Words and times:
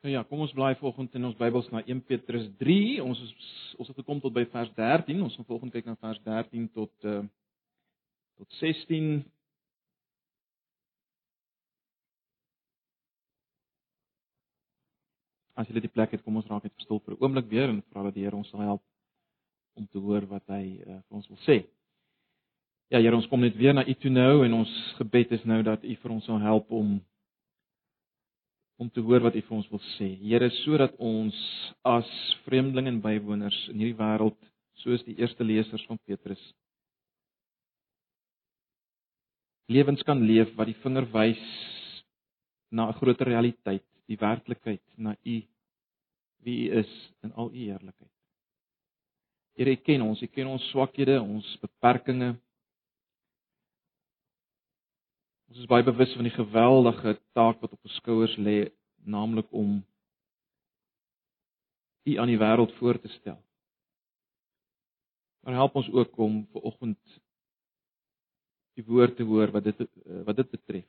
Nou 0.00 0.12
ja, 0.14 0.22
kom 0.22 0.40
ons 0.40 0.52
bly 0.54 0.76
volgens 0.78 1.14
in 1.18 1.24
ons 1.26 1.36
Bybels 1.36 1.68
na 1.74 1.80
1 1.82 2.04
Petrus 2.06 2.44
3. 2.60 3.02
Ons 3.02 3.18
is 3.22 3.32
ons 3.78 3.88
het 3.90 3.96
gekom 3.98 4.20
tot 4.22 4.34
by 4.34 4.44
vers 4.52 4.70
13. 4.76 5.22
Ons 5.22 5.34
gaan 5.34 5.46
volgens 5.48 5.72
kyk 5.74 5.88
na 5.90 5.96
vers 5.98 6.20
13 6.22 6.68
tot 6.74 7.08
uh 7.10 7.24
tot 8.38 8.52
16. 8.60 9.24
As 15.58 15.66
jy 15.66 15.80
dit 15.80 15.90
plek 15.90 16.14
het, 16.14 16.22
kom 16.22 16.38
ons 16.38 16.46
raak 16.46 16.62
net 16.62 16.76
verstil 16.78 17.02
vir 17.02 17.16
'n 17.16 17.18
oomblik 17.18 17.50
weer 17.50 17.68
en 17.68 17.82
vra 17.90 18.06
dat 18.06 18.14
die 18.14 18.22
Here 18.22 18.36
ons 18.36 18.48
sal 18.54 18.62
help 18.62 18.82
om 19.74 19.86
te 19.86 19.98
hoor 19.98 20.26
wat 20.26 20.46
hy 20.46 20.78
uh, 20.86 21.02
vir 21.08 21.16
ons 21.18 21.28
wil 21.28 21.42
sê. 21.42 21.66
Ja, 22.88 23.00
Here, 23.00 23.16
ons 23.16 23.26
kom 23.26 23.40
net 23.40 23.56
weer 23.56 23.74
na 23.74 23.82
U 23.82 23.94
toe 23.94 24.10
nou 24.10 24.44
en 24.44 24.54
ons 24.54 24.70
gebed 24.96 25.32
is 25.32 25.44
nou 25.44 25.62
dat 25.62 25.82
U 25.82 25.94
vir 25.94 26.10
ons 26.10 26.24
sal 26.24 26.38
help 26.38 26.70
om 26.70 27.00
om 28.78 28.90
te 28.90 29.02
hoor 29.02 29.24
wat 29.26 29.34
U 29.34 29.42
vir 29.42 29.56
ons 29.56 29.70
wil 29.72 29.82
sê. 29.96 30.12
Here, 30.22 30.48
sodat 30.62 30.94
ons 31.02 31.36
as 31.86 32.08
vreemdelinge 32.46 32.94
en 32.94 33.02
bywoners 33.02 33.58
in 33.72 33.82
hierdie 33.82 33.98
wêreld, 33.98 34.38
soos 34.84 35.02
die 35.06 35.16
eerste 35.18 35.42
lesers 35.42 35.82
van 35.90 35.98
Petrus, 36.06 36.42
lewens 39.68 40.04
kan 40.06 40.22
leef 40.22 40.54
wat 40.56 40.70
die 40.70 40.78
vinger 40.84 41.08
wys 41.12 41.42
na 42.70 42.88
'n 42.88 42.98
groter 43.00 43.26
realiteit, 43.26 43.84
die 44.06 44.16
werklikheid, 44.16 44.82
na 44.96 45.16
U 45.26 45.42
wie 46.44 46.70
U 46.70 46.78
is 46.78 46.92
in 47.22 47.32
al 47.32 47.50
U 47.50 47.58
heerlikheid. 47.58 48.12
Here, 49.56 49.70
U 49.70 49.76
ken 49.76 50.02
ons, 50.02 50.22
U 50.22 50.26
ken 50.26 50.46
ons 50.46 50.70
swakhede, 50.70 51.20
ons 51.20 51.56
beperkings. 51.60 52.38
Ons 55.48 55.58
is 55.58 55.66
baie 55.66 55.82
bewus 55.82 56.12
van 56.14 56.24
die 56.28 56.36
geweldige 56.36 57.16
taak 57.32 57.60
wat 57.60 57.72
op 57.72 57.80
ons 57.82 57.96
skouers 57.96 58.36
lê, 58.36 58.68
naamlik 59.08 59.52
om 59.52 59.78
U 62.08 62.14
aan 62.16 62.30
die 62.30 62.40
wêreld 62.40 62.72
voor 62.78 63.00
te 63.00 63.08
stel. 63.08 63.36
Maar 65.44 65.54
help 65.54 65.74
ons 65.74 65.90
ook 65.92 66.16
om 66.18 66.46
ver 66.52 66.60
oggend 66.60 67.20
die 68.78 68.84
woord 68.86 69.16
te 69.16 69.26
hoor 69.26 69.50
wat 69.52 69.64
dit 69.64 69.84
wat 70.24 70.36
dit 70.36 70.50
betref. 70.50 70.88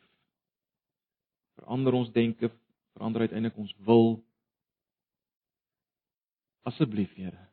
Verander 1.59 1.93
ons 1.93 2.11
denke, 2.15 2.51
verander 2.93 3.25
uiteindelik 3.27 3.57
ons 3.57 3.75
wil. 3.83 4.19
Asseblief, 6.69 7.11
Here. 7.17 7.47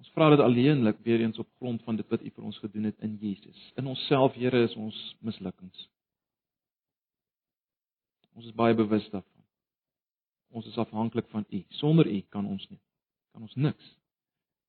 Ons 0.00 0.10
vra 0.14 0.30
dit 0.32 0.40
alleenlik 0.40 1.00
weer 1.04 1.20
eens 1.20 1.38
op 1.38 1.48
grond 1.58 1.82
van 1.84 1.96
dit 1.96 2.08
wat 2.08 2.22
U 2.22 2.30
vir 2.30 2.44
ons 2.44 2.58
gedoen 2.62 2.88
het 2.88 3.02
in 3.04 3.16
Jesus. 3.20 3.72
In 3.76 3.86
onsself, 3.90 4.36
Here, 4.38 4.62
is 4.68 4.76
ons 4.76 5.00
mislukkings. 5.20 5.88
Ons 8.36 8.46
is 8.46 8.56
baie 8.56 8.74
bewus 8.74 9.08
daarvan. 9.10 9.39
Ons 10.50 10.66
is 10.66 10.78
afhanklik 10.78 11.28
van 11.30 11.44
U. 11.48 11.64
Sonder 11.68 12.06
U 12.10 12.20
kan 12.28 12.46
ons 12.46 12.68
nie. 12.68 12.80
Kan 13.32 13.42
ons 13.42 13.54
niks. 13.54 13.96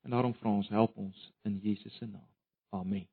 En 0.02 0.14
daarom 0.14 0.34
vra 0.34 0.50
ons, 0.50 0.70
help 0.70 0.98
ons 0.98 1.32
in 1.42 1.58
Jesus 1.62 1.96
se 1.98 2.06
naam. 2.06 2.28
Amen. 2.70 3.08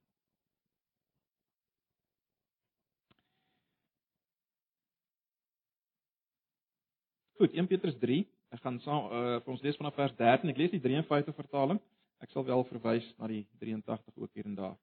Goed, 7.39 7.52
1 7.52 7.66
Petrus 7.66 7.96
3. 7.98 8.27
Ek 8.50 8.61
gaan 8.64 8.80
saam 8.83 9.08
uh, 9.12 9.39
vir 9.44 9.52
ons 9.52 9.62
lees 9.62 9.77
vanaf 9.78 9.94
vers 9.94 10.14
13. 10.19 10.50
Ek 10.50 10.61
lees 10.61 10.72
die 10.74 10.83
53 10.83 11.36
vertaling. 11.36 11.80
Ek 12.24 12.33
sal 12.34 12.44
wel 12.48 12.64
verwys 12.70 13.06
na 13.20 13.28
die 13.30 13.44
83 13.62 14.16
ook 14.16 14.33
hier 14.34 14.48
en 14.48 14.56
daar. 14.58 14.77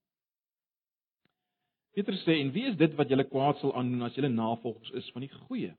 Petrus 1.96 2.24
sê 2.28 2.38
en 2.42 2.52
wie 2.56 2.66
is 2.70 2.78
dit 2.80 2.96
wat 3.00 3.12
julle 3.12 3.26
kwaad 3.28 3.60
sal 3.60 3.74
aandoen 3.80 4.08
as 4.08 4.16
julle 4.18 4.32
navolgers 4.32 4.92
is 5.00 5.10
van 5.16 5.24
die 5.26 5.32
goeie? 5.48 5.74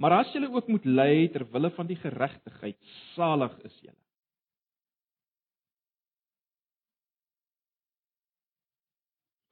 Maar 0.00 0.16
as 0.22 0.32
julle 0.32 0.48
ook 0.48 0.68
moet 0.72 0.86
ly 0.88 1.28
ter 1.32 1.44
wille 1.52 1.70
van 1.76 1.88
die 1.90 1.98
geregtigheid, 2.00 2.78
salig 3.14 3.56
is 3.68 3.76
julle. 3.84 3.98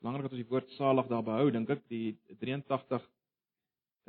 Belangrik 0.01 0.29
dat 0.29 0.37
ons 0.37 0.41
die 0.41 0.51
woord 0.51 0.75
salig 0.79 1.09
daar 1.11 1.27
behou, 1.27 1.51
dink 1.53 1.71
ek 1.75 1.85
die 1.93 2.17
83 2.41 3.05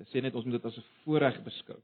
sê 0.07 0.21
net 0.23 0.35
ons 0.37 0.45
moet 0.47 0.55
dit 0.55 0.67
as 0.69 0.77
'n 0.79 0.89
voorreg 1.03 1.41
beskou 1.43 1.81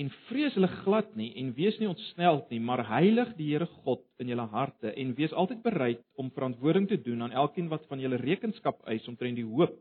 en 0.00 0.10
vrees 0.28 0.54
hulle 0.58 0.70
glad 0.82 1.12
nie 1.18 1.30
en 1.38 1.52
wees 1.54 1.76
nie 1.78 1.88
ontsneld 1.88 2.48
nie, 2.50 2.58
maar 2.58 2.82
heilig 2.88 3.30
die 3.38 3.52
Here 3.52 3.68
God 3.84 4.02
in 4.22 4.32
julle 4.32 4.46
harte 4.50 4.90
en 4.90 5.12
wees 5.18 5.32
altyd 5.32 5.60
bereid 5.62 6.00
om 6.18 6.32
verantwoording 6.34 6.88
te 6.90 6.98
doen 7.02 7.22
aan 7.22 7.34
elkeen 7.44 7.70
wat 7.70 7.86
van 7.90 8.02
julle 8.02 8.18
rekenskap 8.18 8.82
eis 8.90 9.06
omtrent 9.10 9.38
die 9.38 9.46
hoop 9.46 9.76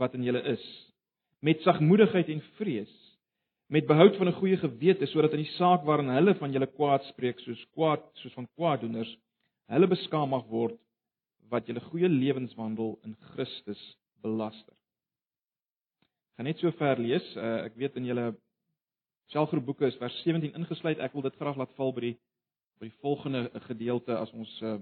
wat 0.00 0.14
in 0.16 0.24
julle 0.24 0.40
is, 0.54 0.64
met 1.40 1.62
sagmoedigheid 1.64 2.28
en 2.28 2.42
vrees, 2.58 2.92
met 3.70 3.86
behoud 3.86 4.16
van 4.16 4.28
'n 4.28 4.38
goeie 4.40 4.56
gewete 4.56 5.06
sodat 5.06 5.32
in 5.32 5.44
die 5.44 5.54
saak 5.56 5.84
waarin 5.84 6.08
hulle 6.08 6.34
van 6.34 6.52
julle 6.52 6.66
kwaad 6.66 7.04
spreek 7.04 7.38
soos 7.38 7.66
kwaad 7.74 8.02
soos 8.12 8.32
van 8.32 8.48
kwaaddoeners, 8.54 9.16
hulle 9.66 9.86
beskaam 9.86 10.28
mag 10.28 10.46
word 10.46 10.78
wat 11.50 11.66
julle 11.66 11.80
goeie 11.80 12.08
lewenswandel 12.08 12.98
in 13.04 13.16
Christus 13.32 13.96
belaster. 14.22 14.74
Ek 16.30 16.36
gaan 16.36 16.44
net 16.44 16.58
so 16.58 16.70
ver 16.70 16.98
lees. 16.98 17.36
Uh, 17.36 17.64
ek 17.64 17.76
weet 17.76 17.96
in 17.96 18.04
julle 18.04 18.34
selfgroepboeke 19.26 19.86
is 19.86 19.98
vers 20.00 20.22
17 20.22 20.54
ingesluit. 20.54 20.98
Ek 20.98 21.12
wil 21.12 21.22
dit 21.22 21.36
graag 21.36 21.56
laat 21.56 21.74
val 21.78 21.92
by 21.92 22.00
die 22.00 22.16
by 22.80 22.88
die 22.88 22.98
volgende 23.04 23.50
gedeelte 23.66 24.16
as 24.16 24.30
ons 24.32 24.62
uh, 24.62 24.78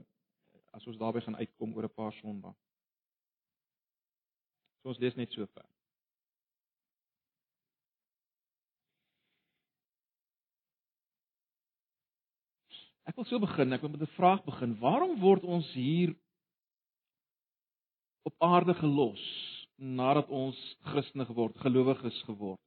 as 0.73 0.87
ons 0.87 0.99
daarby 1.01 1.21
gaan 1.21 1.37
uitkom 1.37 1.75
oor 1.75 1.89
'n 1.89 1.97
paar 1.97 2.13
sondae. 2.21 2.55
So 4.83 4.89
ons 4.89 4.99
lees 5.03 5.17
net 5.17 5.33
so 5.33 5.47
ver. 5.47 5.67
Ek 13.09 13.17
wil 13.17 13.25
so 13.25 13.41
begin. 13.41 13.73
Ek 13.73 13.81
wil 13.81 13.95
met 13.95 14.05
'n 14.05 14.17
vraag 14.21 14.45
begin. 14.45 14.77
Waarom 14.79 15.19
word 15.21 15.45
ons 15.45 15.69
hier 15.73 16.15
op 18.23 18.35
aarde 18.39 18.75
gelos 18.75 19.25
nadat 19.77 20.29
ons 20.29 20.59
Christene 20.83 21.25
geword, 21.25 21.57
gelowiges 21.59 22.23
geword? 22.23 22.61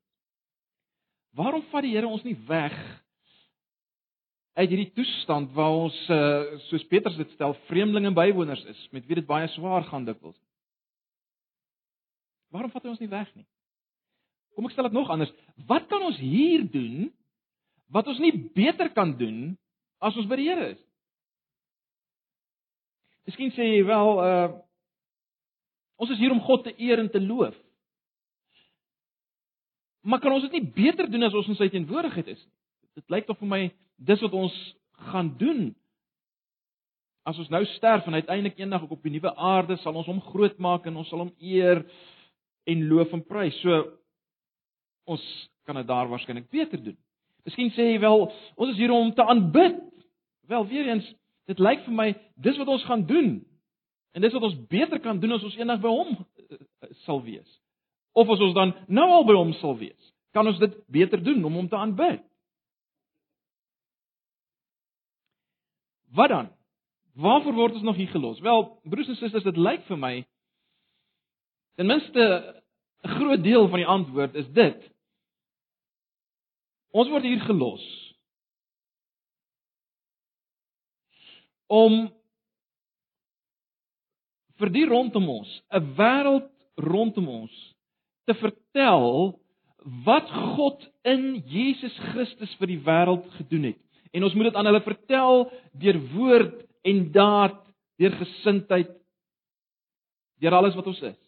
Waarom 1.37 1.61
vat 1.71 1.83
die 1.83 1.93
Here 1.93 2.07
ons 2.07 2.23
nie 2.23 2.37
weg 2.47 2.73
uit 4.53 4.69
hierdie 4.69 4.91
toestand 4.93 5.53
waar 5.55 5.71
ons 5.85 6.09
uh, 6.09 6.57
soos 6.67 6.83
Petrus 6.89 7.15
dit 7.15 7.29
stel 7.31 7.53
vreemdelinge 7.69 8.11
en 8.11 8.17
bywoners 8.17 8.63
is 8.65 8.87
met 8.91 9.05
wie 9.05 9.15
dit 9.15 9.27
baie 9.27 9.47
swaar 9.47 9.83
gaan 9.83 10.05
dikwels? 10.05 10.37
Waarom 12.51 12.71
vat 12.71 12.83
hy 12.83 12.89
ons 12.89 12.99
nie 12.99 13.11
weg 13.11 13.29
nie? 13.35 13.45
Kom 14.55 14.65
ek 14.65 14.73
stel 14.73 14.89
dit 14.89 14.97
nog 14.97 15.09
anders. 15.09 15.31
Wat 15.69 15.87
kan 15.87 16.03
ons 16.03 16.17
hier 16.17 16.65
doen 16.71 17.13
wat 17.91 18.07
ons 18.07 18.19
nie 18.19 18.33
beter 18.55 18.89
kan 18.89 19.17
doen 19.17 19.57
as 20.01 20.17
ons 20.17 20.29
by 20.29 20.39
die 20.39 20.49
Here 20.49 20.71
is? 20.73 20.79
Miskien 23.29 23.53
sê 23.55 23.67
jy 23.75 23.85
wel 23.87 24.21
uh 24.25 24.49
ons 26.01 26.09
is 26.09 26.17
hier 26.17 26.33
om 26.33 26.41
God 26.41 26.63
te 26.65 26.71
eer 26.81 26.97
en 26.97 27.11
te 27.13 27.19
loof. 27.21 27.53
Maar 30.01 30.17
kan 30.19 30.33
ons 30.33 30.47
dit 30.47 30.55
nie 30.57 30.71
beter 30.73 31.05
doen 31.05 31.27
as 31.27 31.35
ons 31.37 31.51
in 31.53 31.59
sy 31.59 31.67
teenwoordigheid 31.69 32.31
is 32.33 32.39
nie? 32.41 32.55
Dit 32.97 33.13
lyk 33.13 33.27
tog 33.27 33.37
vir 33.39 33.47
my 33.47 33.61
dis 34.01 34.23
wat 34.25 34.33
ons 34.35 34.55
gaan 35.11 35.29
doen. 35.39 35.69
As 37.27 37.37
ons 37.39 37.51
nou 37.53 37.61
sterf 37.75 38.07
en 38.09 38.17
uiteindelik 38.17 38.57
eendag 38.59 38.83
op 38.89 39.05
die 39.05 39.13
nuwe 39.13 39.31
aarde 39.37 39.77
sal 39.79 39.95
ons 39.95 40.09
hom 40.09 40.19
groot 40.31 40.57
maak 40.59 40.89
en 40.89 40.97
ons 40.99 41.09
sal 41.11 41.23
hom 41.23 41.31
eer 41.37 41.85
en 42.67 42.83
loof 42.89 43.13
en 43.15 43.23
prys. 43.23 43.55
So 43.61 43.77
ons 45.11 45.23
kan 45.69 45.77
dit 45.77 45.87
daar 45.87 46.09
waarskynlik 46.09 46.49
beter 46.51 46.81
doen. 46.81 46.97
Miskien 47.45 47.71
sê 47.77 47.93
jy 47.93 48.01
wel 48.01 48.25
ons 48.25 48.73
is 48.73 48.79
hier 48.81 48.91
om 48.93 49.13
te 49.15 49.25
aanbid. 49.25 49.79
Wel 50.47 50.67
weer 50.67 50.87
eens, 50.87 51.07
dit 51.45 51.59
lyk 51.59 51.83
vir 51.85 51.93
my 51.93 52.07
dis 52.35 52.57
wat 52.57 52.67
ons 52.67 52.85
gaan 52.85 53.05
doen. 53.05 53.39
En 54.11 54.21
dis 54.21 54.33
wat 54.33 54.43
ons 54.43 54.57
beter 54.67 54.99
kan 54.99 55.19
doen 55.19 55.31
as 55.31 55.43
ons 55.43 55.55
eendag 55.55 55.81
by 55.83 55.91
hom 55.91 56.15
eh, 56.15 56.55
eh, 56.55 56.93
sal 57.05 57.21
wees 57.23 57.59
of 58.11 58.27
as 58.27 58.41
ons 58.43 58.55
dan 58.57 58.73
nou 58.91 59.07
al 59.07 59.23
by 59.23 59.37
hom 59.37 59.53
sal 59.61 59.77
wees, 59.79 60.09
kan 60.35 60.47
ons 60.47 60.59
dit 60.59 60.73
beter 60.91 61.21
doen 61.23 61.45
om 61.47 61.53
hom 61.55 61.69
te 61.71 61.77
aanbid. 61.79 62.19
Wat 66.11 66.29
dan? 66.29 66.49
Waarvoor 67.15 67.55
word 67.55 67.77
ons 67.79 67.87
nog 67.87 67.95
hier 67.95 68.11
gelos? 68.11 68.39
Wel, 68.43 68.65
broers 68.83 69.07
en 69.07 69.15
susters, 69.15 69.47
dit 69.47 69.57
lyk 69.57 69.85
vir 69.87 69.99
my 69.99 70.13
ten 71.79 71.87
minste 71.87 72.25
'n 73.03 73.15
groot 73.15 73.43
deel 73.43 73.67
van 73.67 73.79
die 73.79 73.87
antwoord 73.87 74.35
is 74.35 74.47
dit. 74.51 74.91
Ons 76.91 77.09
word 77.09 77.23
hier 77.23 77.39
gelos 77.39 78.10
om 81.71 82.09
vir 84.59 84.71
die 84.75 84.85
rondom 84.85 85.29
ons, 85.29 85.51
'n 85.71 85.93
wêreld 85.97 86.49
rondom 86.77 87.27
ons 87.29 87.53
te 88.27 88.35
vertel 88.37 89.39
wat 90.05 90.29
God 90.29 90.83
in 91.03 91.41
Jesus 91.47 91.95
Christus 92.11 92.53
vir 92.59 92.67
die 92.67 92.81
wêreld 92.85 93.25
gedoen 93.39 93.71
het. 93.71 93.81
En 94.13 94.23
ons 94.23 94.33
moet 94.35 94.51
dit 94.51 94.55
aan 94.55 94.67
hulle 94.69 94.83
vertel 94.85 95.47
deur 95.73 95.99
woord 96.13 96.57
en 96.83 97.11
daad, 97.11 97.57
deur 97.97 98.13
gesindheid, 98.19 98.91
deur 100.41 100.57
alles 100.57 100.75
wat 100.75 100.87
ons 100.87 101.01
is. 101.01 101.19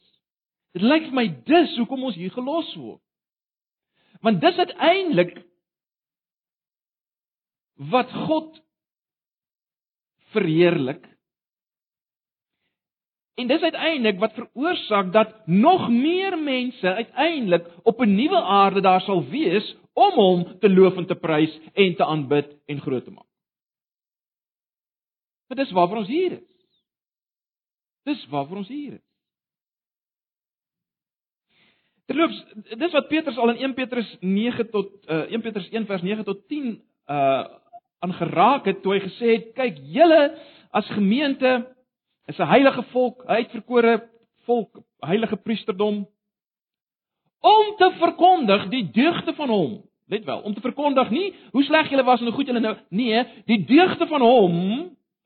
Dit 0.74 0.82
lyk 0.82 1.08
vir 1.10 1.18
my 1.18 1.28
dis 1.48 1.78
hoekom 1.78 2.04
ons 2.10 2.18
hier 2.18 2.34
gelos 2.34 2.70
word. 2.76 3.02
Want 4.22 4.42
dis 4.42 4.58
uiteindelik 4.58 5.34
wat 7.94 8.12
God 8.28 8.62
verheerlik. 10.34 11.06
En 13.34 13.48
dis 13.50 13.62
uiteindelik 13.62 14.20
wat 14.22 14.36
veroorsaak 14.38 15.14
dat 15.14 15.48
nog 15.48 15.90
meer 15.90 16.38
mense 16.38 16.94
uiteindelik 16.94 17.66
op 17.84 18.02
'n 18.02 18.16
nuwe 18.16 18.42
aarde 18.42 18.82
daar 18.82 19.02
sal 19.02 19.24
wees 19.26 19.76
om 19.94 20.14
hom 20.14 20.60
te 20.60 20.70
loof 20.70 20.98
en 20.98 21.06
te 21.06 21.16
prys 21.16 21.60
en 21.74 21.96
te 21.96 22.06
aanbid 22.06 22.58
en 22.66 22.82
groot 22.82 23.04
te 23.04 23.12
maak. 23.12 23.30
Dit 25.48 25.66
is 25.66 25.72
waarvoor 25.72 25.98
ons 25.98 26.08
hier 26.08 26.32
is. 26.32 26.54
Dis 28.04 28.28
waarvoor 28.28 28.58
ons 28.58 28.68
hier 28.68 28.94
is. 28.94 29.14
Terloops, 32.06 32.40
dis 32.78 32.92
wat 32.92 33.08
Petrus 33.08 33.38
al 33.38 33.54
in 33.54 33.62
1 33.70 33.74
Petrus 33.74 34.18
9 34.20 34.70
tot 34.70 34.92
uh, 35.08 35.24
1 35.32 35.42
Petrus 35.42 35.70
1 35.70 35.86
vers 35.86 36.02
9 36.02 36.24
tot 36.24 36.48
10 36.48 36.74
uh 37.08 37.46
aangeraak 38.04 38.66
het 38.70 38.82
toe 38.84 38.96
hy 38.96 39.04
gesê 39.06 39.36
het 39.38 39.54
kyk 39.58 39.80
julle 39.96 40.24
as 40.76 40.90
gemeente 40.96 41.52
is 42.28 42.40
'n 42.40 42.48
heilige 42.48 42.84
volk, 42.92 43.24
uitverkore 43.26 44.10
volk, 44.46 44.80
heilige 45.00 45.38
priesterdom 45.38 46.08
om 47.40 47.76
te 47.78 47.92
verkondig 48.00 48.70
die 48.72 48.92
deugde 48.92 49.34
van 49.34 49.50
hom. 49.50 49.82
Let 50.08 50.26
wel, 50.26 50.40
om 50.40 50.54
te 50.54 50.62
verkondig 50.62 51.10
nie 51.10 51.34
hoe 51.52 51.64
sleg 51.64 51.90
julle 51.90 52.04
was 52.04 52.20
en 52.20 52.26
hoe 52.26 52.36
goed 52.36 52.48
julle 52.48 52.60
nou 52.60 52.76
nee, 52.90 53.24
die 53.46 53.66
deugde 53.66 54.08
van 54.08 54.22
hom 54.22 54.58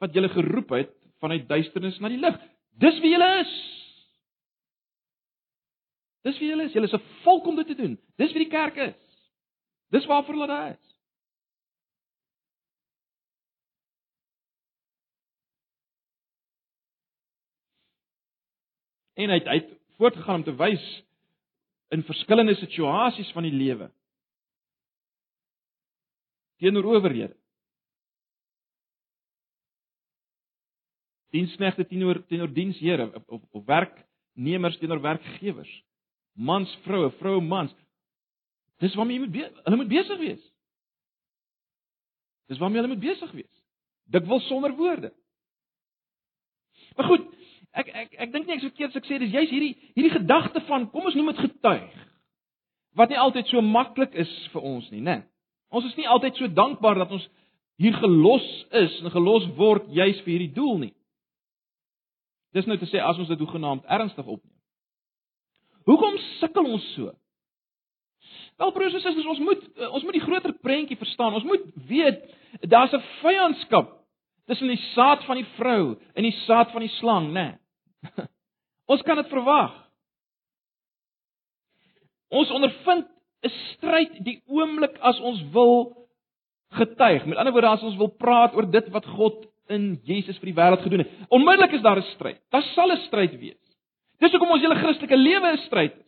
wat 0.02 0.14
julle 0.14 0.30
geroep 0.30 0.70
het 0.70 0.94
vanuit 1.20 1.48
duisternis 1.48 2.00
na 2.00 2.10
die 2.10 2.22
lig. 2.22 2.38
Dis 2.78 3.00
wie 3.02 3.12
julle 3.12 3.30
is. 3.42 3.54
Dis 6.28 6.40
wie 6.42 6.50
julle 6.50 6.68
is. 6.68 6.74
Julle 6.74 6.86
is 6.86 6.94
'n 6.94 7.06
volk 7.24 7.48
om 7.48 7.56
dit 7.56 7.68
te 7.68 7.76
doen. 7.76 7.98
Dis 8.18 8.34
wie 8.34 8.44
die 8.44 8.54
kerk 8.54 8.76
is. 8.76 8.96
Dis 9.90 10.06
waarvoor 10.06 10.34
hulle 10.34 10.48
daar 10.48 10.70
is. 10.72 10.87
En 19.18 19.31
hy 19.34 19.40
het, 19.40 19.50
hy 19.50 19.60
het 19.62 19.69
voortgegaan 19.98 20.44
om 20.44 20.46
te 20.46 20.56
wys 20.58 20.84
in 21.96 22.04
verskillende 22.06 22.56
situasies 22.60 23.31
van 23.34 23.48
die 23.48 23.56
lewe 23.56 23.90
teenoor 26.58 26.88
owerhede. 26.98 27.36
Diensknegte 31.34 31.86
teenoor 31.86 32.24
teenoor 32.25 32.54
dienshere 32.54 33.10
of 33.25 33.44
of 33.52 33.66
werknemers 33.66 34.78
teenoor 34.81 35.02
werkgewers. 35.02 35.74
Mans, 36.34 36.72
vroue, 36.86 37.12
vroue, 37.19 37.42
mans. 37.42 37.74
Dis 38.81 38.96
waarmee 38.96 39.19
jy 39.19 39.25
moet 39.25 39.62
hulle 39.66 39.80
moet 39.81 39.92
besig 39.92 40.19
wees. 40.22 40.44
Dis 42.48 42.58
waarmee 42.62 42.81
hulle 42.81 42.94
moet 42.94 43.06
besig 43.06 43.31
wees. 43.38 43.54
Dikwels 44.06 44.48
sonder 44.48 44.75
woorde. 44.78 45.14
Maar 46.96 47.06
goed, 47.06 47.25
ek 47.82 47.90
ek 47.94 48.14
ek 48.26 48.34
dink 48.34 48.48
nie 48.48 48.56
ek 48.58 48.64
sou 48.66 48.74
keer 48.76 48.90
as 48.90 49.00
ek 49.00 49.08
sê 49.10 49.20
dis 49.22 49.34
juist 49.34 49.54
hierdie 49.54 49.76
hierdie 49.94 50.14
gedagte 50.16 50.64
van 50.70 50.90
kom 50.92 51.10
ons 51.10 51.18
noem 51.18 51.34
dit 51.34 51.44
getuig. 51.46 52.06
Wat 52.98 53.12
nie 53.14 53.20
altyd 53.22 53.50
so 53.52 53.62
maklik 53.62 54.16
is 54.18 54.32
vir 54.54 54.66
ons 54.66 54.88
nie, 54.92 55.04
né? 55.06 55.22
Ons 55.70 55.86
is 55.90 55.98
nie 56.00 56.08
altyd 56.10 56.40
so 56.40 56.48
dankbaar 56.48 57.04
dat 57.04 57.12
ons 57.14 57.28
hier 57.78 57.94
gelos 58.02 58.48
is 58.82 58.96
en 59.04 59.14
gelos 59.14 59.46
word 59.60 59.92
juis 59.94 60.22
vir 60.26 60.34
hierdie 60.34 60.56
doel 60.56 60.80
nie. 60.88 60.94
Dis 62.58 62.66
nou 62.66 62.78
te 62.82 62.90
sê 62.90 63.02
as 63.04 63.20
ons 63.22 63.30
dit 63.30 63.44
hoegenaamd 63.44 63.86
ernstig 63.98 64.26
opneem. 64.26 64.56
Hoekom 65.88 66.18
sukkel 66.40 66.72
ons 66.74 66.88
so? 66.96 67.14
Wel 68.58 68.74
broers 68.74 68.96
en 68.98 69.04
susters, 69.04 69.30
ons 69.30 69.44
moet 69.46 69.68
ons 69.92 70.04
moet 70.08 70.18
die 70.18 70.24
groter 70.24 70.56
prentjie 70.66 70.98
verstaan. 70.98 71.38
Ons 71.38 71.46
moet 71.46 71.64
weet 71.88 72.24
daar's 72.66 72.94
'n 72.94 73.04
vyandskap 73.22 73.94
tussen 74.48 74.68
die 74.68 74.82
saad 74.96 75.24
van 75.28 75.38
die 75.38 75.50
vrou 75.58 75.98
en 76.16 76.24
die 76.24 76.38
saad 76.48 76.72
van 76.72 76.82
die 76.82 76.96
slang, 76.98 77.32
né? 77.32 77.46
Nee. 77.52 77.58
Ons 78.92 79.02
kan 79.02 79.20
dit 79.20 79.30
verwag. 79.34 79.74
Ons 82.30 82.52
ondervind 82.52 83.08
'n 83.46 83.54
stryd 83.74 84.24
die 84.26 84.42
oomblik 84.48 84.98
as 85.00 85.20
ons 85.20 85.44
wil 85.54 86.08
getuig. 86.76 87.26
Met 87.26 87.38
ander 87.38 87.54
woorde, 87.54 87.68
as 87.68 87.84
ons 87.84 88.00
wil 88.00 88.10
praat 88.10 88.56
oor 88.56 88.68
dit 88.72 88.90
wat 88.90 89.06
God 89.06 89.46
in 89.72 90.00
Jesus 90.08 90.38
vir 90.40 90.52
die 90.52 90.58
wêreld 90.58 90.84
gedoen 90.84 91.04
het. 91.04 91.12
Onmiddellik 91.30 91.78
is 91.78 91.82
daar 91.82 92.00
'n 92.00 92.12
stryd. 92.16 92.40
Daar 92.52 92.64
sal 92.74 92.92
'n 92.92 93.06
stryd 93.08 93.40
wees. 93.40 93.64
Dis 94.20 94.32
hoekom 94.32 94.52
ons 94.52 94.62
hele 94.62 94.76
Christelike 94.76 95.18
lewe 95.18 95.52
'n 95.52 95.58
stryd 95.68 95.94
is. 96.00 96.06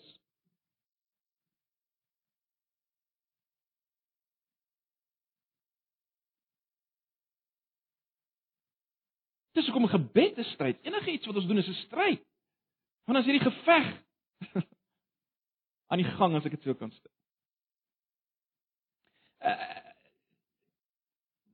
Dis 9.60 9.68
hoekom 9.68 9.90
gebed 9.92 10.38
'n 10.40 10.44
stryd. 10.54 10.78
Enige 10.88 11.12
iets 11.12 11.26
wat 11.28 11.36
ons 11.36 11.48
doen 11.48 11.58
is 11.58 11.68
'n 11.68 11.84
stryd. 11.86 12.24
Want 13.06 13.20
as 13.20 13.26
hierdie 13.26 13.52
geveg 13.52 13.88
aan 15.90 16.00
die 16.00 16.12
gang 16.16 16.36
as 16.36 16.46
ek 16.46 16.56
dit 16.56 16.64
so 16.64 16.74
kan 16.74 16.92
stel. 16.92 17.12
Uh, 19.44 19.80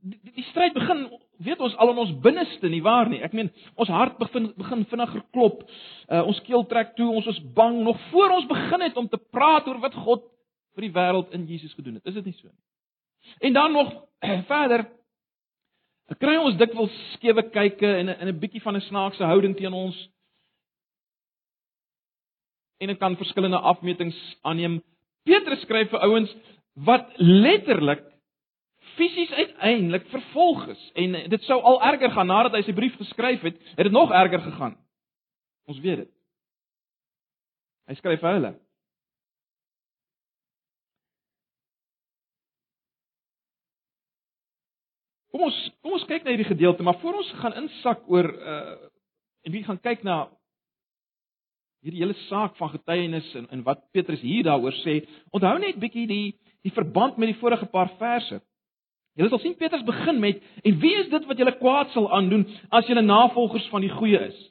die, 0.05 0.19
die 0.37 0.45
stryd 0.51 0.73
begin, 0.73 1.05
weet 1.37 1.59
ons 1.59 1.75
al 1.81 1.93
in 1.93 2.01
ons 2.03 2.13
binneste 2.21 2.69
nie 2.69 2.81
waar 2.85 3.09
nie. 3.09 3.23
Ek 3.25 3.33
meen, 3.33 3.49
ons 3.73 3.89
hart 3.89 4.17
begin 4.21 4.51
begin 4.57 4.85
vinniger 4.85 5.23
klop. 5.31 5.63
Uh, 6.05 6.21
ons 6.27 6.41
keel 6.45 6.65
trek 6.69 6.93
toe, 6.99 7.09
ons 7.09 7.25
is 7.33 7.41
bang 7.57 7.81
nog 7.87 7.97
voor 8.11 8.37
ons 8.37 8.45
begin 8.51 8.85
het 8.85 8.97
om 9.01 9.09
te 9.09 9.21
praat 9.33 9.67
oor 9.67 9.81
wat 9.81 9.97
God 10.05 10.27
vir 10.75 10.89
die 10.89 10.93
wêreld 10.93 11.33
in 11.33 11.47
Jesus 11.49 11.73
gedoen 11.73 11.97
het. 11.97 12.05
Is 12.05 12.19
dit 12.19 12.25
nie 12.25 12.37
so 12.37 12.51
nie? 12.51 12.63
En 13.49 13.53
dan 13.53 13.73
nog 13.73 13.89
verder 14.51 14.85
Dan 16.09 16.17
kry 16.21 16.35
ons 16.37 16.57
dikwels 16.59 16.95
skewe 17.15 17.43
kyke 17.49 17.89
en 17.99 18.09
'n 18.09 18.27
'n 18.29 18.39
bietjie 18.39 18.61
van 18.61 18.75
'n 18.75 18.87
snaakse 18.89 19.23
houding 19.23 19.55
teen 19.57 19.73
ons. 19.73 19.97
En 22.79 22.87
dit 22.87 22.99
kan 22.99 23.17
verskillende 23.17 23.57
afmetings 23.57 24.37
aanneem. 24.41 24.83
Petrus 25.23 25.61
skryf 25.61 25.89
vir 25.89 25.99
ouens 25.99 26.35
wat 26.73 27.07
letterlik 27.17 28.03
fisies 28.95 29.31
uiteindelik 29.31 30.07
vervolg 30.07 30.67
is 30.67 30.91
en 30.93 31.29
dit 31.29 31.43
sou 31.43 31.61
al 31.61 31.81
erger 31.81 32.11
gaan 32.11 32.27
nadat 32.27 32.53
hy 32.53 32.61
sy 32.61 32.73
brief 32.73 32.95
geskryf 32.97 33.41
het, 33.41 33.57
het 33.75 33.87
dit 33.87 33.91
nog 33.91 34.11
erger 34.11 34.41
gegaan. 34.41 34.77
Ons 35.65 35.79
weet 35.79 35.97
dit. 35.97 36.11
Hy 37.87 37.95
skryf 37.95 38.19
vir 38.19 38.37
hulle. 38.37 38.64
Kom 45.35 45.49
ons 45.49 45.55
kom 45.83 45.97
ons 45.97 46.05
kyk 46.07 46.23
na 46.23 46.31
hierdie 46.31 46.47
gedeelte, 46.47 46.83
maar 46.87 46.95
voor 47.01 47.17
ons 47.19 47.29
gaan 47.41 47.57
insak 47.59 48.05
oor 48.07 48.29
uh 48.31 48.75
en 49.45 49.53
wie 49.53 49.65
gaan 49.65 49.77
kyk 49.77 50.05
na 50.07 50.29
hierdie 51.83 51.99
hele 52.01 52.15
saak 52.29 52.55
van 52.55 52.71
getuienis 52.71 53.27
en 53.35 53.49
en 53.51 53.65
wat 53.67 53.83
Petrus 53.91 54.23
hier 54.23 54.47
daaroor 54.47 54.73
sê, 54.79 55.01
onthou 55.35 55.57
net 55.59 55.75
bietjie 55.81 56.05
die 56.07 56.29
die 56.63 56.71
verband 56.71 57.19
met 57.19 57.33
die 57.33 57.37
vorige 57.41 57.67
paar 57.67 57.91
verse. 57.99 58.39
Julle 59.19 59.33
sal 59.33 59.43
sien 59.43 59.57
Petrus 59.59 59.83
begin 59.83 60.23
met 60.23 60.39
en 60.63 60.79
wie 60.79 60.95
is 61.03 61.11
dit 61.11 61.27
wat 61.27 61.43
julle 61.43 61.57
kwaad 61.59 61.91
sal 61.91 62.07
aandoen 62.15 62.47
as 62.71 62.87
julle 62.87 63.03
navolgers 63.03 63.67
van 63.75 63.83
die 63.83 63.91
goeie 63.91 64.23
is? 64.31 64.41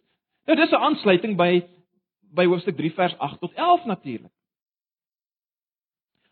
Nou 0.45 0.61
dis 0.61 0.71
'n 0.71 0.85
aansluiting 0.91 1.41
by 1.41 1.65
by 2.37 2.45
hoofstuk 2.45 2.77
3 2.77 2.93
vers 3.01 3.19
8 3.19 3.41
tot 3.41 3.57
11 3.57 3.85
natuurlik. 3.89 4.33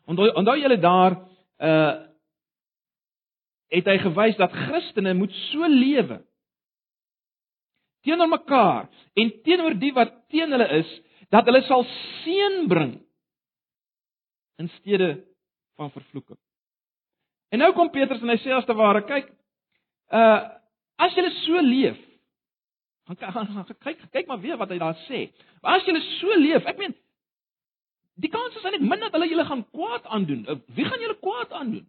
Onthou 0.05 0.29
onthou 0.35 0.61
julle 0.61 0.79
daar 0.79 1.23
uh 1.57 2.12
het 3.73 3.89
hy 3.89 3.97
gewys 4.03 4.37
dat 4.41 4.53
Christene 4.53 5.15
moet 5.17 5.33
so 5.49 5.69
lewe 5.69 6.21
teenoor 8.03 8.29
mekaar 8.29 8.89
en 9.19 9.33
teenoor 9.47 9.77
die 9.79 9.93
wat 9.97 10.15
teen 10.33 10.53
hulle 10.53 10.69
is 10.81 10.91
dat 11.33 11.49
hulle 11.49 11.63
sal 11.69 11.85
seën 12.23 12.65
bring 12.69 12.97
in 14.61 14.69
steede 14.79 15.23
van 15.81 15.91
vervloeking. 15.91 16.39
En 17.53 17.63
nou 17.63 17.73
kom 17.77 17.91
Petrus 17.93 18.23
en 18.23 18.33
hy 18.33 18.39
sê 18.43 18.53
as 18.55 18.67
te 18.69 18.77
ware, 18.77 19.05
kyk, 19.09 19.31
uh 20.13 20.41
as 21.03 21.17
jy 21.19 21.25
so 21.41 21.59
leef, 21.67 21.97
gaan 23.09 23.65
kyk 23.83 24.05
kyk 24.13 24.29
maar 24.29 24.39
weer 24.39 24.59
wat 24.61 24.71
hy 24.71 24.77
daar 24.79 24.99
sê. 25.09 25.25
As 25.67 25.83
jy 25.89 25.97
so 26.21 26.37
leef, 26.39 26.69
ek 26.69 26.79
meen 26.79 26.95
die 28.23 28.31
kans 28.31 28.55
is 28.55 28.65
eintlik 28.65 28.85
min 28.85 29.01
dat 29.03 29.17
hulle 29.17 29.27
julle 29.31 29.47
gaan 29.49 29.65
kwaad 29.73 30.07
aandoen. 30.15 30.45
Uh, 30.47 30.59
wie 30.77 30.85
gaan 30.87 31.01
julle 31.01 31.19
kwaad 31.19 31.53
aandoen? 31.59 31.87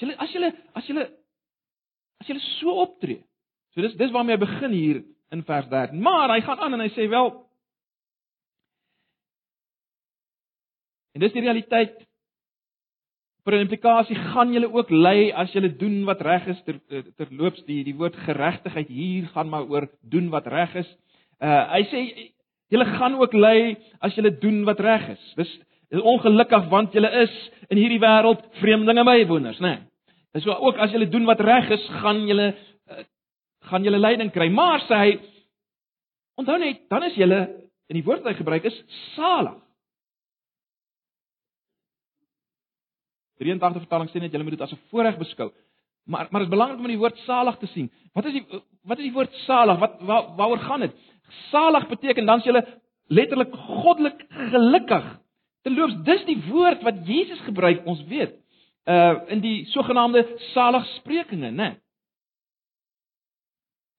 As 0.00 0.06
julle 0.06 0.16
as 0.18 0.32
julle 0.32 0.52
as 0.74 0.86
julle 0.88 1.06
as 2.20 2.28
julle 2.28 2.40
so 2.58 2.80
optree. 2.86 3.20
So 3.74 3.82
dis 3.84 3.96
dis 4.00 4.12
waarmee 4.12 4.38
hy 4.38 4.44
begin 4.44 4.72
hier 4.72 5.02
in 5.30 5.44
vers 5.44 5.68
13. 5.68 6.00
Maar 6.00 6.32
hy 6.34 6.40
gaan 6.46 6.58
aan 6.58 6.76
en 6.78 6.84
hy 6.86 6.90
sê 6.96 7.08
wel 7.10 7.32
En 11.10 11.24
dis 11.24 11.32
die 11.34 11.42
realiteit 11.42 11.96
vir 13.44 13.56
'n 13.56 13.64
implikasie 13.66 14.16
gaan 14.32 14.52
julle 14.54 14.72
ook 14.72 14.90
ly 14.90 15.32
as 15.34 15.52
julle 15.52 15.72
doen 15.76 16.04
wat 16.04 16.20
reg 16.22 16.46
is 16.48 16.60
ter 16.64 16.78
terloops 17.18 17.64
die 17.66 17.82
die 17.84 17.96
woord 17.96 18.16
geregtigheid 18.16 18.88
hier 18.88 19.26
gaan 19.34 19.48
maar 19.48 19.66
oor 19.68 19.88
doen 20.02 20.30
wat 20.30 20.46
reg 20.46 20.74
is. 20.76 20.90
Uh 21.40 21.64
hy 21.76 21.82
sê 21.92 22.00
julle 22.70 22.86
gaan 22.96 23.18
ook 23.20 23.34
ly 23.34 23.76
as 24.00 24.14
julle 24.14 24.38
doen 24.38 24.64
wat 24.64 24.80
reg 24.80 25.08
is. 25.08 25.34
Dis 25.36 25.58
Is 25.90 26.00
ongelukkig 26.00 26.68
want 26.70 26.92
julle 26.94 27.10
is 27.24 27.32
in 27.68 27.78
hierdie 27.80 27.98
wêreld 27.98 28.44
vreemdelinge 28.60 29.02
bywoners, 29.08 29.58
né? 29.58 29.72
Nee. 29.74 29.89
Dis 30.34 30.44
so 30.46 30.54
ook 30.54 30.78
as 30.78 30.92
julle 30.94 31.08
doen 31.10 31.26
wat 31.26 31.40
reg 31.42 31.70
is, 31.74 31.86
gaan 32.02 32.22
julle 32.28 32.52
uh, 32.52 33.04
gaan 33.70 33.84
julle 33.84 33.98
lyding 33.98 34.30
kry. 34.34 34.48
Maar 34.54 34.84
sê 34.86 35.00
hy 35.00 35.10
onthou 36.40 36.58
net, 36.58 36.86
dan 36.90 37.04
is 37.08 37.18
julle 37.18 37.40
in 37.90 37.98
die 37.98 38.04
woord 38.06 38.22
wat 38.22 38.32
hy 38.32 38.38
gebruik 38.38 38.68
is 38.70 38.76
salig. 39.16 39.58
83 43.40 43.86
vertaling 43.86 44.10
sê 44.12 44.20
net 44.20 44.32
julle 44.34 44.44
moet 44.46 44.58
dit 44.58 44.66
as 44.66 44.72
'n 44.72 44.82
voorreg 44.90 45.18
beskou. 45.18 45.50
Maar 46.06 46.28
maar 46.30 46.40
dit 46.42 46.48
is 46.48 46.56
belangrik 46.56 46.78
om 46.78 46.86
die 46.86 46.98
woord 46.98 47.16
salig 47.26 47.56
te 47.58 47.66
sien. 47.66 47.90
Wat 48.14 48.26
is 48.26 48.32
die 48.32 48.46
wat 48.84 48.98
is 48.98 49.04
die 49.04 49.16
woord 49.16 49.32
salig? 49.46 49.78
Wat 49.78 50.00
waar, 50.00 50.36
waaroor 50.36 50.58
gaan 50.58 50.80
dit? 50.80 50.94
Salig 51.50 51.88
beteken 51.88 52.26
dan 52.26 52.40
jy 52.44 52.62
letterlik 53.08 53.52
goddelik 53.54 54.26
gelukkig. 54.30 55.06
Terloops, 55.62 55.96
dis 56.04 56.24
die 56.24 56.38
woord 56.48 56.82
wat 56.82 57.06
Jesus 57.06 57.40
gebruik, 57.44 57.84
ons 57.86 58.00
weet, 58.08 58.38
uh 58.90 59.32
in 59.32 59.42
die 59.44 59.64
sogenaamde 59.70 60.24
saligsprekinge, 60.52 61.50
né? 61.50 61.70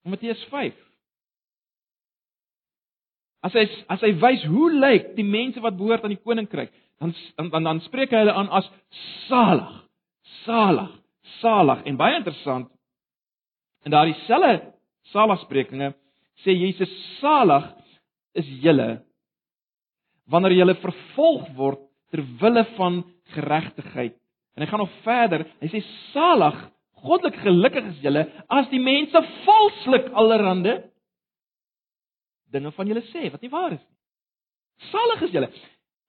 Matteus 0.04 0.42
5. 0.50 0.74
As 3.46 3.54
hy 3.54 3.66
as 3.90 4.02
hy 4.06 4.14
wys 4.22 4.44
hoe 4.50 4.72
lyk 4.74 5.14
die 5.18 5.26
mense 5.26 5.62
wat 5.62 5.78
behoort 5.78 6.04
aan 6.06 6.16
die 6.16 6.24
koninkryk, 6.24 6.74
dan 7.00 7.14
dan 7.52 7.70
dan 7.70 7.86
spreek 7.88 8.12
hy 8.14 8.26
hulle 8.26 8.36
aan 8.36 8.50
as 8.50 8.68
salig. 9.28 9.78
Salig 10.46 11.02
salig 11.42 11.84
en 11.86 11.98
baie 12.00 12.18
interessant. 12.20 12.70
In 13.86 13.94
daardie 13.94 14.18
selfde 14.28 14.72
saligsprekinge 15.12 15.92
sê 16.44 16.56
Jesus 16.56 16.92
salig 17.20 17.68
is 18.38 18.48
julle 18.64 19.02
wanneer 20.32 20.56
julle 20.56 20.78
vervolg 20.80 21.50
word 21.58 21.82
ter 22.14 22.24
wille 22.42 22.64
van 22.78 23.02
geregtigheid. 23.36 24.16
En 24.56 24.64
hy 24.64 24.68
gaan 24.70 24.84
nog 24.84 25.02
verder. 25.06 25.46
Hy 25.62 25.70
sê 25.72 25.82
salig, 26.12 26.58
goddelik 27.02 27.40
gelukkig 27.42 27.88
is 27.94 28.02
julle 28.04 28.26
as 28.52 28.70
die 28.70 28.82
mense 28.82 29.22
valslik 29.46 30.12
allerhande 30.14 30.78
dinge 32.52 32.72
van 32.76 32.90
julle 32.92 33.04
sê 33.10 33.30
wat 33.32 33.42
nie 33.42 33.52
waar 33.52 33.74
is 33.74 33.82
nie. 33.82 33.98
Salig 34.92 35.28
is 35.28 35.36
julle. 35.36 35.50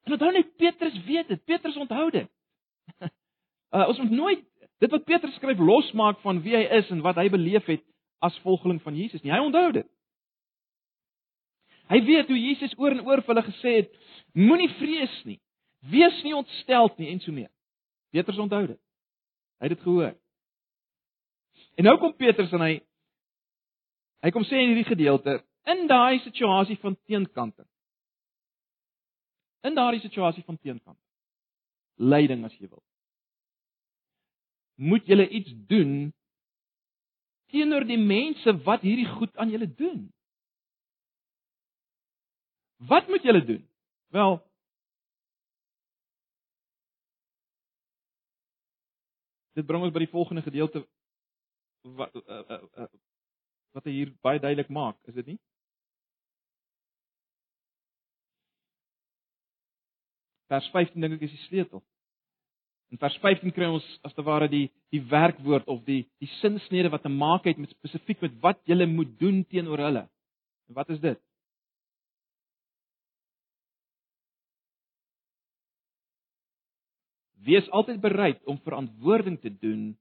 En 0.07 0.17
onthou 0.17 0.33
net 0.35 0.57
Petrus 0.57 0.97
weet 1.07 1.29
dit. 1.29 1.45
Petrus 1.45 1.77
onthou 1.77 2.11
dit. 2.11 2.31
Uh, 3.73 3.87
ons 3.89 4.03
moet 4.03 4.11
nooit 4.13 4.41
dit 4.85 4.91
wat 4.93 5.05
Petrus 5.09 5.33
skryf 5.39 5.57
losmaak 5.57 6.19
van 6.21 6.43
wie 6.45 6.53
hy 6.53 6.67
is 6.77 6.91
en 6.93 6.99
wat 7.01 7.17
hy 7.17 7.31
beleef 7.33 7.65
het 7.73 7.81
as 8.21 8.35
volgeling 8.45 8.83
van 8.85 8.99
Jesus 8.99 9.23
nie. 9.25 9.33
Hy 9.33 9.39
onthou 9.41 9.71
dit. 9.73 9.87
Hy 11.89 12.03
weet 12.05 12.29
hoe 12.29 12.37
Jesus 12.37 12.75
oor 12.77 12.93
en 12.93 13.01
oor 13.07 13.23
vir 13.25 13.33
hulle 13.33 13.45
gesê 13.47 13.73
het: 13.79 13.95
Moenie 14.37 14.69
vrees 14.77 15.15
nie. 15.25 15.39
Wees 15.89 16.21
nie 16.27 16.35
ontsteld 16.37 17.01
nie 17.01 17.09
en 17.15 17.23
so 17.25 17.33
mee. 17.33 17.49
Petrus 18.13 18.41
onthou 18.45 18.67
dit. 18.67 18.81
Hy 19.63 19.69
het 19.69 19.75
dit 19.77 19.85
gehoor. 19.87 20.15
En 21.81 21.89
nou 21.89 21.97
kom 21.99 22.15
Petrus 22.17 22.53
en 22.53 22.65
hy 22.67 22.73
hy 24.23 24.31
kom 24.31 24.45
sê 24.47 24.61
in 24.61 24.71
hierdie 24.71 24.87
gedeelte 24.87 25.41
in 25.73 25.87
daai 25.91 26.21
situasie 26.23 26.79
van 26.83 26.95
teenkanting. 27.09 27.69
In 29.67 29.75
daai 29.75 29.99
situasie 30.03 30.45
van 30.47 30.59
teenkanting. 30.59 31.07
Lyding 31.99 32.45
as 32.47 32.55
jy 32.59 32.69
wil 32.69 32.83
moet 34.83 35.07
julle 35.07 35.29
iets 35.29 35.53
doen 35.69 36.13
teenoor 37.53 37.85
die 37.87 38.01
mense 38.01 38.55
wat 38.67 38.85
hierdie 38.87 39.09
goed 39.09 39.37
aan 39.37 39.53
julle 39.53 39.69
doen. 39.69 40.07
Wat 42.89 43.09
moet 43.09 43.23
julle 43.23 43.45
doen? 43.45 43.61
Wel 44.17 44.41
Dit 49.57 49.67
bring 49.69 49.85
ons 49.85 49.93
by 49.93 50.05
die 50.05 50.13
volgende 50.13 50.43
gedeelte 50.43 50.85
wat 51.99 52.15
uh, 52.15 52.43
uh, 52.49 52.61
uh, 52.79 52.91
wat 53.75 53.89
hy 53.89 53.95
hier 53.97 54.13
baie 54.23 54.41
duidelik 54.41 54.71
maak, 54.71 54.99
is 55.09 55.17
dit 55.17 55.33
nie? 55.33 55.39
Vers 60.53 60.69
15 60.75 61.01
dink 61.01 61.17
ek 61.17 61.27
is 61.27 61.35
die 61.35 61.47
sleutel. 61.47 61.83
In 62.93 63.01
vers 63.01 63.17
15 63.23 63.55
kry 63.57 63.71
ons 63.73 63.87
as 64.05 64.13
te 64.13 64.25
ware 64.25 64.51
die 64.53 64.67
die 64.93 65.01
werkwoord 65.09 65.69
of 65.73 65.81
die 65.87 66.03
die 66.21 66.29
sinsnede 66.41 66.91
wat 66.93 67.07
te 67.07 67.13
maak 67.13 67.49
het 67.49 67.61
met 67.61 67.73
spesifiek 67.73 68.21
met 68.21 68.35
wat 68.45 68.61
jy 68.69 68.77
moet 68.87 69.15
doen 69.21 69.41
teenoor 69.49 69.81
hulle. 69.81 70.03
En 70.69 70.77
wat 70.77 70.93
is 70.93 71.01
dit? 71.01 71.21
Wees 77.43 77.69
altyd 77.71 78.01
bereid 78.01 78.43
om 78.45 78.61
verantwoording 78.63 79.41
te 79.41 79.51
doen 79.51 79.93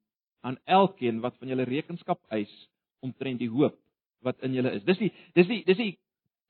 aan 0.46 0.58
elkeen 0.66 1.22
wat 1.22 1.38
van 1.40 1.50
julle 1.52 1.66
rekenskap 1.70 2.22
eis 2.30 2.52
omtrent 3.02 3.42
die 3.42 3.50
hoop 3.50 3.78
wat 4.22 4.42
in 4.46 4.54
julle 4.54 4.74
is. 4.78 4.84
Dis 4.86 5.00
die 5.02 5.12
dis 5.38 5.48
die 5.50 5.62
dis 5.66 5.78
die 5.78 5.92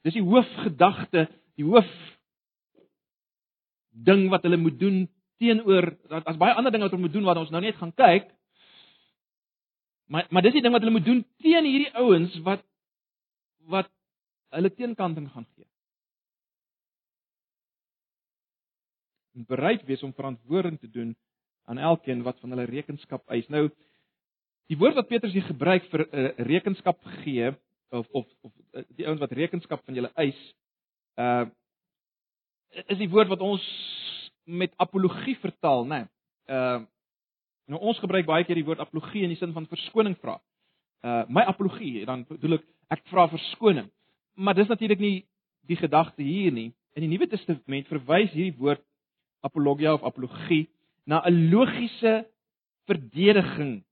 dis 0.03 0.17
die 0.17 0.25
hoofgedagte, 0.25 1.27
die 1.55 1.67
hoof 1.67 1.89
ding 3.91 4.27
wat 4.31 4.43
hulle 4.47 4.59
moet 4.59 4.79
doen 4.79 5.03
teenoor 5.41 5.91
as 6.21 6.39
baie 6.39 6.55
ander 6.55 6.73
dinge 6.73 6.87
wat 6.87 6.95
hulle 6.95 7.07
moet 7.07 7.15
doen 7.15 7.27
wat 7.27 7.39
ons 7.41 7.51
nou 7.53 7.63
net 7.63 7.79
gaan 7.79 7.93
kyk. 7.95 8.29
Maar 10.11 10.27
maar 10.29 10.43
dis 10.43 10.57
die 10.57 10.63
ding 10.63 10.75
wat 10.75 10.83
hulle 10.83 10.97
moet 10.97 11.07
doen 11.07 11.23
teen 11.43 11.67
hierdie 11.67 11.93
ouens 12.03 12.35
wat 12.47 12.65
wat 13.71 13.91
hulle 14.51 14.71
teenkanting 14.75 15.29
gaan 15.31 15.47
gee. 15.55 15.70
En 19.35 19.45
bereid 19.47 19.83
wees 19.87 20.03
om 20.03 20.13
verantwoording 20.13 20.79
te 20.79 20.89
doen 20.89 21.15
aan 21.65 21.77
elkeen 21.77 22.23
wat 22.23 22.39
van 22.39 22.49
hulle 22.49 22.67
rekenskap 22.69 23.29
eis. 23.29 23.47
Nou 23.47 23.69
die 24.71 24.77
woord 24.79 24.95
wat 24.95 25.07
Petrus 25.07 25.33
hier 25.35 25.45
gebruik 25.47 25.87
vir 25.91 26.05
uh, 26.05 26.11
eh, 26.11 26.45
rekenskap 26.47 26.99
gee 27.21 27.51
of 27.91 28.07
of 28.11 28.27
of 28.41 28.51
uh, 28.73 28.83
die 28.95 29.07
ouens 29.07 29.19
wat 29.19 29.33
rekenskap 29.35 29.83
van 29.85 29.97
julle 29.97 30.11
eis, 30.15 30.39
uh 31.19 31.47
is 32.87 33.01
die 33.01 33.09
woord 33.11 33.27
wat 33.27 33.41
ons 33.43 33.63
met 34.47 34.71
apologie 34.79 35.35
vertaal, 35.41 35.83
né? 35.85 36.05
Nee. 36.05 36.55
Uh 36.55 36.81
nou 37.71 37.79
ons 37.87 37.99
gebruik 38.03 38.25
baie 38.27 38.43
keer 38.43 38.57
die 38.59 38.67
woord 38.67 38.81
apologie 38.83 39.21
in 39.23 39.31
die 39.31 39.39
sin 39.39 39.53
van 39.55 39.67
verskoning 39.67 40.15
vra. 40.19 40.37
Uh 41.03 41.23
my 41.27 41.43
apologie, 41.47 42.05
dan 42.07 42.25
bedoel 42.29 42.59
ek 42.59 42.65
ek 42.95 43.03
vra 43.11 43.27
verskoning. 43.31 43.87
Maar 44.35 44.55
dis 44.55 44.71
natuurlik 44.71 44.99
nie 44.99 45.15
die 45.67 45.77
gedagte 45.79 46.23
hier 46.23 46.51
nie. 46.51 46.71
In 46.95 47.05
die 47.05 47.11
Nuwe 47.11 47.27
Testament 47.31 47.87
verwys 47.87 48.31
hierdie 48.33 48.57
woord 48.59 48.83
apologia 49.41 49.93
of 49.93 50.03
apologie 50.03 50.69
na 51.05 51.21
'n 51.25 51.49
logiese 51.49 52.27
verdediging 52.85 53.83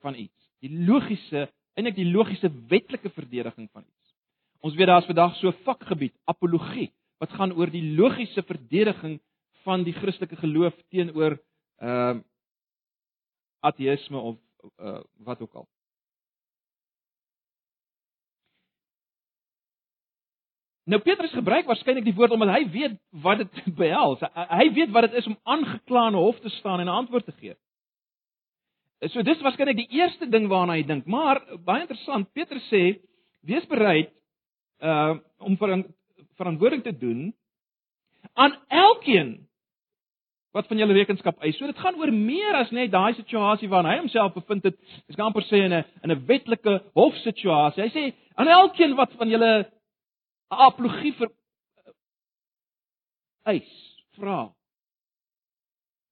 van 0.00 0.14
iets. 0.14 0.50
Die 0.60 0.84
logiese, 0.86 1.50
eintlik 1.74 1.96
die 1.96 2.10
logiese 2.10 2.50
wetlike 2.68 3.10
verdediging 3.10 3.68
van 3.72 3.82
iets. 3.82 4.14
Ons 4.60 4.74
weet 4.74 4.86
daar's 4.86 5.06
vandag 5.06 5.36
so 5.36 5.48
'n 5.48 5.62
vakgebied, 5.64 6.14
apologie 6.24 6.92
wat 7.18 7.30
gaan 7.30 7.52
oor 7.52 7.70
die 7.70 7.94
logiese 7.94 8.42
verdediging 8.42 9.20
van 9.62 9.84
die 9.84 9.94
Christelike 9.94 10.36
geloof 10.36 10.74
teenoor 10.90 11.38
ehm 11.78 12.16
uh, 12.16 12.20
ateïsme 13.62 14.18
of 14.18 14.38
uh, 14.78 15.00
wat 15.22 15.40
ook 15.40 15.54
al. 15.54 15.68
Nou 20.84 20.98
Petrus 21.02 21.30
gebruik 21.30 21.66
waarskynlik 21.66 22.04
die 22.04 22.14
woord 22.14 22.34
omdat 22.34 22.54
hy 22.58 22.62
weet 22.70 22.96
wat 23.22 23.42
dit 23.44 23.74
behels. 23.78 24.22
Hy 24.34 24.66
weet 24.74 24.90
wat 24.94 25.10
dit 25.10 25.20
is 25.20 25.28
om 25.30 25.38
aangekla 25.42 26.08
in 26.10 26.16
'n 26.16 26.24
hof 26.24 26.40
te 26.40 26.50
staan 26.58 26.80
en 26.80 26.86
'n 26.86 26.98
antwoord 27.02 27.24
te 27.24 27.36
gee. 27.38 27.54
So 29.10 29.22
dis 29.22 29.40
waarskynlik 29.42 29.76
die 29.76 29.98
eerste 29.98 30.28
ding 30.30 30.48
waarna 30.48 30.72
hy 30.78 30.82
dink, 30.86 31.06
maar 31.06 31.40
baie 31.64 31.82
interessant, 31.82 32.32
Petrus 32.32 32.66
sê 32.70 33.00
wees 33.42 33.66
bereid 33.66 34.12
uh 34.82 35.18
om 35.38 35.56
vir 35.56 35.84
verantwoording 36.38 36.82
te 36.82 36.98
doen 36.98 37.32
aan 38.34 38.54
elkeen 38.68 39.48
wat 40.52 40.66
van 40.66 40.78
julle 40.78 40.92
rekenskap 40.92 41.40
eis. 41.42 41.56
So 41.56 41.66
dit 41.66 41.78
gaan 41.78 41.98
oor 41.98 42.12
meer 42.12 42.54
as 42.54 42.70
net 42.70 42.92
daai 42.92 43.14
situasie 43.14 43.68
waarin 43.72 43.90
hy 43.90 43.98
homself 44.02 44.34
bevind 44.34 44.64
het. 44.68 44.76
Ek 45.08 45.16
kan 45.16 45.30
amper 45.30 45.46
sê 45.48 45.64
in 45.64 45.72
'n 45.72 45.84
in 46.04 46.10
'n 46.10 46.26
wetlike 46.26 46.82
hofsituasie. 46.94 47.82
Hy 47.82 47.90
sê 47.90 48.14
aan 48.36 48.48
elkeen 48.48 48.94
wat 48.96 49.12
van 49.12 49.28
julle 49.28 49.66
'n 50.52 50.60
apologie 50.68 51.14
vir 51.16 51.30
eis, 53.48 53.72
vra. 54.18 54.52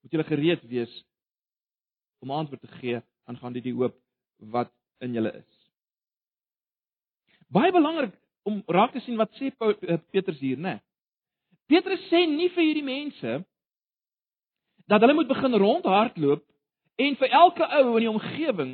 Moet 0.01 0.15
julle 0.17 0.25
gereed 0.25 0.63
wees 0.69 0.93
om 2.25 2.33
antwoord 2.33 2.63
te 2.65 2.79
gee 2.81 3.03
aangaande 3.29 3.63
die 3.63 3.77
hoop 3.77 3.97
wat 4.53 4.73
in 5.05 5.13
julle 5.17 5.33
is. 5.37 5.51
Baie 7.53 7.73
belangrik 7.73 8.15
om 8.49 8.63
raak 8.67 8.95
te 8.95 9.03
sien 9.05 9.19
wat 9.21 9.33
sê 9.37 9.51
eh, 9.53 9.99
Petrus 10.11 10.41
hier, 10.41 10.59
né? 10.59 10.79
Petrus 11.69 12.03
sê 12.09 12.25
nie 12.27 12.49
vir 12.55 12.65
hierdie 12.65 12.87
mense 12.87 13.41
dat 14.91 15.05
hulle 15.05 15.15
moet 15.19 15.29
begin 15.29 15.55
rondhardloop 15.61 16.45
en 17.01 17.17
vir 17.21 17.37
elke 17.43 17.69
ou 17.79 17.97
in 17.99 18.07
die 18.07 18.11
omgewing 18.11 18.73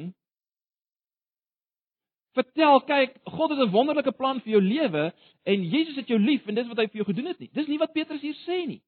vertel, 2.36 2.80
kyk, 2.88 3.16
God 3.36 3.54
het 3.54 3.62
'n 3.64 3.72
wonderlike 3.72 4.12
plan 4.12 4.40
vir 4.40 4.56
jou 4.56 4.62
lewe 4.62 5.12
en 5.44 5.64
Jesus 5.64 5.96
het 5.96 6.08
jou 6.08 6.18
lief 6.18 6.46
en 6.46 6.54
dis 6.54 6.68
wat 6.68 6.78
hy 6.78 6.86
vir 6.86 7.00
jou 7.02 7.08
gedoen 7.08 7.32
het 7.32 7.38
nie. 7.38 7.50
Dis 7.52 7.66
nie 7.66 7.78
wat 7.78 7.92
Petrus 7.92 8.20
hier 8.20 8.36
sê 8.44 8.66
nie. 8.66 8.82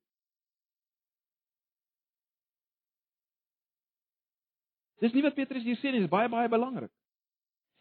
Dis 5.01 5.13
nie 5.13 5.23
wat 5.23 5.35
Petrus 5.35 5.63
hier 5.63 5.77
sê 5.77 5.93
nie, 5.93 6.01
dis 6.01 6.11
baie 6.11 6.29
baie 6.29 6.49
belangrik. 6.49 6.91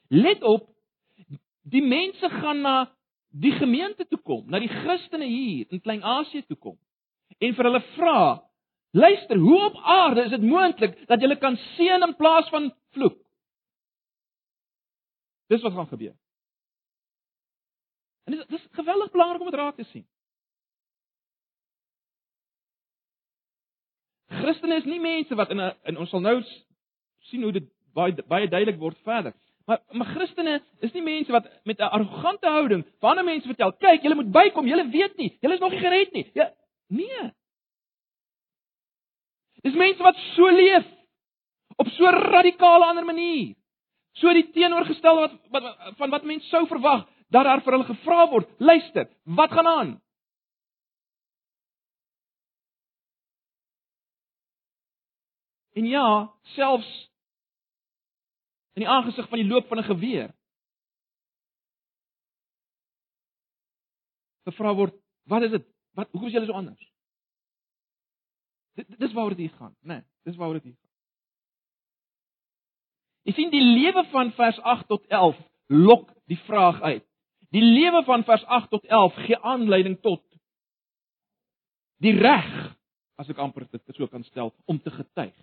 Let 0.09 0.43
op, 0.43 0.69
die 1.63 1.81
mense 1.81 2.29
gaan 2.29 2.61
na 2.61 2.75
die 3.29 3.51
gemeente 3.51 4.05
toe 4.07 4.19
kom, 4.23 4.45
na 4.47 4.59
die 4.59 4.71
Christene 4.71 5.25
hier 5.25 5.65
in 5.69 5.81
Klein-Asië 5.81 6.45
toe 6.47 6.57
kom 6.57 6.77
en 7.37 7.53
vir 7.53 7.69
hulle 7.69 7.83
vra: 7.95 8.43
"Luister, 8.93 9.37
hoe 9.37 9.65
op 9.65 9.75
aarde 9.83 10.23
is 10.23 10.29
dit 10.29 10.41
moontlik 10.41 11.07
dat 11.07 11.21
jy 11.21 11.35
kan 11.35 11.57
seën 11.75 12.03
in 12.03 12.15
plaas 12.15 12.49
van 12.49 12.71
vloek?" 12.91 13.26
Dis 15.47 15.61
wat 15.61 15.73
gaan 15.73 15.87
gebeur. 15.87 16.15
En 18.27 18.35
dis 18.35 18.45
dis 18.47 18.67
geweldig 18.71 19.11
belangrik 19.11 19.41
om 19.41 19.49
dit 19.49 19.59
raak 19.59 19.75
te 19.75 19.83
sien. 19.83 20.07
Christene 24.27 24.75
is 24.75 24.87
nie 24.87 24.99
mense 24.99 25.35
wat 25.35 25.49
in 25.49 25.61
'n 25.61 25.73
en 25.83 25.97
ons 25.97 26.09
sal 26.09 26.19
nou 26.19 26.43
sien 27.29 27.43
hoe 27.43 27.51
dit 27.51 27.69
baie 27.93 28.23
baie 28.27 28.47
duidelik 28.47 28.79
word 28.79 28.97
verder. 29.03 29.33
Maar 29.65 29.81
maar 29.91 30.07
Christene 30.07 30.61
is 30.79 30.93
nie 30.93 31.01
mense 31.01 31.31
wat 31.31 31.47
met 31.63 31.79
'n 31.79 31.91
arrogante 31.95 32.47
houding 32.47 32.83
vir 32.99 33.09
ander 33.09 33.23
mense 33.23 33.47
vertel, 33.47 33.71
kyk, 33.71 34.01
julle 34.01 34.15
moet 34.15 34.31
bykom, 34.31 34.67
julle 34.67 34.89
weet 34.89 35.17
nie, 35.17 35.37
julle 35.41 35.53
is 35.53 35.59
nog 35.59 35.71
nie 35.71 35.79
gered 35.79 36.11
nie. 36.11 36.31
Ja, 36.33 36.53
nee. 36.87 37.31
Dis 39.61 39.73
mense 39.73 40.03
wat 40.03 40.15
so 40.35 40.49
leef 40.51 40.85
op 41.75 41.87
so 41.87 42.05
radikale 42.05 42.85
ander 42.85 43.05
manier. 43.05 43.55
So 44.17 44.33
die 44.33 44.47
teenoorgestelde 44.51 45.27
wat, 45.51 45.63
wat 45.63 45.95
van 45.99 46.09
wat 46.09 46.25
mense 46.25 46.47
sou 46.49 46.65
verwag 46.67 47.05
dat 47.29 47.45
daar 47.45 47.61
vir 47.61 47.75
hulle 47.75 47.89
gevra 47.89 48.25
word, 48.31 48.49
luister, 48.57 49.09
wat 49.37 49.51
gaan 49.51 49.67
aan? 49.67 49.91
En 55.77 55.85
ja, 55.85 56.07
selfs 56.55 56.89
in 58.77 58.85
die 58.85 58.89
aangesig 58.89 59.27
van 59.29 59.41
die 59.41 59.47
loop 59.47 59.67
van 59.67 59.77
'n 59.77 59.89
geweer. 59.91 60.33
Gevra 64.49 64.73
word, 64.73 64.95
wat 65.23 65.43
is 65.43 65.51
dit? 65.51 65.65
Wat 65.91 66.09
hoekom 66.11 66.27
is 66.27 66.33
julle 66.33 66.45
so 66.45 66.53
anders? 66.53 66.91
Dis 68.73 69.13
waaroor 69.13 69.35
dit 69.35 69.53
gaan, 69.53 69.75
né? 69.81 69.93
Nee, 69.93 70.03
dis 70.23 70.35
waaroor 70.35 70.61
dit 70.61 70.73
gaan. 70.73 70.86
Jy 73.27 73.33
sien 73.35 73.51
die 73.51 73.63
lewe 73.63 74.05
van 74.13 74.31
vers 74.37 74.59
8 74.63 74.87
tot 74.87 75.03
11 75.11 75.35
lok 75.67 76.07
die 76.31 76.39
vraag 76.47 76.79
uit. 76.81 77.03
Die 77.51 77.63
lewe 77.63 78.03
van 78.07 78.23
vers 78.23 78.43
8 78.45 78.69
tot 78.71 78.85
11 78.87 79.19
gee 79.25 79.39
aanleiding 79.43 79.97
tot 80.01 80.23
die 82.03 82.13
reg, 82.15 82.47
as 83.17 83.27
ek 83.27 83.39
amper 83.41 83.65
dit 83.71 83.95
so 83.97 84.07
kan 84.07 84.23
stel, 84.27 84.53
om 84.69 84.79
te 84.79 84.93
getuig. 84.93 85.35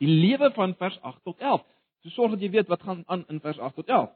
Die 0.00 0.08
lewe 0.08 0.48
van 0.56 0.72
vers 0.80 0.96
8 1.02 1.20
tot 1.28 1.40
11. 1.42 1.64
So 2.04 2.14
sorg 2.14 2.36
dat 2.36 2.44
jy 2.44 2.50
weet 2.54 2.72
wat 2.72 2.84
gaan 2.86 3.04
aan 3.10 3.26
in 3.32 3.42
vers 3.44 3.58
8 3.58 3.82
tot 3.82 3.92
11. 3.92 4.10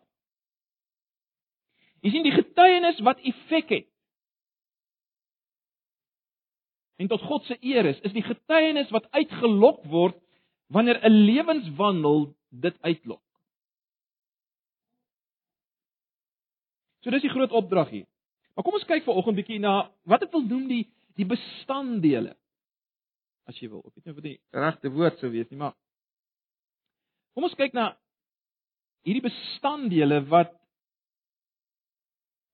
Jy 2.00 2.14
sien 2.14 2.24
die 2.24 2.36
getuienis 2.36 3.00
wat 3.04 3.20
effek 3.20 3.72
het. 3.74 3.88
En 7.00 7.08
tot 7.08 7.20
God 7.24 7.44
se 7.48 7.56
eer 7.60 7.88
is, 7.88 8.00
is 8.04 8.16
die 8.16 8.24
getuienis 8.24 8.92
wat 8.96 9.08
uitgelok 9.12 9.84
word 9.92 10.16
wanneer 10.72 11.00
'n 11.04 11.24
lewenswandel 11.26 12.30
dit 12.50 12.76
uitlok. 12.82 13.22
So 17.00 17.12
dis 17.14 17.24
die 17.24 17.32
groot 17.32 17.52
opdrag 17.56 17.90
hier. 17.92 18.06
Maar 18.54 18.66
kom 18.66 18.76
ons 18.76 18.88
kyk 18.88 19.06
vir 19.06 19.16
oggend 19.16 19.38
bietjie 19.38 19.60
na 19.62 19.74
wat 20.10 20.26
ek 20.26 20.34
wil 20.34 20.44
noem 20.44 20.66
die 20.68 20.84
die 21.18 21.26
bestanddele. 21.28 22.34
As 23.48 23.58
jy 23.60 23.68
wil, 23.70 23.82
ek 23.88 23.96
weet 23.96 24.06
nie 24.06 24.12
of 24.12 24.20
dit 24.20 24.28
die 24.28 24.60
regte 24.62 24.92
woord 24.94 25.18
sou 25.20 25.30
wees 25.32 25.48
nie, 25.50 25.58
maar 25.60 25.74
kom 27.34 27.46
ons 27.48 27.56
kyk 27.58 27.74
na 27.76 27.90
hierdie 29.06 29.24
bestanddele 29.24 30.20
wat 30.30 30.54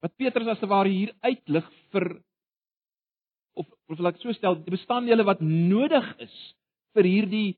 wat 0.04 0.14
Petrus 0.20 0.50
as 0.52 0.62
te 0.62 0.68
ware 0.70 0.92
hier 0.92 1.12
uitlig 1.26 1.66
vir 1.94 2.08
of 3.56 3.68
of 3.90 4.00
laat 4.00 4.16
ek 4.16 4.22
so 4.22 4.34
stel, 4.36 4.58
die 4.62 4.74
bestanddele 4.74 5.26
wat 5.26 5.42
nodig 5.42 6.06
is 6.22 6.36
vir 6.96 7.08
hierdie 7.08 7.48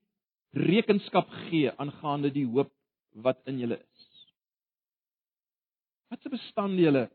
rekenskap 0.56 1.28
gee 1.48 1.70
aangaande 1.76 2.30
die 2.32 2.46
hoop 2.46 2.70
wat 3.22 3.40
in 3.46 3.58
julle 3.58 3.78
is. 3.78 4.06
Watse 6.08 6.30
bestanddele 6.32 7.08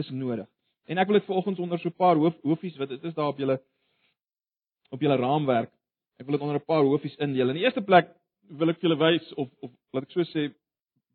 is 0.00 0.10
nodig? 0.10 0.48
En 0.90 0.98
ek 0.98 1.06
wil 1.06 1.20
dit 1.20 1.28
vanoggend 1.28 1.60
onder 1.62 1.78
so 1.78 1.88
'n 1.88 1.96
paar 1.96 2.16
hoof 2.16 2.34
hoofies 2.42 2.76
wat 2.76 2.88
dit 2.88 3.04
is 3.04 3.14
daar 3.14 3.28
op 3.28 3.38
julle 3.38 3.60
op 4.90 5.00
julle 5.00 5.16
raamwerk. 5.16 5.70
Ek 6.18 6.26
wil 6.26 6.36
dit 6.36 6.42
onder 6.42 6.56
'n 6.56 6.64
paar 6.64 6.82
hoofies 6.82 7.16
indeel. 7.16 7.48
In 7.48 7.54
die 7.54 7.64
eerste 7.64 7.82
plek 7.82 8.10
wil 8.48 8.68
ek 8.70 8.80
julle 8.80 8.98
wys 8.98 9.34
of 9.34 9.48
of 9.60 9.70
laat 9.92 10.02
ek 10.02 10.10
so 10.10 10.22
sê 10.22 10.52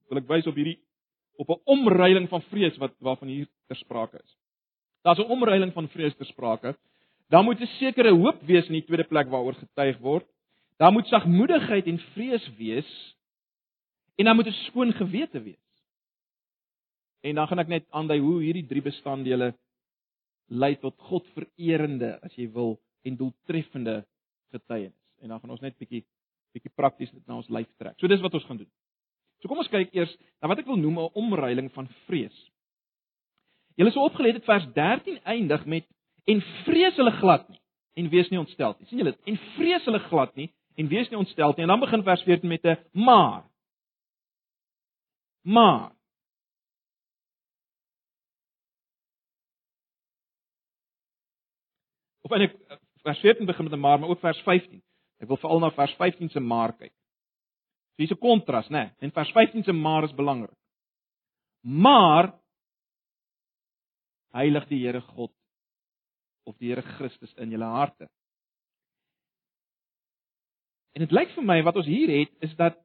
wil 0.10 0.18
ek 0.18 0.28
wys 0.28 0.48
op 0.48 0.56
hierdie 0.56 0.80
op 1.38 1.50
'n 1.50 1.62
omreiling 1.66 2.30
van 2.30 2.42
vrees 2.42 2.78
wat 2.78 2.94
waarvan 3.00 3.28
hier 3.28 3.48
ter 3.68 3.76
sprake 3.76 4.18
is. 4.24 4.38
Daar's 5.04 5.20
'n 5.20 5.32
omreiling 5.32 5.74
van 5.74 5.88
vrees 5.90 6.16
ter 6.16 6.26
sprake. 6.26 6.76
Daar 7.30 7.44
moet 7.44 7.60
'n 7.60 7.68
sekere 7.80 8.12
hoop 8.12 8.42
wees 8.42 8.68
in 8.68 8.74
die 8.74 8.86
tweede 8.86 9.04
plek 9.04 9.28
waaroor 9.28 9.54
getuig 9.54 9.98
word. 10.00 10.26
Daar 10.78 10.92
moet 10.92 11.08
sagmoedigheid 11.08 11.86
en 11.88 12.00
vrees 12.00 12.46
wees 12.58 12.90
en 14.16 14.26
dan 14.26 14.36
moet 14.36 14.48
'n 14.48 14.64
skoon 14.68 14.94
gewete 14.94 15.42
wees. 15.42 15.66
En 17.22 17.36
dan 17.36 17.48
gaan 17.48 17.60
ek 17.60 17.68
net 17.68 17.86
aandui 17.90 18.20
hoe 18.20 18.42
hierdie 18.42 18.68
drie 18.68 18.82
bestanddele 18.82 19.56
lei 20.48 20.76
tot 20.76 20.96
Godvererende, 20.98 22.20
as 22.22 22.36
jy 22.36 22.52
wil, 22.52 22.80
en 23.02 23.16
doeltreffende 23.16 24.06
getuienis. 24.52 25.02
En 25.22 25.30
dan 25.30 25.40
gaan 25.40 25.50
ons 25.50 25.64
net 25.64 25.78
bietjie 25.78 26.06
bietjie 26.56 26.72
prakties 26.76 27.12
dit 27.12 27.28
na 27.28 27.36
ons 27.36 27.50
lyf 27.50 27.68
trek. 27.78 27.98
So 28.00 28.08
dis 28.08 28.22
wat 28.22 28.34
ons 28.34 28.46
gaan 28.48 28.58
doen. 28.58 28.72
So 29.44 29.52
kom 29.52 29.60
ons 29.60 29.72
kyk 29.72 29.92
eers 29.94 30.14
na 30.40 30.48
wat 30.48 30.62
ek 30.62 30.70
wil 30.70 30.80
noem 30.80 31.00
'n 31.00 31.14
omreiling 31.14 31.72
van 31.72 31.88
vrees. 32.06 32.38
Julle 33.76 33.92
sou 33.92 34.06
opgelet 34.06 34.40
het 34.40 34.46
vers 34.48 34.66
13 34.74 35.20
eindig 35.24 35.66
met 35.66 35.86
en 36.26 36.42
vrees 36.64 36.96
hulle 36.96 37.12
glad 37.12 37.50
nie 37.50 37.60
en 37.96 38.10
wees 38.10 38.30
nie 38.30 38.40
ontstel 38.40 38.76
nie. 38.80 38.88
sien 38.88 38.98
julle 38.98 39.12
dit? 39.12 39.22
En 39.26 39.38
vrees 39.56 39.86
hulle 39.86 40.00
glad 40.00 40.36
nie 40.36 40.50
en 40.76 40.88
wees 40.88 41.10
nie 41.10 41.18
ontstel 41.18 41.54
nie. 41.56 41.66
En 41.66 41.68
dan 41.68 41.80
begin 41.80 42.04
vers 42.04 42.24
14 42.24 42.50
met 42.50 42.66
'n 42.66 42.78
maar. 42.92 43.44
Maar 45.42 45.96
Of 52.26 52.32
eintlik 52.32 52.80
vers 53.06 53.20
14 53.20 53.46
begin 53.46 53.64
met 53.64 53.74
'n 53.74 53.80
maar, 53.80 54.00
maar 54.00 54.10
ook 54.10 54.20
vers 54.20 54.42
15. 54.42 54.84
Ek 55.18 55.28
wil 55.28 55.38
veral 55.38 55.60
na 55.60 55.72
vers 55.72 55.94
15 55.94 56.30
se 56.30 56.40
maar 56.40 56.74
kyk. 56.74 56.94
So 57.96 58.04
hier's 58.04 58.12
'n 58.12 58.20
kontras, 58.20 58.68
né? 58.68 58.78
Nee, 58.78 58.92
en 59.00 59.12
vers 59.12 59.32
15 59.32 59.64
se 59.64 59.72
maar 59.72 60.04
is 60.04 60.14
belangrik. 60.14 60.58
Maar 61.62 62.34
heilig 64.32 64.68
die 64.68 64.86
Here 64.86 65.02
God 65.02 65.32
of 66.44 66.58
die 66.58 66.70
Here 66.70 66.82
Christus 66.82 67.34
in 67.34 67.50
julle 67.50 67.66
harte. 67.66 68.10
En 70.96 71.04
dit 71.04 71.12
lyk 71.12 71.34
vir 71.36 71.44
my 71.44 71.58
wat 71.68 71.76
ons 71.76 71.88
hier 71.92 72.12
het 72.12 72.32
is 72.46 72.56
dat 72.56 72.78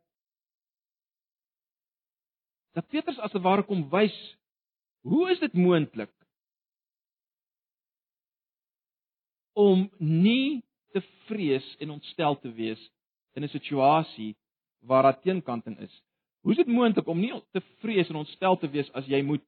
dat 2.74 2.86
Petrus 2.90 3.18
as 3.18 3.34
'n 3.34 3.42
ware 3.42 3.62
kom 3.62 3.88
wys 3.90 4.16
hoe 5.06 5.30
is 5.30 5.38
dit 5.38 5.54
moontlik 5.54 6.12
om 9.52 9.90
nie 9.98 10.62
te 10.92 11.02
vrees 11.26 11.76
en 11.78 11.90
ontstel 11.90 12.38
te 12.40 12.52
wees 12.52 12.82
in 13.34 13.44
'n 13.44 13.48
situasie 13.48 14.36
waar 14.80 15.02
daar 15.02 15.20
teenkanting 15.20 15.78
is. 15.78 16.02
Hoe 16.40 16.52
is 16.52 16.56
dit 16.56 16.66
moontlik 16.66 17.06
om 17.06 17.20
nie 17.20 17.32
te 17.52 17.60
vrees 17.60 18.08
en 18.08 18.16
ontstel 18.16 18.56
te 18.56 18.68
wees 18.68 18.92
as 18.92 19.06
jy 19.06 19.22
moet 19.22 19.44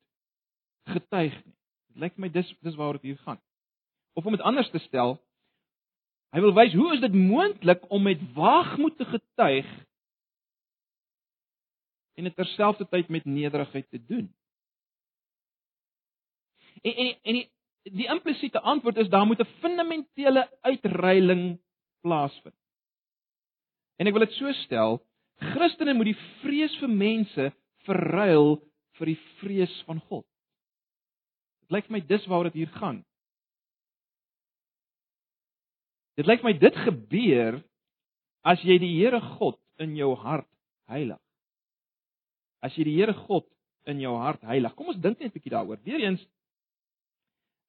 getuig 0.85 1.45
nie? 1.45 1.55
Dit 1.89 1.97
lyk 1.97 2.15
vir 2.15 2.21
my 2.21 2.29
dis 2.29 2.55
dis 2.61 2.75
waaroor 2.75 3.01
dit 3.01 3.03
hier 3.03 3.19
gaan. 3.19 3.41
Of 4.13 4.27
om 4.27 4.33
dit 4.33 4.41
anders 4.41 4.71
te 4.71 4.79
stel, 4.79 5.19
hy 6.33 6.41
wil 6.41 6.55
wys 6.57 6.75
hoe 6.77 6.93
is 6.95 7.03
dit 7.03 7.15
moontlik 7.15 7.85
om 7.93 8.07
met 8.09 8.21
waagmoed 8.37 8.97
te 8.97 9.05
getuig 9.05 9.69
en 12.17 12.29
dit 12.29 12.37
terselfdertyd 12.37 13.09
met 13.09 13.25
nederigheid 13.25 13.89
te 13.91 14.01
doen. 14.05 14.29
En 16.83 16.95
en 16.95 17.13
en 17.23 17.41
die 17.41 17.49
die 17.83 18.07
implisiete 18.07 18.61
antwoord 18.61 18.97
is 18.97 19.09
daar 19.09 19.27
moet 19.27 19.41
'n 19.41 19.55
fundamentele 19.61 20.49
uitreiling 20.61 21.61
plaasvind. 22.01 22.55
En 23.97 24.07
ek 24.07 24.13
wil 24.13 24.25
dit 24.27 24.35
so 24.37 24.53
stel, 24.53 25.03
Christene 25.37 25.95
moet 25.95 26.11
die 26.13 26.23
vrees 26.43 26.77
vir 26.77 26.89
mense 26.89 27.53
verruil 27.87 28.63
vir 28.99 29.07
die 29.07 29.21
vrees 29.41 29.83
van 29.87 30.01
God. 30.01 30.27
Dit 31.61 31.71
lyk 31.71 31.89
vir 31.89 31.97
my 31.97 32.03
dis 32.07 32.27
waaroor 32.27 32.51
dit 32.51 32.63
hier 32.63 32.75
gaan. 32.79 33.05
Dit 36.19 36.29
lyk 36.29 36.45
my 36.45 36.53
dit 36.53 36.77
gebeur 36.85 37.61
as 38.45 38.63
jy 38.67 38.79
die 38.83 38.93
Here 38.99 39.21
God 39.39 39.59
in 39.81 39.97
jou 39.97 40.13
hart 40.19 40.49
heilig. 40.91 41.21
As 42.63 42.75
jy 42.77 42.87
die 42.89 42.97
Here 42.99 43.15
God 43.27 43.47
in 43.89 44.01
jou 44.03 44.15
hart 44.21 44.43
heilig. 44.47 44.75
Kom 44.77 44.93
ons 44.93 45.01
dink 45.01 45.19
net 45.19 45.33
'n 45.33 45.35
bietjie 45.35 45.55
daaroor. 45.55 45.81
Weereens 45.85 46.23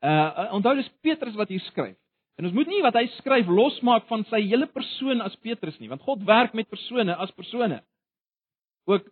uh 0.04 0.52
onthou 0.54 0.76
dis 0.76 0.92
Petrus 1.02 1.36
wat 1.36 1.50
hier 1.50 1.64
skryf. 1.72 1.98
En 2.38 2.46
ons 2.46 2.54
moet 2.54 2.68
nie 2.68 2.82
wat 2.82 2.96
hy 2.98 3.06
skryf 3.20 3.48
losmaak 3.48 4.08
van 4.10 4.26
sy 4.26 4.42
hele 4.42 4.68
persoon 4.68 5.22
as 5.22 5.36
Petrus 5.36 5.78
nie, 5.80 5.90
want 5.90 6.02
God 6.02 6.24
werk 6.26 6.54
met 6.54 6.70
persone 6.70 7.16
as 7.16 7.32
persone. 7.32 7.84
Ook 8.90 9.06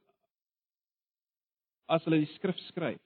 as 1.87 2.03
hulle 2.07 2.23
die 2.23 2.33
skrif 2.35 2.57
skryf. 2.69 2.99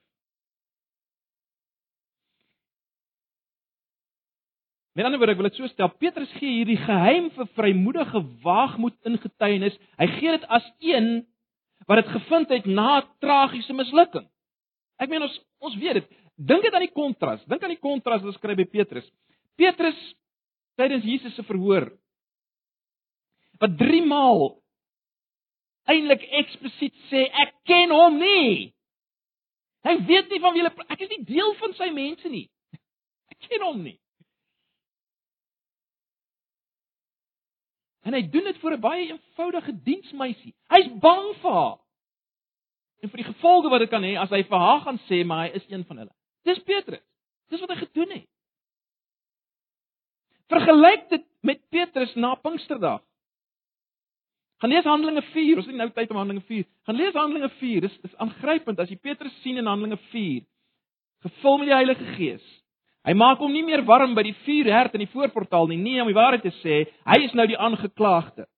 Met 4.96 5.04
ander 5.04 5.20
woorde, 5.20 5.34
ek 5.36 5.40
wil 5.42 5.50
dit 5.50 5.58
so 5.58 5.68
stel, 5.68 5.90
Petrus 6.00 6.30
gee 6.38 6.54
hierdie 6.62 6.78
geheim 6.80 7.26
vir 7.34 7.48
vrymoedige 7.58 8.22
waagmoed 8.44 8.96
in 9.04 9.18
getuienis. 9.20 9.74
Hy 10.00 10.06
gee 10.14 10.32
dit 10.32 10.46
as 10.56 10.64
een 10.80 11.10
wat 11.84 12.00
dit 12.00 12.14
gevind 12.14 12.54
het 12.54 12.64
na 12.66 13.02
'n 13.02 13.08
tragiese 13.20 13.76
mislukking. 13.76 14.24
Ek 14.98 15.10
meen 15.12 15.22
ons 15.22 15.36
ons 15.60 15.76
weet 15.76 16.00
dit. 16.00 16.06
Dink 16.36 16.62
dit 16.62 16.72
aan 16.72 16.86
die 16.86 16.96
kontras. 16.96 17.44
Dink 17.44 17.62
aan 17.62 17.74
die 17.76 17.80
kontras 17.80 18.22
wat 18.22 18.34
skryf 18.34 18.56
by 18.56 18.64
Petrus. 18.64 19.04
Petrus 19.56 19.98
tydens 20.76 21.04
Jesus 21.04 21.34
se 21.34 21.42
verhoor 21.42 21.92
wat 23.60 23.76
3 23.78 24.02
maal 24.04 24.62
eintlik 25.84 26.24
eksplisiet 26.40 26.94
sê 27.10 27.28
ek 27.32 27.52
ken 27.64 27.90
hom 27.90 28.18
nie. 28.18 28.72
Hy 29.84 29.94
weet 30.08 30.30
nie 30.30 30.40
van 30.40 30.54
wie 30.54 30.64
hy 30.64 30.72
ek 30.88 31.00
is 31.00 31.12
nie 31.12 31.24
deel 31.24 31.54
van 31.60 31.74
sy 31.74 31.90
mense 31.90 32.28
nie. 32.28 32.48
Ek 33.30 33.48
ken 33.48 33.60
hom 33.60 33.82
nie. 33.82 33.98
En 38.06 38.14
hy 38.14 38.22
doen 38.30 38.44
dit 38.46 38.58
vir 38.62 38.76
'n 38.76 38.80
baie 38.80 39.08
eenvoudige 39.08 39.72
diensmeisie. 39.82 40.54
Hy's 40.70 40.88
bang 41.02 41.34
vir 41.42 41.52
haar. 41.52 41.78
En 43.02 43.10
vir 43.10 43.22
die 43.22 43.32
gevolge 43.32 43.68
wat 43.68 43.80
dit 43.80 43.90
kan 43.90 44.02
hê 44.02 44.16
as 44.16 44.30
hy 44.30 44.42
vir 44.42 44.58
haar 44.58 44.80
gaan 44.80 44.98
sê 45.08 45.24
maar 45.26 45.46
hy 45.46 45.50
is 45.58 45.66
een 45.68 45.84
van 45.84 45.98
hulle. 45.98 46.14
Dis 46.44 46.62
Petrus. 46.62 47.02
Dis 47.50 47.60
wat 47.60 47.70
hy 47.70 47.76
gedoen 47.76 48.10
het. 48.10 48.28
Vergelyk 50.48 51.08
dit 51.08 51.24
met 51.42 51.68
Petrus 51.68 52.14
na 52.14 52.34
Pinksterdag. 52.34 53.02
Gaan 54.56 54.70
lees 54.70 54.84
Handelinge 54.84 55.22
4, 55.22 55.56
ons 55.56 55.66
het 55.66 55.74
nie 55.74 55.82
nou 55.82 55.90
tyd 55.92 56.10
om 56.10 56.16
Handelinge 56.16 56.46
4. 56.46 56.64
Gaan 56.88 56.96
lees 56.96 57.14
Handelinge 57.14 57.50
4. 57.58 57.80
Dis 57.80 57.98
dis 58.00 58.16
aangrypend 58.16 58.78
as 58.80 58.88
jy 58.88 58.96
Petrus 58.96 59.34
sien 59.42 59.58
in 59.60 59.66
Handelinge 59.66 59.98
4, 60.12 60.46
gevul 61.26 61.58
met 61.58 61.68
die 61.68 61.74
Heilige 61.74 62.06
Gees. 62.16 62.46
Hy 63.06 63.14
maak 63.14 63.38
hom 63.38 63.52
nie 63.54 63.62
meer 63.62 63.84
warm 63.86 64.16
by 64.16 64.24
die 64.26 64.34
vuurherd 64.42 64.96
in 64.98 65.04
die 65.04 65.12
voorportaal 65.12 65.68
nie. 65.70 65.78
Nee, 65.78 66.00
om 66.02 66.08
die 66.10 66.16
waarheid 66.16 66.42
te 66.42 66.54
sê, 66.58 66.82
hy 67.06 67.18
is 67.22 67.34
nou 67.38 67.46
die 67.46 67.58
aangeklaagde. 67.58 68.48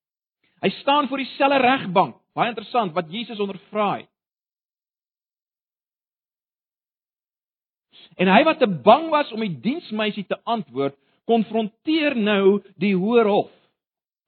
Hy 0.65 0.71
staan 0.81 1.09
voor 1.11 1.21
dieselfde 1.21 1.59
regbank. 1.63 2.17
Baie 2.35 2.53
interessant 2.55 2.95
wat 2.97 3.11
Jesus 3.13 3.41
ondervra 3.43 3.91
het. 3.99 4.09
En 8.19 8.31
hy 8.33 8.41
wat 8.47 8.59
te 8.59 8.67
bang 8.67 9.09
was 9.13 9.31
om 9.35 9.45
die 9.45 9.53
diensmeisie 9.63 10.25
te 10.27 10.39
antwoord, 10.49 10.97
konfronteer 11.29 12.17
nou 12.17 12.59
die 12.81 12.95
hoër 12.97 13.29
hof. 13.31 13.53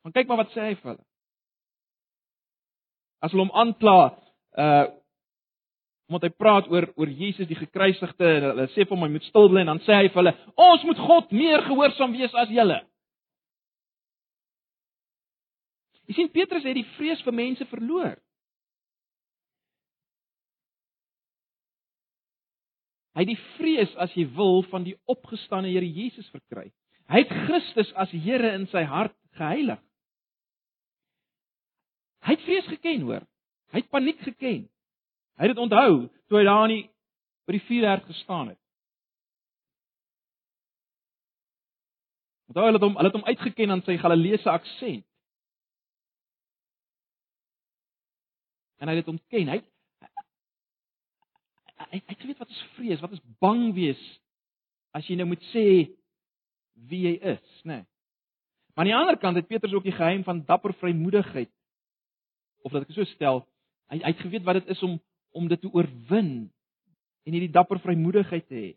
Want 0.04 0.14
kyk 0.14 0.28
maar 0.28 0.44
wat 0.44 0.52
sê 0.54 0.68
hy 0.68 0.74
vir 0.76 0.92
hulle. 0.92 1.04
As 3.24 3.32
hulle 3.32 3.48
hom 3.48 3.56
aankla, 3.64 3.98
uh 4.60 4.86
omdat 6.10 6.26
hy 6.26 6.30
praat 6.34 6.66
oor 6.72 6.88
oor 6.98 7.10
Jesus 7.14 7.46
die 7.46 7.58
gekruisigde 7.58 8.30
en 8.36 8.46
hulle 8.48 8.64
sê 8.74 8.82
vir 8.82 8.96
hom 8.96 9.04
hy 9.06 9.12
moet 9.14 9.26
stil 9.28 9.46
bly 9.52 9.62
en 9.62 9.70
dan 9.70 9.82
sê 9.86 10.00
hy 10.00 10.08
vir 10.08 10.18
hulle 10.18 10.32
ons 10.58 10.86
moet 10.88 11.02
God 11.06 11.30
meer 11.30 11.62
gehoorsaam 11.68 12.16
wees 12.18 12.34
as 12.34 12.50
julle. 12.50 12.80
Jy 16.10 16.16
sien 16.18 16.32
Petrus 16.34 16.66
het 16.66 16.74
die 16.74 16.88
vrees 16.96 17.22
vir 17.22 17.36
mense 17.38 17.66
verloor. 17.70 18.16
Hy 23.14 23.22
het 23.22 23.30
die 23.30 23.42
vrees 23.54 23.94
as 24.02 24.10
jy 24.18 24.24
wil 24.34 24.64
van 24.72 24.82
die 24.86 24.96
opgestane 25.10 25.70
Here 25.70 25.86
Jesus 25.86 26.26
verkry. 26.34 26.72
Hy 27.10 27.22
het 27.22 27.38
Christus 27.46 27.94
as 27.94 28.10
Here 28.10 28.50
in 28.58 28.66
sy 28.74 28.82
hart 28.90 29.14
geheilig. 29.38 29.78
Hy 32.26 32.34
het 32.34 32.44
vrees 32.46 32.68
geken, 32.74 33.06
hoor. 33.06 33.24
Hy 33.70 33.82
het 33.82 33.90
paniek 33.94 34.18
geken. 34.26 34.66
Hy 35.40 35.48
het 35.48 35.56
dit 35.56 35.62
onthou 35.62 35.92
toe 36.28 36.36
hy 36.36 36.44
daar 36.44 36.66
aan 36.66 36.74
die 36.74 36.82
by 37.48 37.54
die 37.56 37.64
vuurherd 37.64 38.04
gestaan 38.04 38.50
het. 38.52 38.58
Onthou 42.52 42.66
hulle 42.66 42.76
het 42.76 42.84
hom 42.84 42.98
hulle 42.98 43.08
het 43.08 43.16
hom 43.16 43.24
uitgeken 43.24 43.72
aan 43.72 43.82
sy 43.86 43.96
Galileese 44.02 44.52
aksent. 44.52 45.06
En 48.84 48.88
hy 48.88 48.98
het 48.98 49.04
dit 49.06 49.12
ontken. 49.14 49.48
Hy 49.54 49.58
hy 51.88 52.02
hy 52.04 52.20
weet 52.26 52.44
wat 52.44 52.52
is 52.52 52.62
vrees, 52.76 53.00
wat 53.00 53.16
is 53.16 53.24
bang 53.40 53.70
wees 53.72 54.00
as 54.92 55.08
jy 55.08 55.16
nou 55.16 55.30
moet 55.30 55.42
sê 55.54 55.64
wie 56.90 57.04
jy 57.06 57.16
is, 57.32 57.60
né? 57.64 57.80
Nee. 57.80 57.84
Maar 58.74 58.84
aan 58.84 58.90
die 58.90 58.96
ander 58.98 59.18
kant 59.24 59.40
het 59.40 59.48
Petrus 59.48 59.72
ook 59.72 59.88
die 59.88 59.96
geheim 59.96 60.20
van 60.24 60.44
dapper 60.44 60.76
vrymoedigheid. 60.76 61.50
Of 62.60 62.72
laat 62.72 62.84
ek 62.88 62.92
so 62.92 63.08
stel, 63.08 63.46
hy 63.88 64.02
hy 64.04 64.12
het 64.12 64.20
geweet 64.20 64.44
wat 64.44 64.60
dit 64.60 64.76
is 64.76 64.82
om 64.84 65.00
om 65.30 65.48
dit 65.48 65.60
te 65.60 65.70
oorwin 65.70 66.50
en 67.24 67.32
hierdie 67.32 67.52
dapper 67.52 67.80
vrymoedigheid 67.82 68.46
te 68.48 68.54
hê. 68.54 68.70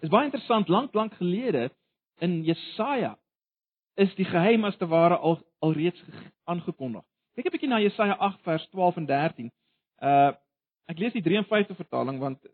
Is 0.00 0.12
baie 0.12 0.28
interessant, 0.28 0.68
lank 0.68 0.94
lank 0.94 1.16
gelede 1.18 1.68
in 2.24 2.40
Jesaja 2.46 3.16
is 4.00 4.14
die 4.16 4.28
geheim 4.28 4.64
as 4.64 4.76
te 4.80 4.88
ware 4.88 5.18
al 5.18 5.40
alreeds 5.60 6.00
aangekondig. 6.48 7.04
Kyk 7.36 7.46
'n 7.46 7.52
bietjie 7.52 7.68
na 7.68 7.80
Jesaja 7.80 8.16
8 8.16 8.40
vers 8.42 8.68
12 8.70 8.96
en 8.96 9.06
13. 9.06 9.52
Uh 10.02 10.32
ek 10.90 10.98
lees 10.98 11.12
die 11.12 11.22
53 11.22 11.76
vertaling 11.76 12.18
want 12.18 12.44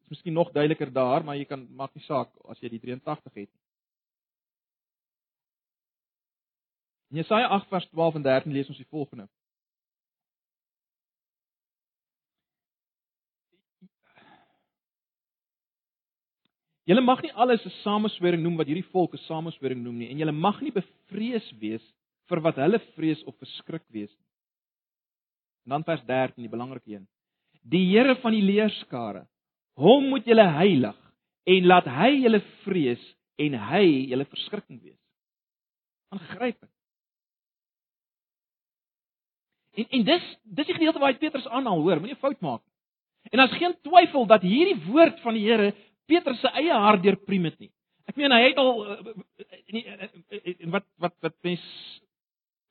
is 0.00 0.08
miskien 0.08 0.32
nog 0.32 0.52
duideliker 0.52 0.92
daar, 0.92 1.24
maar 1.24 1.36
jy 1.36 1.44
kan 1.44 1.66
maak 1.76 1.94
nie 1.94 2.04
saak 2.04 2.30
as 2.48 2.60
jy 2.60 2.68
die 2.68 2.80
83 2.80 3.34
het 3.34 3.50
nie. 3.50 3.62
In 7.10 7.16
Jesaja 7.16 7.48
8 7.48 7.68
vers 7.68 7.88
12 7.90 8.14
en 8.14 8.22
13 8.22 8.52
lees 8.52 8.68
ons 8.68 8.78
die 8.78 8.88
volgende. 8.90 9.28
Julle 16.86 17.02
mag 17.02 17.22
nie 17.22 17.32
alles 17.34 17.64
'n 17.66 17.74
sameswering 17.82 18.42
noem 18.42 18.56
wat 18.56 18.68
hierdie 18.68 18.90
volk 18.92 19.14
'n 19.14 19.26
sameswering 19.26 19.82
noem 19.82 19.98
nie 19.98 20.10
en 20.10 20.18
julle 20.18 20.32
mag 20.32 20.60
nie 20.62 20.70
bevrees 20.70 21.46
wees 21.58 21.82
vir 22.28 22.40
wat 22.40 22.56
hulle 22.56 22.78
vrees 22.94 23.22
of 23.24 23.34
verskrik 23.38 23.82
wees 23.90 24.10
nie. 24.10 24.26
En 25.66 25.70
dan 25.70 25.84
vers 25.84 26.02
13, 26.06 26.42
die 26.42 26.48
belangrike 26.48 26.90
een. 26.90 27.06
Die 27.62 27.90
Here 27.90 28.14
van 28.22 28.32
die 28.32 28.42
leerskare, 28.42 29.26
hom 29.74 30.08
moet 30.08 30.24
julle 30.24 30.46
heilig 30.46 30.98
en 31.44 31.66
laat 31.66 31.86
hy 31.90 32.12
julle 32.22 32.40
vrees 32.62 33.02
en 33.36 33.58
hy 33.70 33.84
julle 34.12 34.24
verskrikking 34.24 34.82
wees. 34.82 35.02
Aangrypend. 36.14 36.70
En 39.76 39.86
en 39.90 40.04
dis 40.04 40.28
dis 40.44 40.66
die 40.66 40.78
gedeelte 40.78 41.02
waar 41.02 41.18
Petrus 41.18 41.48
aanhaal, 41.48 41.82
hoor, 41.82 42.00
moenie 42.00 42.16
fout 42.22 42.40
maak 42.40 42.62
nie. 42.62 42.76
En 43.34 43.42
daar's 43.42 43.58
geen 43.58 43.74
twyfel 43.82 44.26
dat 44.26 44.46
hierdie 44.46 44.78
woord 44.86 45.18
van 45.20 45.34
die 45.34 45.44
Here 45.48 45.74
Petrus 46.06 46.40
se 46.40 46.50
eie 46.54 46.72
hart 46.72 47.02
deurpriem 47.02 47.48
het 47.50 47.58
nie. 47.58 47.70
Ek 48.06 48.18
meen 48.18 48.32
hy 48.32 48.42
het 48.44 48.58
al 48.62 48.72
en 48.86 49.78
eh, 49.80 50.08
eh, 50.30 50.38
eh, 50.38 50.68
wat 50.70 50.86
wat 51.02 51.14
wat 51.20 51.34
mens 51.42 51.62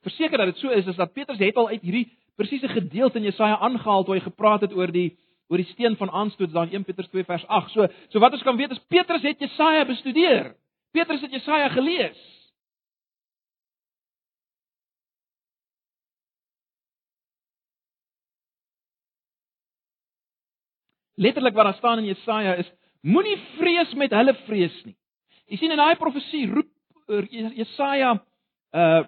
verseker 0.06 0.38
dat 0.38 0.54
dit 0.54 0.62
so 0.62 0.71
is 0.71 0.88
is 0.88 0.95
dat 0.95 1.13
Petrus 1.13 1.41
het 1.41 1.58
al 1.60 1.67
uit 1.74 1.82
hierdie 1.82 2.08
presiese 2.36 2.67
gedeelte 2.71 3.19
in 3.19 3.28
Jesaja 3.28 3.58
aangehaal 3.58 4.04
toe 4.04 4.15
hy 4.15 4.24
gepraat 4.24 4.62
het 4.62 4.74
oor 4.74 4.91
die 4.91 5.17
oor 5.52 5.62
die 5.62 5.71
steen 5.74 5.98
van 6.00 6.10
aanstoot 6.10 6.54
daar 6.54 6.69
in 6.71 6.80
1 6.82 6.88
Petrus 6.88 7.10
2 7.12 7.24
vers 7.24 7.48
8. 7.48 7.71
So 7.71 7.88
so 8.10 8.19
wat 8.19 8.34
ons 8.34 8.43
kan 8.43 8.58
weet 8.58 8.71
is 8.71 8.82
Petrus 8.88 9.21
het 9.21 9.39
Jesaja 9.39 9.86
bestudeer. 9.86 10.56
Petrus 10.91 11.21
het 11.21 11.32
Jesaja 11.32 11.69
gelees. 11.69 12.24
Letterlik 21.15 21.54
wat 21.56 21.65
daar 21.65 21.78
staan 21.80 22.00
in 22.00 22.06
Jesaja 22.06 22.56
is 22.56 22.71
Moenie 23.06 23.38
vrees 23.60 23.94
met 23.94 24.13
hulle 24.18 24.34
vrees 24.48 24.76
nie. 24.86 24.96
Jy 25.52 25.60
sien 25.62 25.74
in 25.74 25.82
daai 25.82 25.98
profesie 26.02 26.48
roep 26.50 26.72
eh, 27.10 27.52
Jesaja 27.62 28.15
uh 28.76 29.04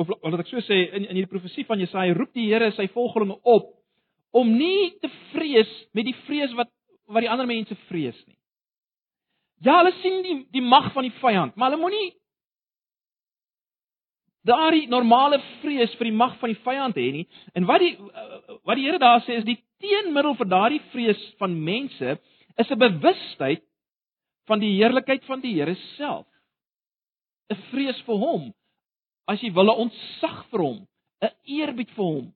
of 0.00 0.08
wat 0.08 0.40
ek 0.40 0.48
so 0.48 0.60
sê 0.64 0.76
in 0.96 1.04
in 1.04 1.18
hierdie 1.18 1.28
profesie 1.28 1.66
van 1.68 1.78
Jesaja 1.78 2.14
roep 2.16 2.30
die 2.32 2.46
Here 2.48 2.70
sy 2.72 2.86
volgelinge 2.94 3.36
op 3.44 3.66
om 4.32 4.48
nie 4.56 4.94
te 5.02 5.10
vrees 5.34 5.68
met 5.92 6.08
die 6.08 6.16
vrees 6.24 6.54
wat 6.56 6.70
wat 7.12 7.20
die 7.20 7.30
ander 7.30 7.46
mense 7.46 7.76
vrees 7.90 8.16
nie. 8.26 8.38
Ja, 9.62 9.76
hulle 9.82 9.92
sien 10.00 10.22
die 10.24 10.36
die 10.56 10.64
mag 10.64 10.88
van 10.94 11.04
die 11.06 11.14
vyand, 11.20 11.54
maar 11.56 11.70
hulle 11.70 11.82
moenie 11.82 12.08
daardie 14.48 14.88
normale 14.90 15.38
vrees 15.60 15.92
vir 15.98 16.08
die 16.08 16.16
mag 16.16 16.34
van 16.40 16.50
die 16.50 16.62
vyand 16.64 16.98
hê 16.98 17.08
nie. 17.20 17.26
En 17.54 17.68
wat 17.68 17.84
die 17.84 17.92
wat 18.64 18.80
die 18.80 18.88
Here 18.88 18.98
daar 18.98 19.22
sê 19.26 19.38
is 19.38 19.46
die 19.46 19.60
teenmiddel 19.84 20.34
vir 20.40 20.50
daardie 20.56 20.82
vrees 20.94 21.20
van 21.38 21.54
mense 21.68 22.16
is 22.56 22.70
'n 22.70 22.78
bewustheid 22.78 23.64
van 24.46 24.58
die 24.60 24.74
heerlikheid 24.76 25.24
van 25.24 25.40
die 25.40 25.54
Here 25.54 25.74
self. 25.96 26.26
'n 27.50 27.56
Vrees 27.70 28.00
vir 28.06 28.16
hom, 28.16 28.54
as 29.26 29.40
jy 29.40 29.52
wil 29.52 29.70
'n 29.70 29.80
ontzag 29.86 30.46
vir 30.50 30.60
hom, 30.60 30.88
'n 31.22 31.34
eerbied 31.44 31.90
vir 31.90 32.04
hom. 32.04 32.34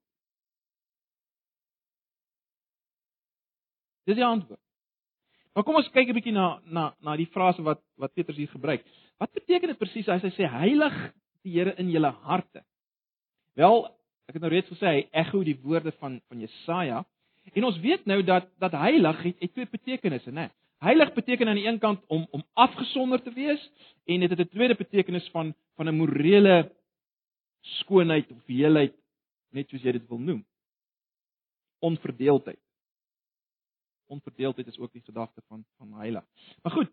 Dis 4.07 4.17
die 4.17 4.25
antwoord. 4.25 4.61
Maar 5.55 5.65
kom 5.65 5.79
ons 5.81 5.89
kyk 5.89 6.09
'n 6.09 6.15
bietjie 6.15 6.33
na 6.37 6.61
na 6.65 6.95
na 7.01 7.17
die 7.17 7.31
frase 7.33 7.63
wat 7.63 7.81
wat 7.97 8.15
Petrus 8.15 8.37
hier 8.37 8.53
gebruik. 8.53 8.85
Wat 9.19 9.33
beteken 9.33 9.69
dit 9.69 9.79
presies 9.79 10.09
as 10.09 10.23
hy 10.23 10.31
sê 10.31 10.45
heilig 10.45 10.97
die 11.43 11.53
Here 11.53 11.75
in 11.79 11.91
julle 11.91 12.11
harte? 12.11 12.63
Wel, 13.55 13.87
ek 14.29 14.35
het 14.35 14.43
nou 14.43 14.51
reeds 14.51 14.69
gesê 14.69 14.87
hy 14.87 15.09
ekho 15.13 15.43
die 15.45 15.59
woorde 15.63 15.93
van 15.93 16.21
van 16.29 16.41
Jesaja. 16.41 17.05
En 17.53 17.65
ons 17.65 17.79
weet 17.79 18.05
nou 18.05 18.23
dat 18.23 18.49
dat 18.59 18.73
heilig 18.73 19.23
het, 19.23 19.37
het 19.39 19.53
twee 19.53 19.69
betekenisse, 19.71 20.31
né? 20.31 20.49
Heilig 20.79 21.13
beteken 21.13 21.49
aan 21.49 21.55
die 21.55 21.67
een 21.67 21.79
kant 21.79 22.05
om 22.07 22.27
om 22.31 22.45
afgesonder 22.53 23.23
te 23.23 23.33
wees 23.33 23.71
en 24.05 24.21
dit 24.21 24.31
het 24.31 24.41
'n 24.41 24.49
tweede 24.49 24.75
betekenis 24.75 25.29
van 25.31 25.55
van 25.75 25.89
'n 25.89 25.97
morele 25.97 26.73
skoonheid 27.61 28.31
of 28.31 28.47
heelheid, 28.47 28.95
net 29.51 29.69
soos 29.69 29.83
jy 29.83 29.93
dit 29.93 30.09
wil 30.09 30.19
noem. 30.19 30.47
Onverdeeldheid. 31.79 32.61
Onverdeeldheid 34.07 34.67
is 34.67 34.79
ook 34.79 34.93
die 34.93 35.03
gedagte 35.03 35.43
van 35.49 35.65
van 35.77 35.93
heilig. 35.99 36.25
Maar 36.63 36.73
goed. 36.73 36.91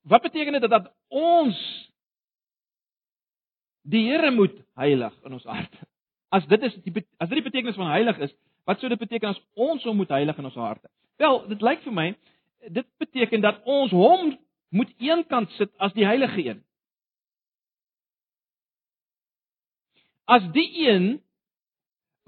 Wat 0.00 0.22
beteken 0.22 0.60
dit 0.60 0.70
dat 0.70 0.94
ons 1.08 1.58
die 3.82 4.06
Here 4.08 4.30
moet 4.30 4.62
heilig 4.74 5.22
in 5.24 5.32
ons 5.32 5.44
harte? 5.44 5.87
As 6.34 6.46
dit 6.46 6.62
is 6.62 6.74
die 6.84 7.04
as 7.18 7.28
dit 7.28 7.38
die 7.40 7.46
betekenis 7.46 7.78
van 7.78 7.92
heilig 7.92 8.18
is, 8.28 8.34
wat 8.68 8.80
sou 8.80 8.90
dit 8.92 9.00
beteken 9.00 9.32
as 9.32 9.40
ons 9.56 9.84
hom 9.88 9.96
moet 9.96 10.12
heilig 10.12 10.38
in 10.38 10.48
ons 10.50 10.58
harte? 10.60 10.90
Wel, 11.18 11.40
dit 11.48 11.62
lyk 11.64 11.84
vir 11.86 11.94
my 11.94 12.08
dit 12.74 12.86
beteken 13.00 13.40
dat 13.40 13.62
ons 13.64 13.92
hom 13.94 14.34
moet 14.74 14.90
eenkant 15.00 15.50
sit 15.56 15.70
as 15.80 15.94
die 15.96 16.06
heilige 16.06 16.42
een. 16.44 16.60
As 20.28 20.44
die 20.52 20.68
een 20.84 21.06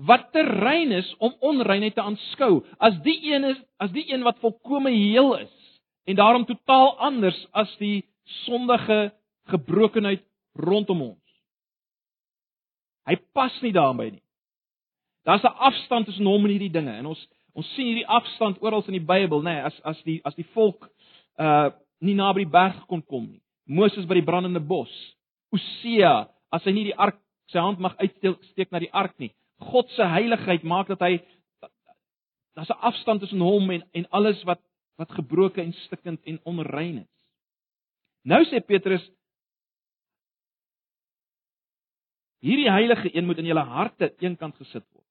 wat 0.09 0.31
te 0.33 0.41
rein 0.47 0.93
is 0.97 1.09
om 1.19 1.35
onreinheid 1.45 1.95
te 1.95 2.05
aanskou, 2.05 2.63
as 2.81 2.97
die 3.05 3.19
een 3.29 3.45
is, 3.51 3.59
as 3.77 3.93
die 3.93 4.07
een 4.09 4.25
wat 4.25 4.41
volkome 4.41 4.93
heel 4.95 5.35
is 5.37 5.53
en 6.09 6.17
daarom 6.17 6.47
totaal 6.49 6.95
anders 6.99 7.37
as 7.53 7.71
die 7.83 8.07
sondige 8.47 9.11
gebrokenheid 9.53 10.25
rondom 10.57 11.03
ons. 11.03 11.30
Hy 13.11 13.17
pas 13.35 13.55
nie 13.65 13.73
daarmee 13.75 14.11
nie. 14.17 14.23
Daar's 15.27 15.43
'n 15.43 15.59
afstand 15.69 16.07
tussen 16.07 16.27
hom 16.27 16.45
en 16.45 16.51
hierdie 16.51 16.71
dinge 16.71 16.93
en 16.93 17.07
ons 17.07 17.29
ons 17.55 17.75
sien 17.75 17.87
hierdie 17.87 18.07
afstand 18.07 18.63
oral 18.63 18.85
in 18.87 18.93
die 18.93 19.07
Bybel, 19.07 19.43
nê, 19.43 19.55
nee, 19.55 19.63
as 19.63 19.81
as 19.85 20.03
die 20.03 20.21
as 20.25 20.35
die 20.35 20.47
volk 20.55 20.89
uh 21.39 21.71
nie 22.01 22.15
naby 22.15 22.45
die 22.45 22.51
berg 22.51 22.87
kon 22.87 23.03
kom 23.03 23.27
nie. 23.31 23.43
Moses 23.67 24.07
by 24.07 24.15
die 24.15 24.25
brandende 24.25 24.61
bos. 24.61 24.91
Osea, 25.53 26.29
as 26.51 26.65
hy 26.65 26.73
nie 26.73 26.85
die 26.85 26.97
ark 26.97 27.19
sy 27.51 27.59
hand 27.59 27.79
mag 27.79 27.97
uitsteek 27.99 28.71
na 28.71 28.79
die 28.79 28.93
ark 28.93 29.19
nie. 29.19 29.35
God 29.61 29.91
se 29.91 30.07
heiligheid 30.07 30.63
maak 30.63 30.89
dat 30.89 31.01
hy 31.01 31.21
daar's 32.57 32.71
'n 32.71 32.81
afstand 32.81 33.21
tussen 33.21 33.41
hom 33.41 33.71
en 33.71 33.83
en 33.93 34.07
alles 34.11 34.43
wat 34.45 34.61
wat 34.97 35.11
gebroken 35.11 35.65
en 35.65 35.73
stikkend 35.73 36.21
en 36.25 36.41
onrein 36.45 36.99
is. 36.99 37.13
Nou 38.25 38.45
sê 38.45 38.61
Petrus 38.61 39.11
hierdie 42.41 42.71
heilige 42.71 43.11
een 43.15 43.27
moet 43.27 43.39
in 43.39 43.51
julle 43.51 43.65
harte 43.65 44.15
eenkant 44.19 44.57
gesit 44.57 44.85
word. 44.93 45.07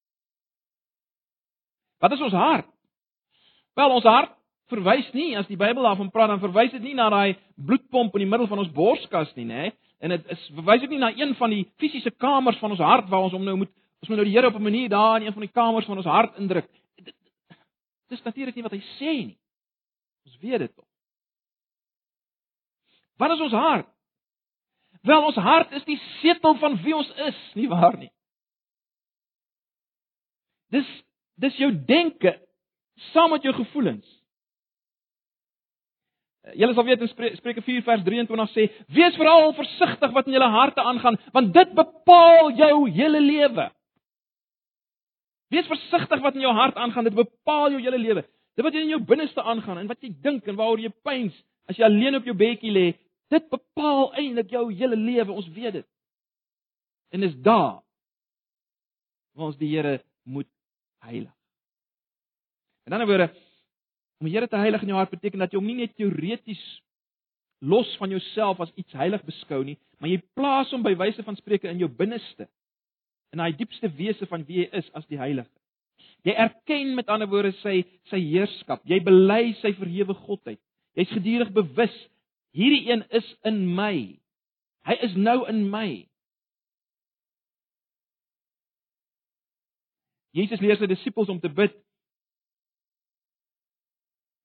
Wat 1.99 2.15
is 2.15 2.21
ons 2.21 2.33
hart? 2.33 2.69
Wel, 3.75 3.91
ons 3.91 4.07
hart 4.07 4.35
verwys 4.69 5.07
nie 5.13 5.33
as 5.37 5.47
die 5.49 5.57
Bybel 5.57 5.83
daarvan 5.83 6.11
praat 6.13 6.29
dan 6.29 6.41
verwys 6.41 6.71
dit 6.71 6.81
nie 6.81 6.95
na 6.97 7.09
daai 7.09 7.37
bloedpomp 7.57 8.13
in 8.15 8.25
die 8.25 8.29
middel 8.29 8.47
van 8.47 8.61
ons 8.61 8.73
borskas 8.73 9.31
nie, 9.35 9.47
nê? 9.49 9.71
En 9.99 10.13
dit 10.13 10.29
is 10.29 10.43
verwys 10.55 10.83
ook 10.85 10.93
nie 10.93 11.01
na 11.01 11.09
een 11.15 11.33
van 11.35 11.49
die 11.49 11.63
fisiese 11.81 12.11
kamers 12.11 12.59
van 12.61 12.75
ons 12.75 12.83
hart 12.83 13.09
waar 13.09 13.25
ons 13.27 13.33
hom 13.33 13.43
nou 13.43 13.57
moet 13.63 13.73
Ons 13.99 14.07
moet 14.07 14.21
nou 14.21 14.27
die 14.29 14.35
Here 14.35 14.47
op 14.47 14.55
'n 14.55 14.63
manier 14.63 14.89
daar 14.89 15.19
in 15.19 15.25
een 15.25 15.33
van 15.33 15.41
die 15.41 15.51
kamers 15.51 15.85
van 15.85 15.97
ons 15.97 16.05
hart 16.05 16.37
indruk. 16.37 16.69
Dis 18.07 18.23
natuurlik 18.23 18.55
nie 18.55 18.63
wat 18.63 18.71
hy 18.71 18.79
sê 18.79 19.25
nie. 19.25 19.37
Ons 20.25 20.37
weet 20.37 20.59
dit 20.59 20.75
tog. 20.75 20.85
Wat 23.17 23.31
is 23.31 23.39
ons 23.39 23.51
hart? 23.51 23.87
Wel, 25.01 25.25
ons 25.25 25.35
hart 25.35 25.71
is 25.71 25.85
die 25.87 25.99
setel 26.19 26.57
van 26.59 26.75
wie 26.83 26.95
ons 26.95 27.09
is, 27.29 27.37
nie 27.55 27.69
waar 27.71 27.95
nie? 27.97 28.11
Dis 30.73 30.87
dis 31.39 31.55
jou 31.55 31.69
denke 31.87 32.33
saam 33.13 33.31
met 33.31 33.45
jou 33.47 33.53
gevoelens. 33.55 34.07
Julle 36.59 36.73
sal 36.75 36.83
weet 36.87 37.03
in 37.05 37.11
Spreuke 37.37 37.61
4 37.63 37.83
vers 37.85 38.03
23 38.03 38.51
sê: 38.51 38.65
"Wees 38.91 39.15
veral 39.15 39.53
versigtig 39.53 40.11
wat 40.11 40.27
in 40.27 40.35
julle 40.35 40.49
harte 40.51 40.81
aangaan, 40.81 41.17
want 41.31 41.53
dit 41.53 41.73
bepaal 41.73 42.51
jou 42.51 42.89
hele 42.89 43.21
lewe." 43.21 43.69
Wees 45.49 45.67
versigtig 45.67 46.21
wat 46.21 46.35
in 46.35 46.41
jou 46.41 46.53
hart 46.53 46.75
aangaan, 46.75 47.03
dit 47.03 47.15
bepaal 47.15 47.71
jou 47.71 47.81
hele 47.81 47.97
lewe. 47.97 48.25
Dit 48.55 48.65
wat 48.65 48.73
in 48.73 48.89
jou 48.91 48.99
binneste 49.01 49.41
aangaan 49.41 49.77
en 49.77 49.87
wat 49.87 50.01
jy 50.01 50.11
dink 50.21 50.47
en 50.47 50.55
waaroor 50.55 50.79
jy 50.79 50.91
pyns 51.03 51.33
as 51.69 51.77
jy 51.77 51.85
alleen 51.85 52.15
op 52.17 52.25
jou 52.25 52.35
bedjie 52.35 52.71
lê, 52.73 52.87
dit 53.29 53.49
bepaal 53.49 54.13
eintlik 54.17 54.51
jou 54.53 54.65
hele 54.73 54.97
lewe. 54.97 55.31
Ons 55.31 55.49
weet 55.55 55.79
dit. 55.79 55.87
En 57.13 57.25
dis 57.25 57.35
daar 57.45 57.79
waar 59.37 59.51
ons 59.51 59.57
die 59.57 59.69
Here 59.71 59.99
moet 60.23 60.49
heilig. 61.05 61.33
In 62.85 62.91
'n 62.91 62.93
ander 62.93 63.07
woorde, 63.07 63.33
om 64.19 64.27
die 64.27 64.35
Here 64.35 64.47
te 64.47 64.55
heilig 64.55 64.81
in 64.81 64.87
jou 64.87 64.97
hart 64.97 65.09
beteken 65.09 65.39
dat 65.39 65.51
jy 65.51 65.57
hom 65.57 65.65
nie 65.65 65.75
net 65.75 65.95
teoreties 65.95 66.81
los 67.59 67.97
van 67.97 68.09
jouself 68.09 68.59
as 68.59 68.71
iets 68.75 68.93
heilig 68.93 69.23
beskou 69.23 69.63
nie, 69.63 69.77
maar 69.99 70.09
jy 70.09 70.21
plaas 70.33 70.71
hom 70.71 70.83
by 70.83 70.95
wyse 70.95 71.23
van 71.23 71.35
spreuke 71.35 71.69
in 71.69 71.79
jou 71.79 71.89
binneste 71.89 72.47
in 73.31 73.37
daai 73.37 73.55
diepste 73.55 73.89
wese 73.95 74.25
van 74.25 74.45
wie 74.47 74.63
hy 74.63 74.69
is 74.79 74.87
as 74.97 75.05
die 75.07 75.19
heilige. 75.19 75.49
Jy 76.27 76.33
erken 76.35 76.95
met 76.95 77.09
ander 77.11 77.29
woorde 77.31 77.51
sy 77.61 77.83
sy 78.11 78.19
heerskap. 78.19 78.81
Jy 78.87 78.99
bely 79.05 79.53
sy 79.61 79.71
verhewe 79.77 80.15
godheid. 80.25 80.59
Jy's 80.97 81.11
gedurig 81.15 81.51
bewus 81.55 81.95
hierdie 82.55 82.89
een 82.91 83.03
is 83.09 83.27
in 83.47 83.63
my. 83.75 84.19
Hy 84.87 84.95
is 85.05 85.15
nou 85.15 85.43
in 85.49 85.67
my. 85.69 86.09
Jesus 90.37 90.61
leer 90.61 90.77
sy 90.77 90.87
disippels 90.89 91.29
om 91.29 91.39
te 91.41 91.49
bid. 91.49 91.73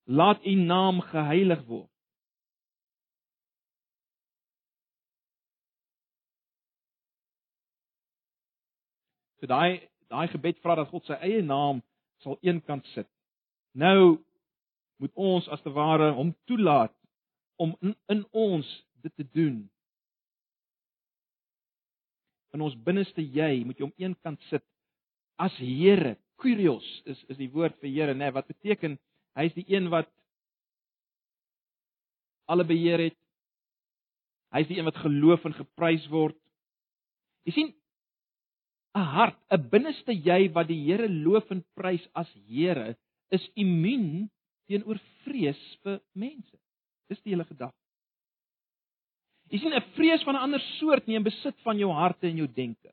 Laat 0.05 0.45
u 0.45 0.53
naam 0.59 1.01
geheilig 1.01 1.61
word. 1.69 1.89
So 9.39 9.49
daai 9.49 9.85
daai 10.09 10.27
gebed 10.29 10.61
vra 10.61 10.75
dat 10.77 10.89
God 10.89 11.05
sy 11.05 11.17
eie 11.25 11.41
naam 11.45 11.81
sal 12.23 12.37
eenkant 12.45 12.85
sit. 12.93 13.09
Nou 13.77 14.17
moet 15.01 15.11
ons 15.13 15.47
as 15.53 15.61
te 15.61 15.73
ware 15.73 16.13
hom 16.17 16.31
toelaat 16.49 16.93
om 17.61 17.75
in, 17.81 17.95
in 18.11 18.25
ons 18.31 18.67
dit 19.05 19.15
te 19.15 19.25
doen. 19.35 19.63
In 22.55 22.63
ons 22.63 22.75
binneste 22.87 23.23
jy 23.23 23.63
moet 23.67 23.79
jy 23.79 23.87
hom 23.87 23.97
eenkant 23.99 24.41
sit 24.49 24.63
as 25.41 25.55
Here. 25.59 26.15
Kyrios 26.41 26.85
is 27.07 27.19
is 27.31 27.39
die 27.39 27.51
woord 27.51 27.77
vir 27.81 27.91
Here, 27.91 28.13
nê, 28.13 28.25
nee, 28.25 28.35
wat 28.35 28.47
beteken 28.51 28.97
hy 29.35 29.49
is 29.49 29.55
die 29.57 29.67
een 29.67 29.89
wat 29.91 30.09
alle 32.47 32.65
beheer 32.67 33.01
het. 33.09 33.17
Hy 34.53 34.61
is 34.63 34.69
die 34.69 34.77
een 34.79 34.87
wat 34.87 35.01
geloof 35.03 35.45
en 35.47 35.57
geprys 35.57 36.05
word. 36.11 36.37
Jy 37.45 37.53
sien, 37.55 37.73
'n 38.95 39.07
hart, 39.15 39.39
'n 39.51 39.69
binneste 39.69 40.13
jy 40.13 40.47
wat 40.53 40.67
die 40.67 40.79
Here 40.85 41.09
loof 41.09 41.51
en 41.51 41.65
prys 41.75 42.05
as 42.15 42.31
Here, 42.47 42.95
is 43.31 43.49
immuun 43.55 44.29
teenoor 44.67 44.99
vrees 45.23 45.61
vir 45.83 45.99
mense. 46.13 46.54
Dis 47.09 47.21
die 47.21 47.33
hele 47.33 47.45
gedagte. 47.45 47.77
Jy 49.53 49.59
sien 49.61 49.73
'n 49.73 49.91
vrees 49.95 50.23
van 50.23 50.35
'n 50.35 50.45
ander 50.47 50.61
soort 50.79 51.07
neem 51.07 51.23
besit 51.23 51.57
van 51.61 51.77
jou 51.77 51.91
harte 51.91 52.27
en 52.27 52.37
jou 52.37 52.47
denke. 52.47 52.91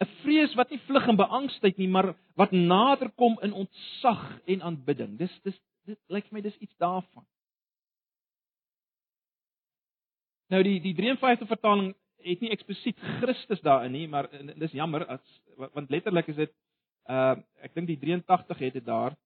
'n 0.00 0.06
Vrees 0.22 0.54
wat 0.54 0.70
nie 0.70 0.80
vlug 0.86 1.08
en 1.08 1.16
beangstigheid 1.16 1.78
nie, 1.78 1.88
maar 1.88 2.14
wat 2.36 2.52
nader 2.52 3.10
kom 3.10 3.38
in 3.42 3.52
ontzag 3.52 4.40
en 4.46 4.62
aanbidding. 4.62 5.18
Dis 5.18 5.40
dis 5.42 5.58
dit 5.84 5.98
lyk 6.08 6.28
vir 6.28 6.34
my 6.34 6.40
dis 6.40 6.58
iets 6.58 6.76
daarvan. 6.76 7.26
Nou 10.48 10.62
die 10.62 10.80
die 10.80 10.94
53 10.94 11.48
vertaling 11.48 11.94
het 12.24 12.40
nie 12.40 12.50
eksplisiet 12.50 12.98
Christus 13.20 13.60
daarin 13.60 13.92
nie, 13.92 14.06
maar 14.08 14.28
dis 14.56 14.72
jammer 14.72 15.06
as 15.06 15.40
want 15.56 15.90
letterlik 15.90 16.28
is 16.28 16.36
dit 16.36 16.52
uh 17.08 17.36
ek 17.64 17.74
dink 17.74 17.88
die 17.88 17.98
83 17.98 18.58
het 18.58 18.72
dit 18.72 18.84
daar 18.84 19.16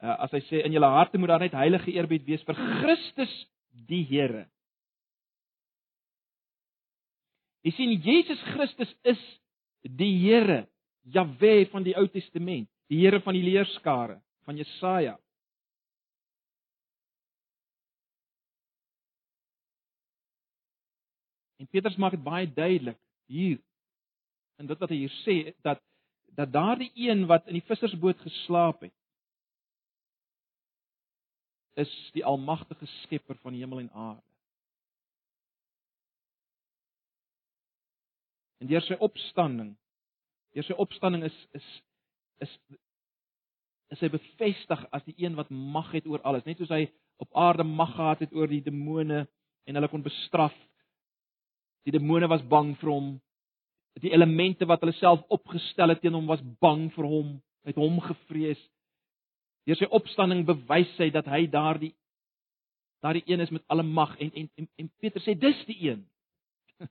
as 0.00 0.32
hy 0.34 0.40
sê 0.48 0.62
in 0.66 0.74
julle 0.74 0.90
harte 0.90 1.18
moet 1.18 1.32
daar 1.32 1.44
net 1.44 1.56
heilige 1.56 1.92
eerbied 1.94 2.26
wees 2.26 2.44
vir 2.46 2.58
Christus 2.80 3.32
die 3.88 4.02
Here. 4.08 4.44
Jy 7.64 7.72
sien 7.72 7.94
Jesus 8.04 8.40
Christus 8.52 8.92
is 9.08 9.20
die 9.82 10.12
Here, 10.20 10.64
Jahwe 11.04 11.64
van 11.72 11.84
die 11.86 11.94
Ou 11.96 12.06
Testament, 12.12 12.68
die 12.92 13.00
Here 13.00 13.20
van 13.24 13.36
die 13.36 13.44
leerskare 13.44 14.20
van 14.44 14.58
Jesaja. 14.60 15.16
En 21.60 21.70
Petrus 21.72 21.96
maak 21.96 22.12
dit 22.12 22.24
baie 22.24 22.48
duidelik 22.50 22.98
hier 23.30 23.56
in 24.60 24.68
dit 24.68 24.80
wat 24.80 24.92
hy 24.92 25.00
hier 25.06 25.16
sê 25.22 25.36
dat 25.64 25.80
dat 26.34 26.50
daardie 26.50 26.90
een 26.98 27.28
wat 27.30 27.46
in 27.46 27.56
die 27.56 27.64
vissersboot 27.64 28.18
geslaap 28.26 28.82
het 28.82 28.92
is 31.80 31.90
die 32.14 32.24
almagtige 32.24 32.86
skepper 33.02 33.38
van 33.42 33.54
hemel 33.54 33.78
en 33.84 33.90
aarde. 33.90 34.22
En 38.62 38.70
deur 38.70 38.84
sy 38.86 38.96
opstanding, 39.02 39.74
deur 40.54 40.64
sy 40.64 40.76
opstanding 40.80 41.26
is 41.26 41.38
is 41.52 41.66
is 42.44 42.52
is 43.92 44.00
hy 44.02 44.08
bevestig 44.10 44.84
as 44.94 45.04
die 45.06 45.14
een 45.20 45.36
wat 45.38 45.50
mag 45.52 45.90
het 45.94 46.06
oor 46.08 46.22
alles, 46.26 46.46
net 46.46 46.58
soos 46.58 46.72
hy 46.72 46.86
op 47.22 47.30
aarde 47.38 47.66
mag 47.66 47.92
gehad 47.94 48.24
het 48.24 48.32
oor 48.34 48.50
die 48.50 48.62
demone 48.64 49.26
en 49.68 49.78
hulle 49.78 49.90
kon 49.90 50.02
bestraf. 50.02 50.54
Die 51.84 51.92
demone 51.94 52.28
was 52.30 52.42
bang 52.48 52.72
vir 52.80 52.90
hom. 52.90 53.10
Die 54.02 54.12
elemente 54.16 54.66
wat 54.66 54.82
hulle 54.82 54.96
self 54.98 55.22
opgestel 55.32 55.92
het 55.92 56.00
teen 56.02 56.16
hom 56.16 56.26
was 56.26 56.42
bang 56.64 56.88
vir 56.96 57.06
hom, 57.06 57.36
het 57.68 57.78
hom 57.78 58.00
gevrees. 58.02 58.60
Deur 59.64 59.78
sy 59.80 59.88
opstanding 59.96 60.44
bewys 60.46 60.92
hy 61.00 61.10
dat 61.14 61.28
hy 61.30 61.46
daardie 61.50 61.94
daardie 63.04 63.24
een 63.28 63.40
is 63.44 63.52
met 63.52 63.64
alle 63.68 63.84
mag 63.84 64.14
en 64.20 64.32
en 64.32 64.50
en, 64.56 64.68
en 64.80 64.90
Petrus 65.00 65.24
sê 65.26 65.34
dis 65.36 65.60
die 65.68 65.76
een. 65.90 66.02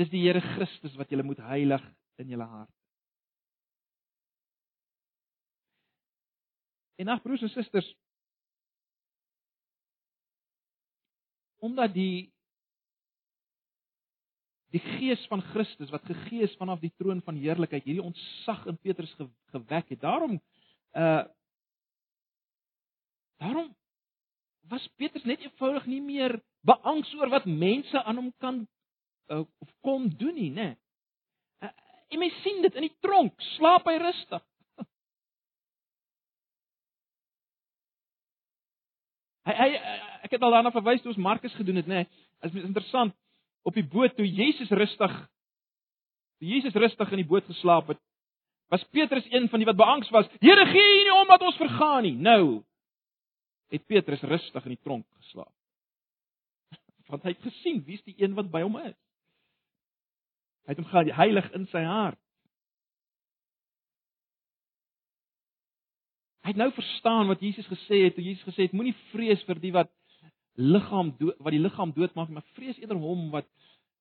dis 0.00 0.10
die 0.10 0.22
Here 0.24 0.42
Christus 0.42 0.96
wat 0.98 1.10
jy 1.10 1.22
moet 1.22 1.42
heilig 1.50 1.84
in 2.22 2.34
jou 2.34 2.42
hart. 2.42 2.74
En 7.00 7.08
ag 7.08 7.22
broers 7.24 7.42
en 7.46 7.52
susters, 7.54 7.86
omdat 11.64 11.94
die 11.94 12.32
die 14.70 14.82
gees 14.98 15.26
van 15.26 15.42
Christus 15.50 15.90
wat 15.90 16.04
gegee 16.06 16.42
is 16.46 16.56
vanaf 16.58 16.80
die 16.82 16.92
troon 16.98 17.22
van 17.26 17.38
heerlikheid 17.40 17.84
hierdie 17.84 18.04
ontsag 18.04 18.66
in 18.70 18.78
Petrus 18.78 19.12
ge, 19.18 19.26
gewek 19.54 19.88
het. 19.94 20.00
Daarom 20.00 20.40
uh 20.98 21.24
daarom 23.40 23.76
was 24.68 24.88
Petrus 25.00 25.24
net 25.24 25.40
eenvoudig 25.40 25.86
nie 25.86 26.02
meer 26.04 26.42
beangs 26.60 27.14
oor 27.16 27.28
wat 27.32 27.44
mense 27.48 28.02
aan 28.02 28.16
hom 28.16 28.32
kan 28.38 28.68
uh, 29.32 29.40
of 29.40 29.68
kom 29.80 30.16
doen 30.20 30.34
nie, 30.34 30.50
né? 30.50 30.76
Uh, 31.64 31.70
en 32.08 32.18
mens 32.18 32.42
sien 32.44 32.62
dit 32.62 32.74
in 32.74 32.82
die 32.86 32.96
tronk, 33.00 33.40
slaap 33.56 33.88
hy 33.88 33.96
rustig. 34.02 34.42
hy 39.48 39.54
hy 39.62 39.68
ek 40.28 40.32
het 40.36 40.42
al 40.44 40.54
daarna 40.58 40.70
verwys 40.74 41.00
toe 41.02 41.12
ons 41.14 41.24
Markus 41.24 41.54
gedoen 41.58 41.80
het, 41.80 41.88
né? 41.90 42.04
Dit 42.44 42.54
is 42.54 42.68
interessant 42.68 43.16
op 43.62 43.76
die 43.76 43.86
boot 43.86 44.16
toe 44.16 44.26
Jesus 44.26 44.70
rustig 44.70 45.14
toe 46.40 46.48
Jesus 46.48 46.74
rustig 46.74 47.10
in 47.12 47.20
die 47.20 47.28
boot 47.28 47.44
geslaap 47.44 47.92
het, 47.92 48.00
was 48.72 48.84
Petrus 48.94 49.26
een 49.28 49.48
van 49.50 49.60
die 49.60 49.66
wat 49.68 49.76
beangs 49.76 50.10
was. 50.14 50.28
Here, 50.40 50.64
gee 50.66 51.00
U 51.00 51.02
nie 51.04 51.14
om 51.14 51.28
dat 51.28 51.42
ons 51.42 51.58
vergaan 51.58 52.02
nie. 52.06 52.14
Nou 52.16 52.62
het 53.70 53.86
Petrus 53.86 54.22
rustig 54.22 54.64
in 54.64 54.74
die 54.74 54.82
tronk 54.82 55.06
geslaap. 55.20 55.52
Want 57.10 57.26
hy 57.26 57.34
het 57.34 57.44
gesien 57.44 57.82
wie's 57.86 58.02
die 58.06 58.16
een 58.18 58.34
wat 58.38 58.50
by 58.50 58.62
hom 58.64 58.78
is. 58.80 58.96
Hy 60.66 60.74
het 60.74 60.80
hom 60.80 60.88
gehad 60.90 61.12
heilig 61.18 61.52
in 61.58 61.66
sy 61.70 61.82
hart. 61.86 62.18
Hy 66.40 66.54
het 66.54 66.60
nou 66.60 66.70
verstaan 66.72 67.28
wat 67.28 67.42
Jesus 67.44 67.66
gesê 67.68 68.04
het, 68.06 68.16
Jesus 68.16 68.46
gesê 68.48 68.64
het 68.66 68.74
moenie 68.74 68.96
vrees 69.10 69.42
vir 69.46 69.60
die 69.60 69.74
wat 69.74 69.90
liggaam 70.54 71.14
dood 71.18 71.38
wat 71.38 71.54
die 71.54 71.62
liggaam 71.62 71.92
doodmaak, 71.92 72.28
maar 72.28 72.46
vrees 72.56 72.78
eerder 72.78 72.96
hom 72.96 73.30
wat 73.30 73.48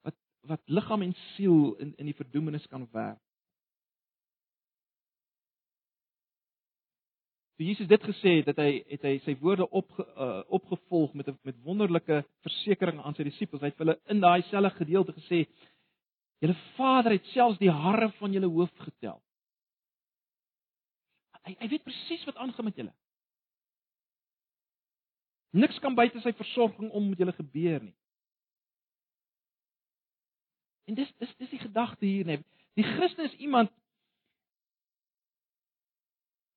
wat 0.03 0.15
wat 0.47 0.61
liggaam 0.65 1.01
en 1.01 1.15
siel 1.35 1.75
in 1.79 1.93
in 1.97 2.05
die 2.05 2.17
verdoemenis 2.17 2.67
kan 2.67 2.87
werp. 2.91 3.21
Toe 7.59 7.67
Jesus 7.67 7.87
dit 7.87 8.03
gesê 8.07 8.37
het, 8.37 8.45
het 8.47 8.59
hy 8.63 8.83
het 8.87 9.01
hy 9.03 9.17
sy 9.25 9.33
woorde 9.41 9.65
op 9.69 9.89
uh, 9.99 10.41
opgevolg 10.47 11.13
met 11.13 11.27
met 11.43 11.57
wonderlike 11.63 12.21
versekerings 12.45 13.03
aan 13.03 13.17
sy 13.17 13.25
disippels. 13.27 13.61
Hy 13.61 13.73
het 13.73 13.81
hulle 13.83 13.97
in 14.07 14.21
daai 14.23 14.41
selfde 14.47 14.71
gedeelte 14.77 15.15
gesê: 15.17 15.41
"Julle 16.39 16.55
Vader 16.77 17.17
het 17.17 17.27
selfs 17.33 17.59
die 17.59 17.71
hare 17.71 18.13
van 18.21 18.31
julle 18.31 18.47
hoof 18.47 18.71
getel." 18.85 19.19
Hy 21.43 21.57
hy 21.59 21.67
weet 21.67 21.83
presies 21.83 22.23
wat 22.29 22.39
aangaan 22.39 22.69
met 22.71 22.79
julle. 22.79 22.95
Niks 25.49 25.79
kan 25.79 25.95
buite 25.97 26.21
sy 26.21 26.33
versorging 26.37 26.91
om 26.91 27.09
met 27.09 27.17
julle 27.17 27.33
gebeur 27.33 27.81
nie. 27.83 27.95
En 30.89 30.97
dis 30.97 31.09
dis 31.21 31.35
dis 31.41 31.49
die 31.53 31.61
gedagte 31.61 32.05
hier 32.05 32.25
net. 32.25 32.45
Die 32.77 32.85
Christen 32.85 33.25
is 33.25 33.35
iemand 33.41 33.73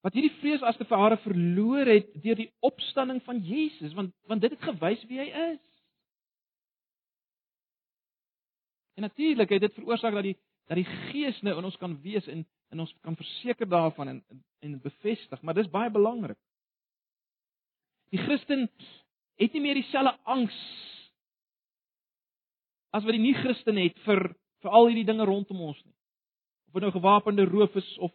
wat 0.03 0.17
hierdie 0.17 0.35
vrees 0.41 0.65
as 0.67 0.77
te 0.77 0.87
verhare 0.89 1.17
verloor 1.23 1.87
het 1.87 2.09
deur 2.25 2.41
die 2.41 2.51
opstanding 2.67 3.21
van 3.27 3.39
Jesus, 3.47 3.95
want 3.95 4.15
want 4.31 4.43
dit 4.43 4.55
het 4.55 4.65
gewys 4.71 5.05
wie 5.11 5.21
hy 5.21 5.29
is. 5.53 5.61
En 8.99 9.07
natuurlik 9.07 9.55
het 9.55 9.63
dit 9.69 9.79
veroorsaak 9.79 10.17
dat 10.19 10.31
die 10.31 10.39
dat 10.71 10.79
die 10.79 10.89
Gees 11.11 11.41
nou 11.43 11.57
in 11.59 11.65
ons 11.69 11.77
kan 11.77 11.95
wees 12.03 12.27
en 12.27 12.45
en 12.73 12.81
ons 12.81 12.93
kan 13.05 13.17
verseker 13.17 13.69
daarvan 13.69 14.09
en 14.09 14.25
en 14.61 14.81
bevestig, 14.81 15.43
maar 15.43 15.55
dis 15.55 15.71
baie 15.71 15.91
belangrik. 15.91 16.39
Die 18.13 18.21
Christen 18.21 18.69
het 19.41 19.53
nie 19.53 19.63
meer 19.65 19.79
dieselfde 19.81 20.13
angs 20.29 20.57
as 22.93 23.05
wat 23.07 23.15
die 23.17 23.23
nie-Christen 23.23 23.79
het 23.81 23.99
vir 24.05 24.35
vir 24.63 24.71
al 24.71 24.91
hierdie 24.91 25.09
dinge 25.09 25.25
rondom 25.27 25.63
ons 25.65 25.79
nie. 25.83 25.95
Of 26.69 26.77
dit 26.77 26.85
nou 26.85 26.93
gewapende 26.95 27.47
roof 27.49 27.75
is 27.81 27.89
of 27.99 28.13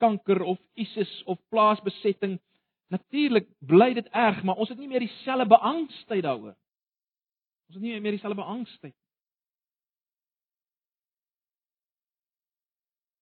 kanker 0.00 0.40
of 0.42 0.58
ISIS 0.80 1.10
of 1.30 1.40
plaasbesetting, 1.52 2.38
natuurlik 2.94 3.50
bly 3.60 3.90
dit 3.98 4.08
erg, 4.16 4.40
maar 4.44 4.56
ons 4.62 4.70
het 4.72 4.80
nie 4.80 4.88
meer 4.88 5.04
dieselfde 5.04 5.46
beangstigheid 5.50 6.24
daaroor. 6.24 6.54
Ons 7.68 7.76
het 7.76 7.84
nie 7.84 8.00
meer 8.00 8.16
dieselfde 8.16 8.40
beangstigheid. 8.40 8.96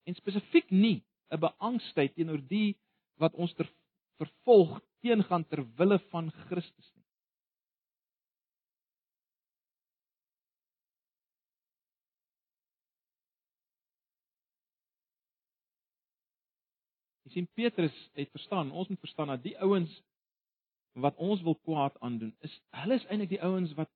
En 0.07 0.18
spesifiek 0.18 0.70
nie 0.70 1.03
'n 1.33 1.40
beangstigheid 1.40 2.14
teenoor 2.14 2.40
die 2.46 2.77
wat 3.18 3.35
ons 3.35 3.55
ter 3.55 3.68
vervolg 4.20 4.81
teengaan 5.03 5.45
ter 5.51 5.65
wille 5.79 5.99
van 6.12 6.31
Christus 6.47 6.91
nie. 6.95 7.07
Jy 17.27 17.35
sien 17.37 17.49
Petrus 17.57 17.95
het 18.19 18.31
verstaan, 18.35 18.71
ons 18.71 18.88
moet 18.93 19.01
verstaan 19.01 19.33
dat 19.33 19.43
die 19.45 19.57
ouens 19.65 19.93
wat 20.93 21.17
ons 21.17 21.41
wil 21.43 21.57
kwaad 21.65 21.97
aandoen, 22.05 22.35
is 22.45 22.55
hulle 22.83 22.99
is 23.01 23.07
eintlik 23.09 23.33
die 23.33 23.43
ouens 23.43 23.73
wat 23.79 23.91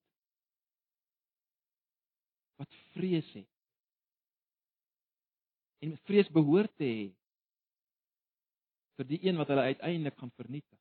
wat 2.57 2.79
vrees 2.95 3.29
het. 3.37 3.49
En 5.85 5.93
vrees 6.09 6.31
behoort 6.33 6.73
te 6.81 6.89
hê 6.89 7.05
vir 8.97 9.09
die 9.11 9.21
een 9.27 9.37
wat 9.37 9.53
hulle 9.53 9.69
uiteindelik 9.69 10.17
gaan 10.17 10.33
vernietig. 10.41 10.76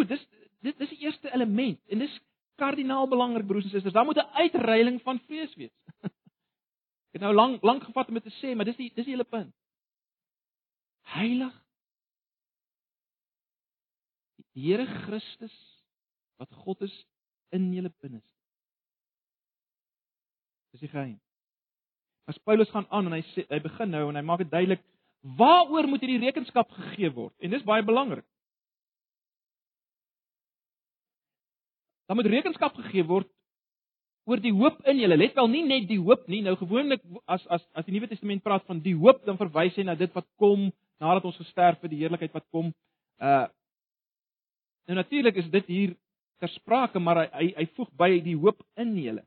Goed, 0.00 0.08
dis 0.08 0.22
dit 0.64 0.78
dis 0.80 0.92
die 0.94 1.04
eerste 1.04 1.28
element 1.32 1.80
en 1.92 2.00
dis 2.00 2.12
kardinaal 2.60 3.08
belangrik 3.08 3.46
broers 3.48 3.66
en 3.68 3.72
susters. 3.72 3.92
Daar 3.92 4.04
moet 4.08 4.16
'n 4.16 4.32
uitreiling 4.44 5.02
van 5.02 5.20
vrees 5.26 5.54
wees. 5.54 5.72
Ek 7.10 7.18
het 7.18 7.22
nou 7.22 7.34
lank 7.34 7.62
lank 7.62 7.84
gevat 7.84 8.08
om 8.08 8.14
dit 8.14 8.22
te 8.22 8.36
sê, 8.40 8.54
maar 8.56 8.64
dis 8.64 8.76
die 8.76 8.92
dis 8.94 9.04
die 9.04 9.12
hele 9.12 9.24
punt. 9.24 9.54
Heilig. 11.00 11.52
Die 14.36 14.62
Here 14.62 14.86
Christus 14.86 15.56
wat 16.36 16.52
God 16.52 16.80
is 16.80 17.06
in 17.50 17.72
julle 17.72 17.92
binneste. 18.00 18.36
Dis 20.70 20.80
die 20.80 20.88
geheim. 20.88 21.20
As 22.24 22.38
Paulus 22.38 22.70
gaan 22.70 22.86
aan 22.88 23.06
en 23.06 23.12
hy 23.12 23.24
sê 23.34 23.44
hy 23.50 23.60
begin 23.60 23.90
nou 23.90 24.08
en 24.08 24.16
hy 24.16 24.22
maak 24.22 24.38
dit 24.38 24.50
duidelik 24.50 24.84
waaroor 25.20 25.88
moet 25.88 26.00
hierdie 26.00 26.24
rekenskap 26.24 26.70
gegee 26.70 27.10
word? 27.12 27.34
En 27.40 27.50
dis 27.50 27.64
baie 27.68 27.84
belangrik. 27.84 28.24
Dan 32.10 32.18
moet 32.18 32.26
rekenskap 32.26 32.74
gegee 32.74 33.04
word 33.06 33.28
oor 34.26 34.40
die 34.42 34.50
hoop 34.50 34.80
in 34.90 34.98
julle. 34.98 35.14
Let 35.14 35.36
wel 35.38 35.48
nie 35.52 35.62
net 35.62 35.84
die 35.86 36.00
hoop 36.02 36.24
nie. 36.26 36.40
Nou 36.42 36.56
gewoonlik 36.58 37.04
as 37.30 37.44
as 37.46 37.62
as 37.78 37.86
die 37.86 37.94
Nuwe 37.94 38.08
Testament 38.10 38.42
praat 38.42 38.64
van 38.66 38.80
die 38.82 38.96
hoop, 38.98 39.20
dan 39.22 39.38
verwys 39.38 39.78
hy 39.78 39.84
na 39.86 39.94
dit 39.94 40.10
wat 40.18 40.26
kom 40.42 40.72
nadat 40.98 41.28
ons 41.30 41.38
gesterf 41.38 41.78
het, 41.78 41.92
die 41.92 42.00
heerlikheid 42.02 42.34
wat 42.34 42.48
kom. 42.50 42.74
Uh 43.22 43.46
Nou 44.90 44.96
natuurlik 44.98 45.36
is 45.38 45.46
dit 45.52 45.66
hier 45.70 45.90
ter 46.42 46.50
sprake, 46.50 46.98
maar 46.98 47.20
hy 47.20 47.26
hy, 47.30 47.46
hy 47.60 47.66
voeg 47.76 47.90
by 47.94 48.08
die 48.24 48.34
hoop 48.34 48.58
in 48.80 48.90
julle. 48.98 49.22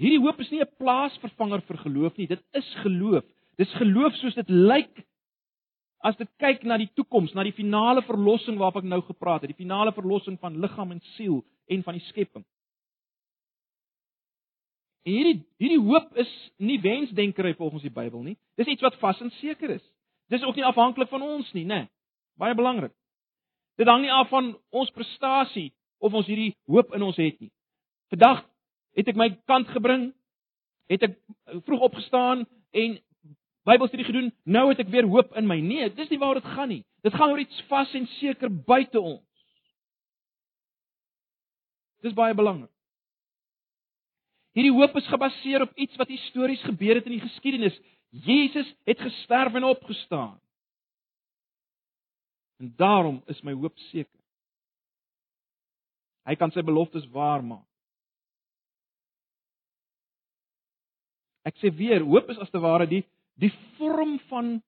Hierdie 0.00 0.22
hoop 0.24 0.40
is 0.40 0.48
nie 0.54 0.62
'n 0.64 0.72
plaasvervanger 0.80 1.60
vir 1.68 1.78
geloof 1.84 2.16
nie, 2.16 2.30
dit 2.32 2.42
is 2.56 2.74
geloof. 2.80 3.28
Dis 3.60 3.76
geloof 3.76 4.16
soos 4.22 4.40
dit 4.40 4.48
lyk 4.48 5.04
as 6.00 6.16
dit 6.16 6.28
kyk 6.40 6.62
na 6.64 6.78
die 6.80 6.90
toekoms, 6.96 7.34
na 7.36 7.44
die 7.44 7.56
finale 7.56 8.02
verlossing 8.06 8.56
waarop 8.58 8.80
ek 8.80 8.88
nou 8.88 9.00
gepraat 9.04 9.44
het, 9.44 9.52
die 9.52 9.62
finale 9.62 9.92
verlossing 9.92 10.38
van 10.40 10.56
liggaam 10.60 10.94
en 10.94 11.02
siel 11.14 11.42
en 11.70 11.84
van 11.84 11.98
die 11.98 12.06
skepping. 12.08 12.44
En 15.04 15.16
hierdie 15.16 15.38
hierdie 15.60 15.80
hoop 15.80 16.16
is 16.20 16.30
nie 16.60 16.78
wensdenkery 16.80 17.54
volgens 17.56 17.84
die 17.84 17.92
Bybel 17.92 18.22
nie. 18.24 18.36
Dis 18.60 18.68
iets 18.68 18.84
wat 18.84 18.98
vas 19.00 19.20
en 19.24 19.32
seker 19.40 19.76
is. 19.76 19.84
Dis 20.32 20.44
ook 20.44 20.56
nie 20.56 20.64
afhanklik 20.64 21.08
van 21.08 21.24
ons 21.24 21.48
nie, 21.56 21.64
né? 21.64 21.84
Nee. 21.84 21.90
Baie 22.40 22.56
belangrik. 22.56 22.92
Dit 23.80 23.88
hang 23.88 24.04
nie 24.04 24.12
af 24.12 24.28
van 24.28 24.52
ons 24.76 24.92
prestasie 24.92 25.70
of 26.00 26.14
ons 26.16 26.28
hierdie 26.28 26.54
hoop 26.68 26.94
in 26.96 27.04
ons 27.04 27.16
het 27.20 27.40
nie. 27.40 27.50
Vandag 28.12 28.44
het 28.96 29.08
ek 29.08 29.18
my 29.18 29.28
kant 29.48 29.68
gebring, 29.72 30.10
het 30.90 31.04
ek 31.06 31.16
vroeg 31.66 31.86
opgestaan 31.88 32.44
en 32.76 32.98
Bybelstudie 33.68 34.06
gedoen, 34.08 34.30
nou 34.48 34.68
het 34.70 34.80
ek 34.80 34.88
weer 34.92 35.08
hoop 35.08 35.34
in 35.36 35.48
my. 35.48 35.58
Nee, 35.60 35.90
dis 35.92 36.08
nie 36.08 36.18
waar 36.20 36.38
dit 36.38 36.48
gaan 36.56 36.70
nie. 36.72 36.82
Dit 37.04 37.14
gaan 37.16 37.32
oor 37.32 37.42
iets 37.42 37.62
vas 37.68 37.92
en 37.96 38.06
seker 38.16 38.48
buite 38.48 39.00
ons. 39.00 39.26
Dis 42.00 42.16
baie 42.16 42.34
belangrik. 42.34 42.72
Hierdie 44.56 44.74
hoop 44.74 44.96
is 44.98 45.08
gebaseer 45.12 45.62
op 45.62 45.76
iets 45.78 45.96
wat 46.00 46.10
histories 46.10 46.62
gebeur 46.66 46.98
het 46.98 47.06
in 47.06 47.18
die 47.18 47.26
geskiedenis. 47.26 47.76
Jesus 48.10 48.68
het 48.88 48.98
gesterf 48.98 49.54
en 49.54 49.68
opgestaan. 49.68 50.40
En 52.60 52.72
daarom 52.76 53.22
is 53.30 53.40
my 53.46 53.52
hoop 53.52 53.76
seker. 53.90 54.16
Hy 56.28 56.34
kan 56.36 56.52
sy 56.52 56.64
beloftes 56.66 57.06
waarmaak. 57.12 57.64
Ek 61.48 61.56
sê 61.62 61.70
weer, 61.72 62.02
hoop 62.04 62.28
is 62.32 62.40
as 62.42 62.50
te 62.52 62.60
ware 62.60 62.88
die 62.88 63.04
die 63.40 63.52
vorm 63.78 64.18
van 64.28 64.58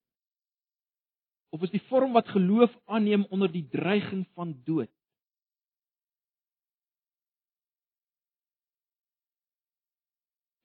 of 1.52 1.62
is 1.66 1.74
die 1.74 1.84
vorm 1.90 2.14
wat 2.16 2.30
geloof 2.32 2.72
aanneem 2.88 3.26
onder 3.28 3.50
die 3.52 3.66
dreiging 3.68 4.24
van 4.34 4.54
dood. 4.64 4.90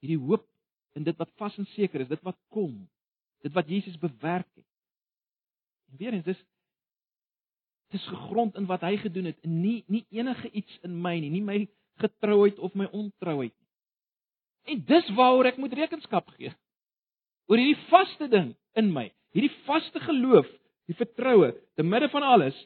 hierdie 0.08 0.20
hoop 0.22 0.46
in 0.98 1.06
dit 1.06 1.18
wat 1.20 1.32
vas 1.42 1.58
en 1.60 1.68
seker 1.76 2.04
is, 2.04 2.12
dit 2.12 2.24
wat 2.26 2.38
kom, 2.54 2.74
dit 3.46 3.54
wat 3.54 3.70
Jesus 3.70 3.98
bewerk 4.02 4.48
het. 4.56 4.66
En 5.92 6.00
weer 6.02 6.18
eens 6.18 6.28
dis 6.28 6.46
dis 7.94 8.04
gegrond 8.12 8.58
in 8.60 8.66
wat 8.68 8.82
hy 8.84 8.98
gedoen 9.00 9.30
het, 9.30 9.38
en 9.48 9.62
nie 9.62 9.86
nie 9.88 10.04
enige 10.12 10.50
iets 10.52 10.74
in 10.84 10.98
my 11.02 11.14
nie, 11.24 11.30
nie 11.32 11.44
my 11.46 11.60
getrouheid 12.02 12.58
of 12.60 12.74
my 12.76 12.90
ontrouheid 12.92 13.54
nie. 13.54 13.68
En 14.74 14.82
dis 14.90 15.12
waaroor 15.16 15.48
ek 15.54 15.62
moet 15.62 15.78
rekenskap 15.80 16.28
gee. 16.36 16.52
Oor 17.48 17.60
hierdie 17.62 17.88
vaste 17.90 18.28
ding 18.32 18.54
in 18.80 18.92
my, 18.94 19.08
hierdie 19.36 19.54
vaste 19.68 20.00
geloof, 20.04 20.48
die 20.88 20.96
vertroue 20.96 21.54
te 21.76 21.84
midde 21.84 22.10
van 22.12 22.24
alles 22.24 22.58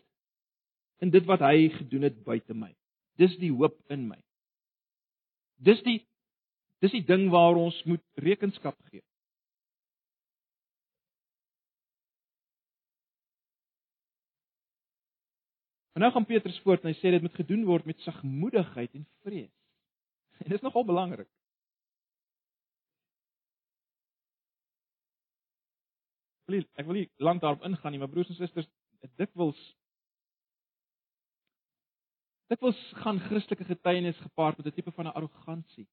in 1.02 1.10
dit 1.14 1.26
wat 1.30 1.42
hy 1.46 1.70
gedoen 1.80 2.06
het 2.10 2.18
buite 2.26 2.54
my. 2.58 2.72
Dis 3.18 3.34
die 3.42 3.52
hoop 3.54 3.78
in 3.94 4.08
my. 4.10 4.20
Dis 5.62 5.82
die 5.86 6.00
Dis 6.82 6.96
die 6.96 7.06
ding 7.06 7.28
waar 7.30 7.60
ons 7.62 7.78
moet 7.86 8.02
rekenskap 8.18 8.78
gee. 8.90 9.04
En 15.94 16.02
nou 16.02 16.10
gaan 16.16 16.26
Petrus 16.26 16.58
voort 16.66 16.82
en 16.82 16.90
hy 16.90 16.98
sê 16.98 17.12
dit 17.14 17.22
moet 17.22 17.38
gedoen 17.38 17.68
word 17.68 17.86
met 17.86 18.02
sagmoedigheid 18.02 18.96
en 18.98 19.06
vrees. 19.22 19.54
En 20.42 20.50
dit 20.50 20.58
is 20.58 20.66
nogal 20.66 20.88
belangrik. 20.88 21.30
Ek 26.60 26.86
wil 26.86 26.94
nie 26.94 27.10
lank 27.18 27.42
daarop 27.42 27.64
ingaan 27.68 27.92
nie, 27.92 28.00
maar 28.00 28.12
broers 28.12 28.30
en 28.30 28.36
susters, 28.36 28.68
dit 29.02 29.12
dikwels 29.18 29.60
dikwels 32.52 32.80
gaan 33.00 33.20
Christelike 33.30 33.64
getuienis 33.64 34.18
gepaard 34.20 34.58
met 34.58 34.68
'n 34.68 34.76
tipe 34.76 34.92
van 34.92 35.08
'n 35.08 35.16
arrogansie. 35.16 35.88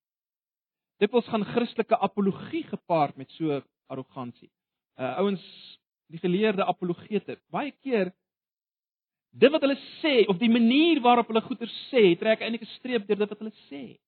Dikwels 0.98 1.28
gaan 1.28 1.44
Christelike 1.44 1.98
apologie 1.98 2.64
gepaard 2.64 3.16
met 3.16 3.30
so 3.30 3.62
arrogansie. 3.86 4.50
Uh 4.96 5.18
ouens, 5.18 5.44
die 6.06 6.18
geleerde 6.18 6.64
apologete, 6.64 7.38
baie 7.50 7.70
keer 7.70 8.12
dit 9.30 9.50
wat 9.50 9.61
hulle 9.61 9.78
sê 10.02 10.26
of 10.26 10.38
die 10.38 10.50
manier 10.50 11.00
waarop 11.00 11.28
hulle 11.28 11.40
goeie 11.40 11.68
sê, 11.90 12.18
trek 12.18 12.40
eintlik 12.40 12.62
'n 12.62 12.74
streep 12.78 13.06
deur 13.06 13.18
dit 13.18 13.28
wat 13.28 13.38
hulle 13.38 13.56
sê. 13.70 13.98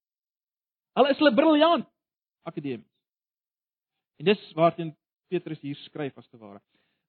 Al 0.94 1.06
is 1.06 1.18
hulle 1.18 1.34
briljant 1.34 1.86
akademies. 2.42 2.90
En 4.18 4.24
dis 4.24 4.52
waarteen 4.52 4.96
Petrus 5.30 5.60
hier 5.62 5.78
skryf 5.86 6.16
as 6.18 6.28
te 6.28 6.38
ware. 6.38 6.60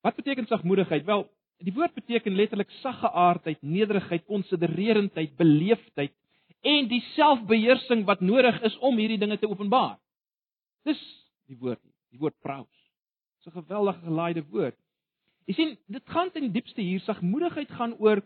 Wat 0.06 0.18
beteken 0.18 0.48
sagmoedigheid? 0.50 1.06
Wel, 1.06 1.26
die 1.62 1.74
woord 1.74 1.94
beteken 1.98 2.38
letterlik 2.38 2.70
sagge 2.82 3.10
aardheid, 3.10 3.62
nederigheid, 3.62 4.26
konsidererendheid, 4.30 5.36
beleefdheid 5.38 6.14
en 6.62 6.88
die 6.90 7.02
selfbeheersing 7.16 8.04
wat 8.06 8.22
nodig 8.22 8.60
is 8.68 8.78
om 8.86 8.98
hierdie 9.02 9.20
dinge 9.22 9.40
te 9.42 9.50
openbaar. 9.50 9.98
Dis 10.86 11.02
die 11.50 11.58
woord, 11.58 11.82
die 12.14 12.22
woord 12.22 12.38
praus. 12.46 12.78
Dis 13.42 13.54
'n 13.54 13.58
geweldige 13.62 14.06
gelaaide 14.06 14.44
woord. 14.50 14.78
Jy 15.50 15.54
sien, 15.54 15.78
dit 15.88 16.10
gaan 16.10 16.32
ten 16.32 16.52
diepste 16.52 16.82
hier 16.82 17.00
sagmoedigheid 17.00 17.72
gaan 17.72 17.98
oor 17.98 18.22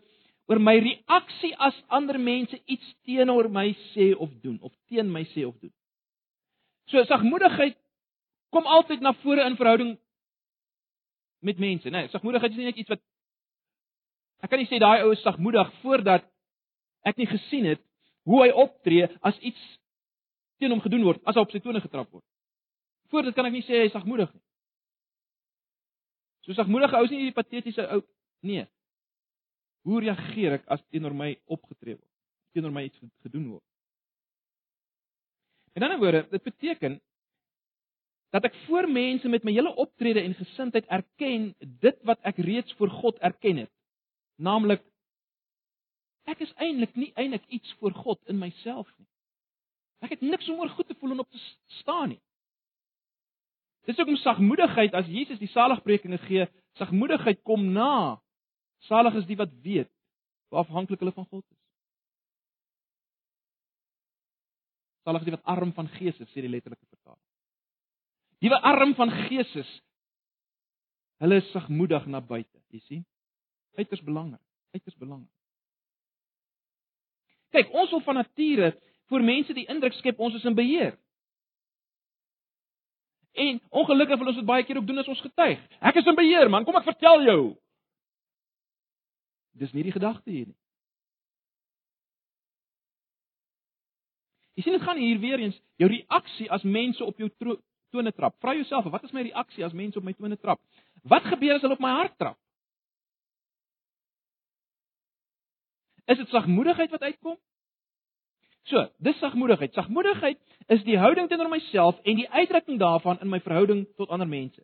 oor 0.46 0.60
my 0.62 0.76
reaksie 0.78 1.54
as 1.58 1.74
ander 1.88 2.18
mense 2.18 2.58
iets 2.66 2.94
teenoor 3.04 3.48
my 3.48 3.72
sê 3.94 4.14
of 4.14 4.30
doen 4.42 4.58
of 4.62 4.72
teen 4.88 5.10
my 5.10 5.24
sê 5.24 5.46
of 5.46 5.56
doen. 5.58 5.72
So 6.86 7.02
sagmoedigheid 7.04 7.76
kom 8.56 8.68
altyd 8.72 9.04
na 9.04 9.12
vore 9.20 9.44
in 9.44 9.56
verhouding 9.58 9.96
met 11.44 11.58
mense, 11.60 11.90
né? 11.90 12.06
Nee, 12.06 12.12
sagmoedigheid 12.14 12.54
is 12.54 12.60
nie 12.60 12.70
net 12.70 12.80
iets 12.80 12.92
wat 12.94 13.02
ek 14.44 14.52
kan 14.52 14.60
nie 14.60 14.68
sê 14.70 14.80
daai 14.80 15.04
ou 15.04 15.12
is 15.12 15.24
sagmoedig 15.24 15.68
voordat 15.82 16.24
ek 17.06 17.20
nie 17.20 17.28
gesien 17.28 17.68
het 17.68 17.82
hoe 18.26 18.40
hy 18.42 18.48
optree 18.64 19.08
as 19.28 19.36
iets 19.44 19.60
teen 20.58 20.72
hom 20.72 20.80
gedoen 20.80 21.04
word, 21.04 21.20
as 21.28 21.36
hy 21.36 21.44
op 21.44 21.52
sy 21.52 21.60
tone 21.60 21.82
getrap 21.84 22.08
word. 22.08 22.24
Voor 23.12 23.26
dit 23.28 23.36
kan 23.36 23.46
ek 23.46 23.54
nie 23.54 23.64
sê 23.66 23.82
hy 23.82 23.90
is 23.90 23.94
sagmoedig 23.94 24.32
nie. 24.32 24.42
So 26.46 26.56
sagmoedige 26.56 26.96
ou 26.96 27.04
is 27.06 27.12
nie 27.12 27.28
die 27.28 27.36
patetiese 27.36 27.84
ou 27.92 28.00
nee. 28.46 28.64
Hoe 29.86 30.00
reageer 30.02 30.58
ek 30.58 30.66
as 30.72 30.82
teenoor 30.90 31.14
my 31.14 31.34
opgetree 31.52 31.94
word? 31.98 32.12
Teenoor 32.56 32.74
my 32.74 32.86
iets 32.88 33.04
gedoen 33.26 33.50
word? 33.52 33.66
In 35.76 35.82
'n 35.82 35.86
ander 35.90 36.00
woorde, 36.00 36.24
dit 36.30 36.42
beteken 36.42 37.00
dat 38.34 38.44
ek 38.48 38.56
voor 38.66 38.88
mense 38.90 39.28
met 39.28 39.44
my 39.46 39.52
hele 39.54 39.74
optrede 39.78 40.22
en 40.22 40.34
gesindheid 40.34 40.86
erken 40.92 41.54
dit 41.60 41.98
wat 42.08 42.20
ek 42.26 42.40
reeds 42.42 42.74
voor 42.78 42.90
God 42.90 43.18
erken 43.24 43.64
het, 43.64 43.72
naamlik 44.36 44.82
Ek 46.26 46.42
is 46.42 46.52
eintlik 46.58 46.96
nie 46.98 47.12
eintlik 47.14 47.44
iets 47.54 47.70
vir 47.80 47.94
God 47.94 48.18
in 48.30 48.40
myself 48.40 48.88
nie. 48.98 49.06
Ek 50.02 50.16
het 50.16 50.24
niks 50.26 50.48
om 50.50 50.58
oor 50.60 50.72
goed 50.74 50.88
te 50.90 50.96
voel 50.98 51.14
en 51.14 51.22
op 51.22 51.30
te 51.30 51.40
staan 51.78 52.10
nie. 52.12 52.22
Dis 53.86 53.98
ook 54.02 54.10
om 54.10 54.18
sagmoedigheid 54.18 54.94
as 54.98 55.06
Jesus 55.06 55.38
die 55.38 55.50
saligprekinge 55.52 56.18
gee, 56.26 56.48
sagmoedigheid 56.80 57.38
kom 57.46 57.68
na. 57.72 58.18
Salig 58.90 59.14
is 59.22 59.28
die 59.30 59.38
wat 59.38 59.54
weet 59.62 59.90
hoe 60.50 60.58
afhanklik 60.58 61.00
hulle 61.02 61.14
van 61.14 61.28
God 61.30 61.44
is. 61.46 61.62
Salig 65.06 65.22
is 65.22 65.30
die 65.30 65.36
wat 65.38 65.54
arm 65.54 65.72
van 65.78 65.88
gees 65.94 66.18
is, 66.18 66.30
sê 66.34 66.42
die 66.42 66.50
letterlike 66.50 66.82
vertaling. 66.90 67.22
Die 68.44 68.52
wat 68.52 68.64
arm 68.68 68.94
van 68.94 69.10
gees 69.10 69.54
is, 69.56 69.70
hulle 71.22 71.40
is 71.40 71.48
sagmoedig 71.54 72.04
na 72.06 72.20
buite, 72.20 72.60
jy 72.74 72.80
sien? 72.84 73.06
Uiters 73.76 74.02
belangrik, 74.04 74.42
uiters 74.76 74.96
belangrik. 75.00 75.32
Kyk, 77.56 77.72
ons 77.72 77.92
wil 77.94 78.02
van 78.04 78.20
nature 78.20 78.72
vir 79.08 79.24
mense 79.24 79.54
die 79.56 79.66
indruk 79.72 79.94
skep 79.96 80.20
ons 80.20 80.36
is 80.36 80.44
in 80.48 80.56
beheer. 80.58 80.96
En 83.36 83.60
ongelukkig 83.70 84.18
wil 84.18 84.32
ons 84.32 84.40
dit 84.40 84.48
baie 84.48 84.64
keer 84.64 84.80
ook 84.80 84.88
doen 84.88 85.00
as 85.00 85.08
ons 85.12 85.20
getuig. 85.20 85.60
Ek 85.80 86.00
is 86.00 86.08
in 86.08 86.16
beheer, 86.18 86.50
man, 86.52 86.64
kom 86.64 86.76
ek 86.80 86.88
vertel 86.88 87.24
jou. 87.28 87.40
Dis 89.56 89.72
nie 89.76 89.84
die 89.86 89.94
gedagte 89.94 90.32
hier 90.32 90.48
nie. 90.48 90.58
Jy 94.56 94.64
sien 94.64 94.76
dit 94.76 94.84
gaan 94.84 95.00
hier 95.00 95.20
weer 95.20 95.42
eens 95.44 95.56
jou 95.80 95.88
reaksie 95.92 96.48
as 96.52 96.64
mense 96.64 97.04
op 97.04 97.18
jou 97.20 97.28
tone 97.96 98.12
trap. 98.12 98.36
Vra 98.44 98.54
jouself, 98.56 98.86
wat 98.92 99.04
is 99.08 99.14
my 99.16 99.24
reaksie 99.26 99.64
as 99.66 99.74
mense 99.76 99.98
op 99.98 100.04
my 100.06 100.14
tone 100.16 100.38
trap? 100.38 100.60
Wat 101.02 101.26
gebeur 101.32 101.56
as 101.56 101.64
hulle 101.64 101.78
op 101.78 101.82
my 101.82 101.94
hart 102.02 102.16
trap? 102.20 102.38
Is 106.06 106.20
dit 106.20 106.30
sagmoedigheid 106.30 106.92
wat 106.94 107.02
uitkom? 107.02 107.36
So, 108.66 108.82
dis 109.02 109.18
sagmoedigheid. 109.22 109.74
Sagmoedigheid 109.74 110.38
is 110.74 110.82
die 110.86 110.98
houding 110.98 111.28
teenoor 111.30 111.50
myself 111.50 111.98
en 112.02 112.18
die 112.18 112.28
uitdrukking 112.30 112.78
daarvan 112.82 113.20
in 113.22 113.30
my 113.30 113.40
verhouding 113.42 113.84
tot 113.98 114.10
ander 114.14 114.26
mense. 114.26 114.62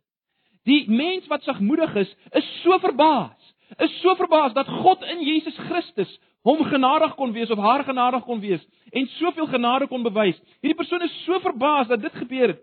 Die 0.67 0.83
mens 0.91 1.27
wat 1.31 1.43
sagmoedig 1.43 1.95
is, 1.99 2.11
is 2.31 2.49
so 2.63 2.79
verbaas. 2.79 3.51
Is 3.83 3.95
so 4.01 4.15
verbaas 4.19 4.53
dat 4.55 4.67
God 4.67 5.03
in 5.11 5.23
Jesus 5.23 5.55
Christus 5.67 6.11
hom 6.43 6.63
genadig 6.67 7.15
kon 7.15 7.31
wees 7.31 7.51
of 7.51 7.59
haar 7.63 7.83
genadig 7.87 8.23
kon 8.27 8.39
wees 8.43 8.63
en 8.91 9.07
soveel 9.17 9.47
genade 9.47 9.87
kon 9.87 10.03
bewys. 10.03 10.39
Hierdie 10.61 10.77
persoon 10.77 11.01
is 11.01 11.15
so 11.23 11.39
verbaas 11.39 11.87
dat 11.87 12.03
dit 12.03 12.15
gebeur 12.19 12.53
het. 12.53 12.61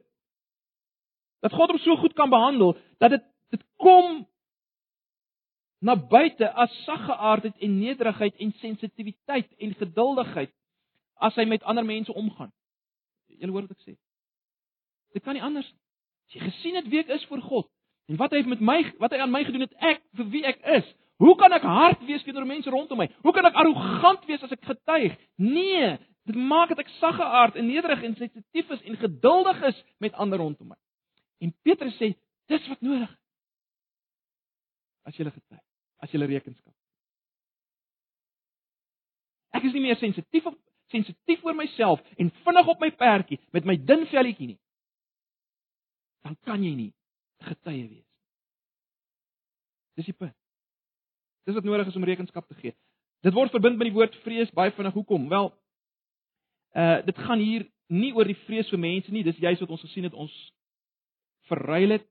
Dat 1.40 1.52
God 1.56 1.72
hom 1.72 1.80
so 1.80 1.96
goed 1.96 2.14
kan 2.18 2.30
behandel 2.30 2.76
dat 2.98 3.16
dit 3.16 3.26
dit 3.50 3.62
kom 3.82 4.26
na 5.80 5.96
buite 5.96 6.46
as 6.52 6.72
saggeaardheid 6.84 7.56
en 7.58 7.78
nederigheid 7.78 8.36
en 8.36 8.52
sensitiwiteit 8.60 9.48
en 9.58 9.74
geduldigheid 9.74 10.52
as 11.20 11.34
hy 11.40 11.44
met 11.48 11.64
ander 11.68 11.84
mense 11.84 12.12
omgaan. 12.14 12.52
Julle 13.26 13.52
hoor 13.52 13.66
wat 13.66 13.76
ek 13.78 13.88
sê. 13.88 13.96
Dit 15.16 15.24
kan 15.24 15.34
nie 15.34 15.44
anders 15.44 15.68
nie. 15.72 15.80
As 16.28 16.36
jy 16.36 16.42
gesien 16.46 16.78
het 16.78 16.88
wie 16.92 17.00
ek 17.02 17.14
is 17.16 17.24
vir 17.30 17.42
God 17.42 17.66
en 18.10 18.18
wat 18.20 18.34
hy 18.34 18.42
met 18.46 18.62
my 18.62 18.78
wat 19.00 19.14
hy 19.14 19.22
aan 19.22 19.32
my 19.32 19.42
gedoen 19.46 19.64
het, 19.66 19.74
ek 19.82 20.02
vir 20.18 20.28
wie 20.34 20.44
ek 20.46 20.60
is. 20.78 20.86
Hoe 21.20 21.34
kan 21.38 21.52
ek 21.52 21.66
hard 21.66 22.04
wees 22.08 22.22
teenoor 22.24 22.46
mense 22.48 22.70
rondom 22.72 23.00
my? 23.02 23.08
Hoe 23.24 23.34
kan 23.36 23.46
ek 23.48 23.58
arrogant 23.60 24.22
wees 24.28 24.44
as 24.46 24.54
ek 24.54 24.62
getuig? 24.64 25.16
Nee, 25.36 25.96
dit 26.28 26.38
maak 26.38 26.72
dat 26.72 26.80
ek 26.84 26.92
sagge 26.98 27.24
aard 27.24 27.58
en 27.60 27.68
nederig 27.68 28.04
en 28.06 28.16
sensitief 28.18 28.70
is 28.76 28.86
en 28.88 29.00
geduldig 29.00 29.60
is 29.68 29.82
met 30.00 30.16
ander 30.20 30.40
rondom 30.40 30.72
my. 30.72 30.78
En 31.40 31.52
Petrus 31.64 31.96
sê, 31.96 32.12
dis 32.50 32.68
wat 32.68 32.82
nodig. 32.84 33.12
As 35.08 35.16
jy 35.16 35.24
getuig, 35.24 35.62
as 36.04 36.12
jy 36.12 36.20
rekenskap. 36.20 36.74
Ek 39.56 39.64
is 39.66 39.74
nie 39.74 39.82
meer 39.82 39.98
sensitief 39.98 40.46
op 40.46 40.58
sensitief 40.90 41.42
oor 41.46 41.56
myself 41.56 42.02
en 42.18 42.30
vinnig 42.44 42.68
op 42.70 42.82
my 42.82 42.90
perdjie 42.98 43.38
met 43.54 43.66
my 43.66 43.76
dun 43.78 44.04
velletjie 44.10 44.52
nie. 44.52 44.60
Dan 46.26 46.36
kan 46.46 46.62
jy 46.62 46.74
nie 46.76 46.92
getuie 47.46 47.86
wees. 47.88 48.06
Dis 49.98 50.10
die 50.10 50.16
punt. 50.16 50.36
Dis 51.48 51.56
wat 51.56 51.66
nodig 51.66 51.88
is 51.88 51.96
om 51.96 52.04
rekenskap 52.04 52.46
te 52.48 52.58
gee. 52.60 52.76
Dit 53.24 53.34
word 53.36 53.52
verbind 53.52 53.78
met 53.80 53.90
die 53.90 53.96
woord 53.96 54.14
vrees 54.24 54.52
baie 54.56 54.72
vinnig. 54.76 54.94
Hoekom? 54.96 55.28
Wel, 55.28 55.50
uh 56.76 57.00
dit 57.06 57.18
gaan 57.26 57.42
hier 57.42 57.66
nie 57.90 58.12
oor 58.14 58.28
die 58.28 58.38
vrees 58.46 58.68
vir 58.70 58.78
mense 58.78 59.10
nie, 59.10 59.24
dis 59.26 59.40
juist 59.42 59.64
wat 59.64 59.72
ons 59.74 59.82
gesien 59.82 60.06
het 60.06 60.14
ons 60.14 60.34
verruil 61.50 61.96
het. 61.98 62.06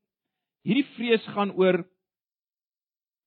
Hierdie 0.68 0.88
vrees 0.98 1.26
gaan 1.34 1.54
oor 1.58 1.82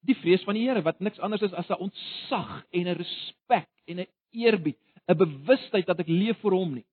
die 0.06 0.16
vrees 0.18 0.42
van 0.46 0.58
die 0.58 0.64
Here 0.66 0.82
wat 0.84 1.00
niks 1.00 1.20
anders 1.22 1.42
is 1.46 1.54
as 1.54 1.70
'n 1.70 1.80
ontzag 1.88 2.64
en 2.70 2.88
'n 2.88 2.98
respek 2.98 3.70
en 3.86 4.00
'n 4.00 4.06
eerbied, 4.32 4.78
'n 5.08 5.16
bewustheid 5.16 5.86
dat 5.86 6.00
ek 6.00 6.08
leef 6.08 6.38
vir 6.40 6.52
hom 6.52 6.74
nie. 6.74 6.86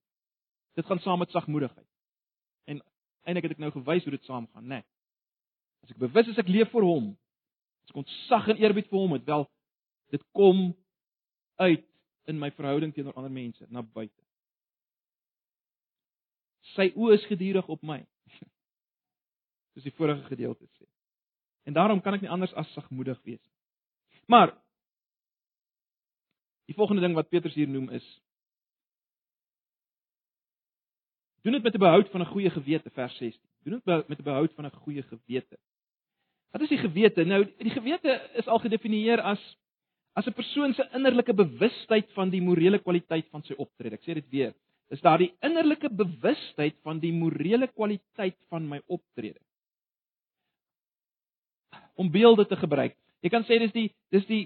Dit 0.75 0.85
gaan 0.85 0.99
saam 0.99 1.19
met 1.19 1.31
sagmoedigheid. 1.31 1.87
En 2.67 2.81
eintlik 3.25 3.43
het 3.43 3.51
ek 3.51 3.57
nou 3.57 3.71
gewys 3.71 4.03
hoe 4.03 4.11
dit 4.11 4.23
saamgaan, 4.23 4.63
né? 4.63 4.75
Nee. 4.75 4.83
As 5.83 5.91
ek 5.91 5.97
bewus 5.97 6.27
is 6.27 6.37
ek 6.37 6.47
leef 6.47 6.71
vir 6.71 6.83
hom, 6.83 7.17
as 7.83 7.89
ek 7.89 8.01
ontzag 8.01 8.47
en 8.49 8.61
eerbied 8.61 8.89
vir 8.89 8.99
hom 8.99 9.11
het, 9.11 9.25
wel 9.25 9.49
dit 10.11 10.23
kom 10.31 10.75
uit 11.55 11.85
in 12.27 12.39
my 12.39 12.51
verhouding 12.51 12.93
teenoor 12.93 13.13
ander 13.17 13.31
mense 13.31 13.65
na 13.69 13.81
buite. 13.81 14.23
Sy 16.75 16.91
oë 16.95 17.13
is 17.17 17.25
gedurig 17.25 17.67
op 17.67 17.81
my. 17.83 18.05
Soos 19.73 19.83
die 19.83 19.95
vorige 19.97 20.23
gedeelte 20.23 20.65
sê. 20.77 20.87
En 21.63 21.73
daarom 21.73 22.01
kan 22.01 22.13
ek 22.13 22.21
nie 22.21 22.31
anders 22.33 22.53
as 22.53 22.71
sagmoedig 22.73 23.19
wees 23.23 23.41
nie. 23.41 23.57
Maar 24.29 24.53
die 26.69 26.77
volgende 26.77 27.01
ding 27.01 27.15
wat 27.17 27.29
Petrus 27.29 27.57
hier 27.57 27.69
noem 27.69 27.89
is 27.97 28.07
doen 31.41 31.55
dit 31.55 31.63
met 31.63 31.75
'n 31.75 31.79
behoud 31.79 32.09
van 32.09 32.21
'n 32.21 32.31
goeie 32.33 32.49
gewete 32.49 32.89
vers 32.89 33.17
16. 33.17 33.49
Doen 33.63 33.81
dit 33.85 34.07
met 34.07 34.19
'n 34.19 34.23
behoud 34.23 34.53
van 34.53 34.65
'n 34.65 34.71
goeie 34.71 35.01
gewete. 35.01 35.57
Wat 36.51 36.61
is 36.61 36.69
die 36.69 36.77
gewete? 36.77 37.23
Nou 37.23 37.45
die 37.57 37.71
gewete 37.71 38.29
is 38.33 38.47
al 38.47 38.59
gedefinieer 38.59 39.21
as 39.21 39.57
as 40.13 40.27
'n 40.27 40.33
persoon 40.33 40.73
se 40.73 40.89
innerlike 40.93 41.33
bewustheid 41.33 42.11
van 42.11 42.29
die 42.29 42.41
morele 42.41 42.79
kwaliteit 42.79 43.27
van 43.29 43.43
sy 43.43 43.53
optrede. 43.53 43.95
Ek 43.95 44.01
sê 44.01 44.13
dit 44.13 44.29
weer. 44.29 44.53
Is 44.89 45.01
daar 45.01 45.17
die 45.17 45.33
innerlike 45.39 45.89
bewustheid 45.89 46.75
van 46.81 46.99
die 46.99 47.13
morele 47.13 47.67
kwaliteit 47.67 48.37
van 48.49 48.67
my 48.67 48.81
optrede? 48.87 49.39
Om 51.99 52.11
beelde 52.11 52.45
te 52.47 52.55
gebruik. 52.55 52.95
Jy 53.19 53.29
kan 53.33 53.43
sê 53.43 53.59
dis 53.59 53.75
die 53.75 53.89
dis 54.15 54.25
die 54.29 54.45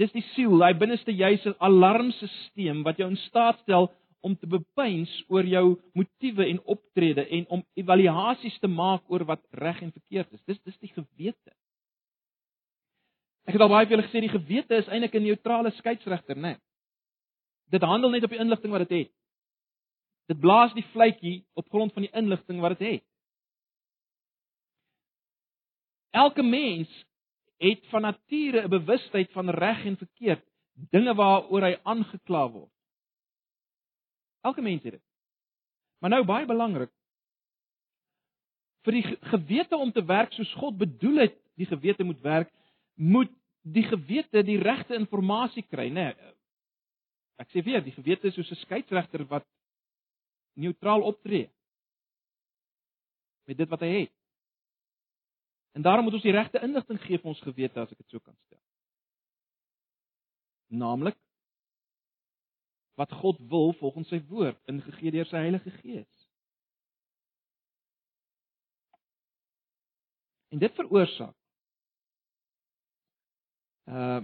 dis 0.00 0.12
die 0.14 0.24
siel, 0.32 0.56
daai 0.60 0.78
binneste 0.80 1.12
jyse 1.12 1.52
alarmstelsel 1.60 2.84
wat 2.86 3.00
jou 3.00 3.10
in 3.10 3.18
staat 3.26 3.58
stel 3.66 3.90
om 4.24 4.36
te 4.36 4.48
bepeins 4.48 5.10
oor 5.28 5.44
jou 5.48 5.64
motiewe 5.96 6.46
en 6.46 6.60
optrede 6.74 7.26
en 7.28 7.46
om 7.56 7.64
evaluasies 7.80 8.56
te 8.60 8.68
maak 8.68 9.04
oor 9.12 9.24
wat 9.28 9.42
reg 9.56 9.82
en 9.84 9.92
verkeerd 9.92 10.32
is. 10.36 10.44
Dis 10.48 10.62
dis 10.64 10.80
die 10.80 10.92
gewete. 10.94 11.52
Ek 13.48 13.56
het 13.56 13.64
al 13.64 13.72
baie 13.72 13.88
vir 13.88 13.96
julle 13.96 14.08
gesê 14.08 14.20
die 14.24 14.32
gewete 14.32 14.80
is 14.80 14.88
eintlik 14.88 15.14
'n 15.14 15.26
neutrale 15.26 15.72
skeieregter, 15.76 16.36
né? 16.36 16.54
Nee. 16.54 16.58
Dit 17.70 17.82
handel 17.82 18.10
net 18.10 18.24
op 18.24 18.30
die 18.30 18.40
inligting 18.40 18.72
wat 18.72 18.88
dit 18.88 18.98
het. 18.98 19.12
Dit 20.28 20.40
blaas 20.40 20.72
die 20.74 20.86
vletjie 20.92 21.44
op 21.54 21.68
grond 21.68 21.92
van 21.92 22.02
die 22.02 22.12
inligting 22.14 22.60
wat 22.60 22.78
dit 22.78 22.88
het. 22.88 23.09
Elke 26.10 26.42
mens 26.42 26.90
het 27.60 27.86
van 27.92 28.02
nature 28.02 28.62
'n 28.64 28.68
bewustheid 28.68 29.32
van 29.32 29.50
reg 29.50 29.84
en 29.84 29.96
verkeerd, 29.96 30.44
dinge 30.90 31.14
waaroor 31.14 31.62
hy 31.62 31.78
aangekla 31.82 32.50
word. 32.50 32.72
Elke 34.40 34.62
mens 34.62 34.82
het 34.82 34.92
dit. 34.92 35.02
Maar 35.98 36.10
nou 36.10 36.24
baie 36.24 36.46
belangrik 36.46 36.90
vir 38.86 38.96
die 38.96 39.04
gewete 39.32 39.76
om 39.76 39.92
te 39.92 40.04
werk 40.04 40.32
soos 40.32 40.52
God 40.60 40.78
bedoel 40.80 41.26
het, 41.26 41.36
die 41.60 41.68
gewete 41.68 42.04
moet 42.04 42.20
werk, 42.24 42.52
moet 42.94 43.32
die 43.62 43.84
gewete 43.84 44.42
die 44.46 44.58
regte 44.58 44.96
inligting 44.96 45.66
kry, 45.68 45.88
né? 45.92 46.14
Nee, 46.14 46.34
ek 47.40 47.50
sê 47.52 47.62
weer, 47.64 47.82
die 47.84 47.92
gewete 47.92 48.28
is 48.28 48.34
soos 48.34 48.50
'n 48.50 48.60
skeieregter 48.64 49.24
wat 49.28 49.46
neutraal 50.56 51.02
optree 51.02 51.50
met 53.46 53.56
dit 53.56 53.68
wat 53.68 53.80
hy 53.80 53.90
het. 54.00 54.19
En 55.72 55.82
daarom 55.82 56.04
moet 56.04 56.12
ons 56.18 56.22
die 56.22 56.34
regte 56.34 56.60
inligting 56.60 57.00
gee 57.00 57.18
vir 57.18 57.30
ons 57.32 57.42
gewete 57.46 57.80
as 57.80 57.92
ek 57.92 57.98
dit 58.02 58.14
so 58.14 58.22
kan 58.22 58.36
stel. 58.46 58.62
Naamlik 60.70 61.18
wat 63.00 63.12
God 63.22 63.38
wil 63.48 63.72
volgens 63.78 64.10
sy 64.12 64.18
woord 64.28 64.58
ingegee 64.68 65.12
deur 65.14 65.28
sy 65.28 65.40
Heilige 65.40 65.70
Gees. 65.80 66.26
En 70.50 70.58
dit 70.58 70.74
veroorsaak 70.74 71.36
uh 73.90 74.20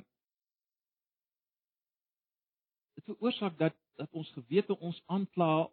dit 2.98 3.04
veroorsaak 3.04 3.58
dat 3.58 3.74
dat 3.96 4.12
ons 4.12 4.30
gewete 4.36 4.76
ons 4.78 4.98
aankla 5.06 5.70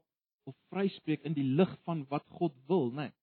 of 0.47 0.55
vryspreek 0.71 1.25
in 1.27 1.35
die 1.35 1.49
lig 1.57 1.71
van 1.83 2.05
wat 2.07 2.23
God 2.39 2.55
wil, 2.67 2.89
né? 2.91 3.09
Nee. 3.09 3.22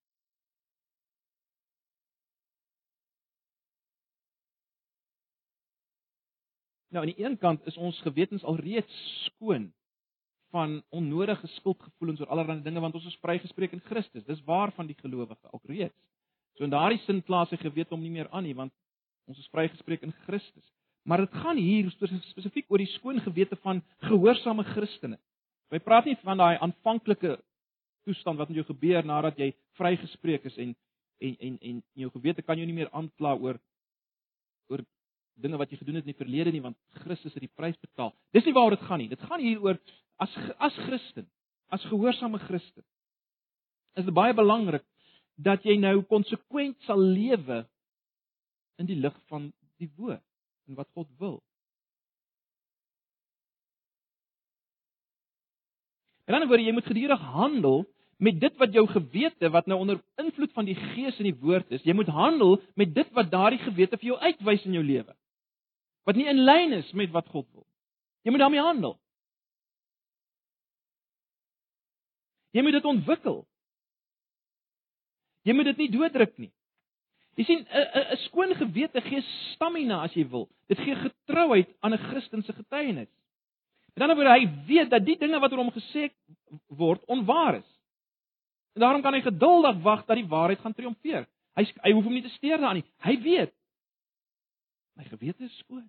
Nou 6.91 7.05
aan 7.05 7.13
die 7.13 7.25
een 7.25 7.39
kant 7.39 7.67
is 7.71 7.77
ons 7.77 8.01
gewetens 8.03 8.45
alreeds 8.45 8.95
skoon 9.25 9.71
van 10.51 10.81
onnodige 10.89 11.47
skuldgevoelens 11.47 12.21
oor 12.21 12.27
allerlei 12.35 12.63
dinge 12.63 12.81
want 12.83 12.95
ons 12.99 13.07
is 13.07 13.19
vrygespreek 13.23 13.73
in 13.73 13.83
Christus. 13.87 14.25
Dis 14.27 14.43
waar 14.45 14.73
van 14.75 14.87
die 14.87 14.97
gelowige 14.99 15.37
alreeds. 15.51 15.95
So 16.59 16.67
in 16.67 16.75
daardie 16.75 16.99
sin 17.07 17.23
plaas 17.23 17.51
hy 17.55 17.61
gewete 17.63 17.95
om 17.95 18.03
nie 18.03 18.11
meer 18.11 18.31
aan 18.35 18.45
nie 18.45 18.57
want 18.59 18.75
ons 19.31 19.39
is 19.39 19.51
vrygespreek 19.55 20.03
in 20.03 20.15
Christus. 20.27 20.67
Maar 21.07 21.25
dit 21.25 21.39
gaan 21.43 21.57
hier 21.57 21.91
spesifiek 21.95 22.67
oor 22.69 22.83
die 22.83 22.91
skoon 22.97 23.23
gewete 23.23 23.57
van 23.63 23.85
gehoorsame 24.11 24.67
Christene. 24.75 25.19
Hy 25.71 25.79
praat 25.79 26.11
nie 26.11 26.19
van 26.25 26.43
daai 26.43 26.59
aanvanklike 26.59 27.39
toestand 28.05 28.41
wat 28.41 28.51
met 28.51 28.59
jou 28.59 28.67
gebeur 28.67 29.07
nadat 29.07 29.39
jy 29.39 29.53
vrygespreek 29.79 30.49
is 30.51 30.59
en 30.59 30.75
en 31.21 31.37
en 31.39 31.59
en 31.71 31.83
jou 32.03 32.11
gewete 32.11 32.43
kan 32.43 32.59
jou 32.59 32.67
nie 32.67 32.75
meer 32.75 32.91
aankla 32.97 33.37
oor 33.39 33.61
oor 34.73 34.83
dinge 35.41 35.59
wat 35.61 35.71
jy 35.71 35.81
gedoen 35.81 36.01
het 36.01 36.07
in 36.07 36.13
die 36.13 36.21
verlede 36.21 36.53
nie 36.53 36.63
want 36.65 36.77
Christus 37.05 37.35
het 37.35 37.45
die 37.45 37.53
prys 37.57 37.79
betaal. 37.81 38.13
Dis 38.35 38.45
nie 38.45 38.55
waaroor 38.57 38.77
dit 38.77 38.87
gaan 38.87 39.03
nie. 39.03 39.09
Dit 39.09 39.23
gaan 39.29 39.41
hier 39.41 39.61
oor 39.63 39.79
as 40.21 40.33
as 40.59 40.77
Christen, 40.87 41.29
as 41.69 41.85
gehoorsame 41.89 42.39
Christen. 42.47 42.85
Is 43.97 44.05
dit 44.05 44.15
baie 44.15 44.35
belangrik 44.37 44.85
dat 45.41 45.65
jy 45.65 45.79
nou 45.81 46.03
konsekwent 46.09 46.77
sal 46.87 47.01
lewe 47.01 47.65
in 48.81 48.89
die 48.89 48.99
lig 49.01 49.17
van 49.33 49.51
die 49.81 49.89
woord 49.97 50.25
en 50.69 50.77
wat 50.79 50.89
God 50.95 51.09
wil. 51.19 51.41
En 56.29 56.37
dan 56.37 56.47
word 56.49 56.63
jy 56.63 56.75
moet 56.77 56.87
gedurig 56.87 57.23
handel 57.35 57.83
met 58.21 58.37
dit 58.41 58.57
wat 58.61 58.75
jou 58.77 58.85
gewete 58.87 59.49
wat 59.51 59.67
nou 59.67 59.79
onder 59.81 60.01
invloed 60.21 60.53
van 60.53 60.69
die 60.69 60.77
gees 60.77 61.17
en 61.19 61.29
die 61.31 61.39
woord 61.41 61.71
is, 61.73 61.85
jy 61.89 61.95
moet 61.97 62.11
handel 62.13 62.59
met 62.77 62.93
dit 62.95 63.13
wat 63.17 63.31
daardie 63.33 63.61
gewete 63.63 63.97
vir 63.97 64.13
jou 64.13 64.19
uitwys 64.21 64.67
in 64.69 64.77
jou 64.77 64.85
lewe 64.85 65.15
wat 66.09 66.17
nie 66.17 66.27
in 66.29 66.43
lyn 66.45 66.73
is 66.73 66.89
met 66.97 67.13
wat 67.15 67.29
God 67.31 67.47
wil. 67.55 67.67
Jy 68.25 68.33
moet 68.33 68.43
daarmee 68.43 68.65
handel. 68.65 68.97
Jy 72.57 72.65
moet 72.67 72.75
dit 72.79 72.89
ontwikkel. 72.89 73.45
Jy 75.47 75.55
moet 75.55 75.71
dit 75.71 75.85
nie 75.85 75.91
dooddruk 75.93 76.33
nie. 76.41 76.51
Jy 77.39 77.45
sien 77.47 77.63
'n 77.63 78.17
skoon 78.27 78.55
gewete 78.55 79.01
gee 79.01 79.23
stamina 79.55 80.03
as 80.03 80.15
jy 80.15 80.27
wil. 80.29 80.49
Dit 80.69 80.79
gee 80.79 80.95
getrouheid 80.95 81.71
aan 81.81 81.95
'n 81.95 82.05
Christelike 82.11 82.53
getuienis. 82.53 83.09
Met 83.95 84.03
ander 84.03 84.17
woorde, 84.17 84.39
hy 84.41 84.67
weet 84.67 84.91
dat 84.91 85.05
die 85.05 85.17
dinge 85.17 85.39
wat 85.41 85.53
oor 85.53 85.59
hom 85.59 85.71
gesê 85.71 86.11
word 86.69 87.05
onwaar 87.07 87.55
is. 87.55 87.80
En 88.81 88.87
daarom 88.87 89.03
kan 89.05 89.13
hy 89.13 89.21
geduldig 89.21 89.83
wag 89.85 90.07
dat 90.09 90.17
die 90.17 90.29
waarheid 90.29 90.61
gaan 90.65 90.75
triomfeer. 90.75 91.27
Hy 91.53 91.67
hy 91.85 91.91
hoef 91.93 92.07
hom 92.07 92.15
nie 92.17 92.23
te 92.25 92.33
steur 92.33 92.57
daaraan 92.57 92.79
nie. 92.81 92.87
Hy 93.05 93.17
weet 93.21 93.53
My 94.97 95.05
gewete 95.05 95.45
is 95.45 95.59
skoon. 95.59 95.85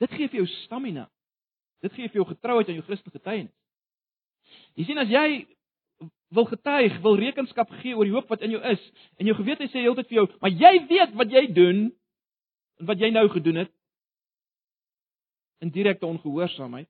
Dit 0.00 0.12
gee 0.16 0.28
vir 0.28 0.40
jou 0.42 0.46
stamina. 0.64 1.06
Dit 1.84 1.92
gee 1.92 2.08
vir 2.08 2.20
jou 2.20 2.26
getrouheid 2.28 2.68
aan 2.68 2.76
jou 2.80 2.84
Christelike 2.84 3.20
getuienis. 3.20 3.54
Jy 4.76 4.84
sien 4.88 5.00
as 5.00 5.12
jy 5.12 5.28
wil 6.36 6.48
getuig, 6.48 6.98
wil 7.04 7.16
rekenskap 7.20 7.70
gee 7.82 7.96
oor 7.96 8.08
die 8.08 8.12
hoop 8.16 8.28
wat 8.32 8.44
in 8.44 8.56
jou 8.56 8.60
is. 8.72 8.82
En 9.20 9.28
jou 9.28 9.36
gewete 9.36 9.68
sê 9.68 9.84
heeltyd 9.84 10.08
vir 10.08 10.20
jou, 10.22 10.26
maar 10.40 10.52
jy 10.52 10.72
weet 10.88 11.16
wat 11.20 11.32
jy 11.32 11.44
doen 11.52 11.80
en 12.80 12.90
wat 12.92 13.00
jy 13.00 13.12
nou 13.12 13.24
gedoen 13.32 13.62
het 13.64 13.72
in 15.64 15.72
direkte 15.74 16.08
ongehoorsaamheid. 16.08 16.88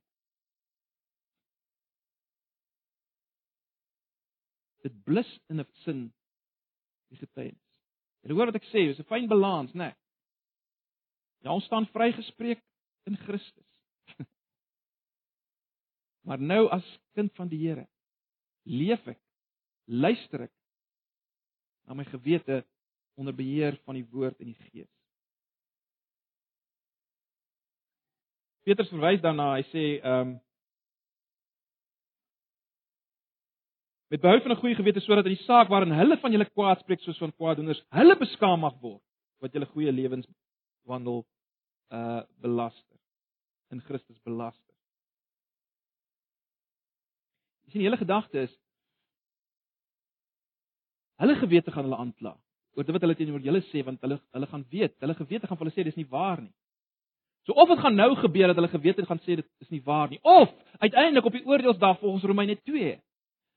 Dit 4.88 4.96
blus 5.04 5.28
in 5.52 5.60
'n 5.60 5.66
sin 5.84 6.04
die 7.12 7.20
getuienis. 7.20 7.64
Jy 8.24 8.34
hoor 8.34 8.50
wat 8.50 8.58
ek 8.58 8.68
sê, 8.72 8.88
dis 8.88 9.00
'n 9.00 9.08
fyn 9.08 9.28
balans, 9.28 9.72
né? 9.74 9.92
Nee. 9.92 9.96
Ja, 11.44 11.52
ons 11.52 11.64
staan 11.64 11.86
vrygespreek 11.92 12.62
in 13.06 13.16
Christus. 13.16 13.66
maar 16.26 16.40
nou 16.40 16.66
as 16.68 16.86
kind 17.14 17.32
van 17.36 17.48
die 17.48 17.60
Here 17.62 17.86
leef 18.68 19.06
ek, 19.08 19.20
luister 19.86 20.48
ek 20.48 20.54
na 21.86 21.94
my 21.94 22.04
gewete 22.04 22.64
onder 23.16 23.34
beheer 23.34 23.78
van 23.86 23.96
die 23.96 24.06
woord 24.12 24.40
en 24.40 24.52
die 24.52 24.68
gees. 24.68 24.90
Petrus 28.68 28.90
verwys 28.92 29.22
daarna, 29.24 29.54
hy 29.56 29.64
sê 29.72 29.86
ehm 30.02 30.34
um, 30.34 30.36
met 34.08 34.20
behou 34.20 34.40
van 34.40 34.50
'n 34.50 34.60
goeie 34.60 34.74
gewete 34.74 35.00
sodat 35.00 35.26
in 35.26 35.36
die 35.36 35.44
saak 35.44 35.68
waarin 35.68 35.92
hulle 35.92 36.16
van 36.16 36.32
julle 36.32 36.50
kwaad 36.50 36.80
spreek 36.80 37.00
soos 37.00 37.18
van 37.18 37.32
kwaaddoeners, 37.32 37.82
hulle 37.88 38.16
beskaam 38.16 38.60
mag 38.60 38.74
word 38.80 39.02
wat 39.40 39.52
julle 39.52 39.66
goeie 39.66 39.92
lewenswandel 39.92 41.26
uh 41.88 42.22
belaster 42.40 42.98
in 43.70 43.80
Christus 43.80 44.18
belaster. 44.24 44.74
Sien 47.68 47.80
die 47.80 47.88
hele 47.88 47.96
gedagte 47.96 48.38
is 48.38 48.54
hulle 51.20 51.34
gewete 51.36 51.72
gaan 51.72 51.84
hulle 51.84 51.96
aankla 51.96 52.36
oor 52.76 52.84
dit 52.84 52.94
wat 52.94 53.02
hulle 53.02 53.14
teenoor 53.14 53.40
julle 53.40 53.60
sê 53.72 53.84
want 53.84 54.00
hulle 54.00 54.20
hulle 54.32 54.46
gaan 54.46 54.64
weet, 54.70 54.94
hulle 55.00 55.14
gewete 55.14 55.46
gaan 55.46 55.58
vir 55.58 55.66
hulle 55.66 55.76
sê 55.76 55.84
dis 55.84 55.96
nie 55.96 56.08
waar 56.08 56.40
nie. 56.40 56.54
So 57.44 57.52
of 57.52 57.68
dit 57.68 57.78
gaan 57.78 57.96
nou 57.96 58.14
gebeur 58.16 58.46
dat 58.46 58.56
hulle 58.56 58.68
gewete 58.68 59.06
gaan 59.06 59.20
sê 59.20 59.36
dit 59.36 59.48
is 59.60 59.70
nie 59.70 59.82
waar 59.84 60.08
nie 60.08 60.20
of 60.22 60.48
uiteindelik 60.78 61.24
op 61.24 61.32
die 61.32 61.44
oordeelsdag 61.44 62.00
volgens 62.00 62.24
Romeine 62.24 62.56
2 62.56 62.96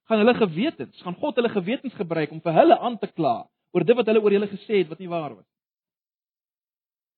gaan 0.09 0.21
hulle 0.23 0.35
gewetens, 0.35 1.01
gaan 1.01 1.15
God 1.15 1.35
hulle 1.35 1.49
gewetens 1.49 1.93
gebruik 1.93 2.31
om 2.31 2.41
vir 2.41 2.53
hulle 2.53 2.77
aan 2.79 2.97
te 2.99 3.07
kla 3.11 3.35
oor 3.71 3.85
dit 3.87 3.95
wat 3.95 4.07
hulle 4.11 4.21
oor 4.21 4.35
hulle 4.35 4.51
gesê 4.51 4.81
het 4.81 4.89
wat 4.91 4.99
nie 4.99 5.09
waar 5.11 5.35
was. 5.35 5.47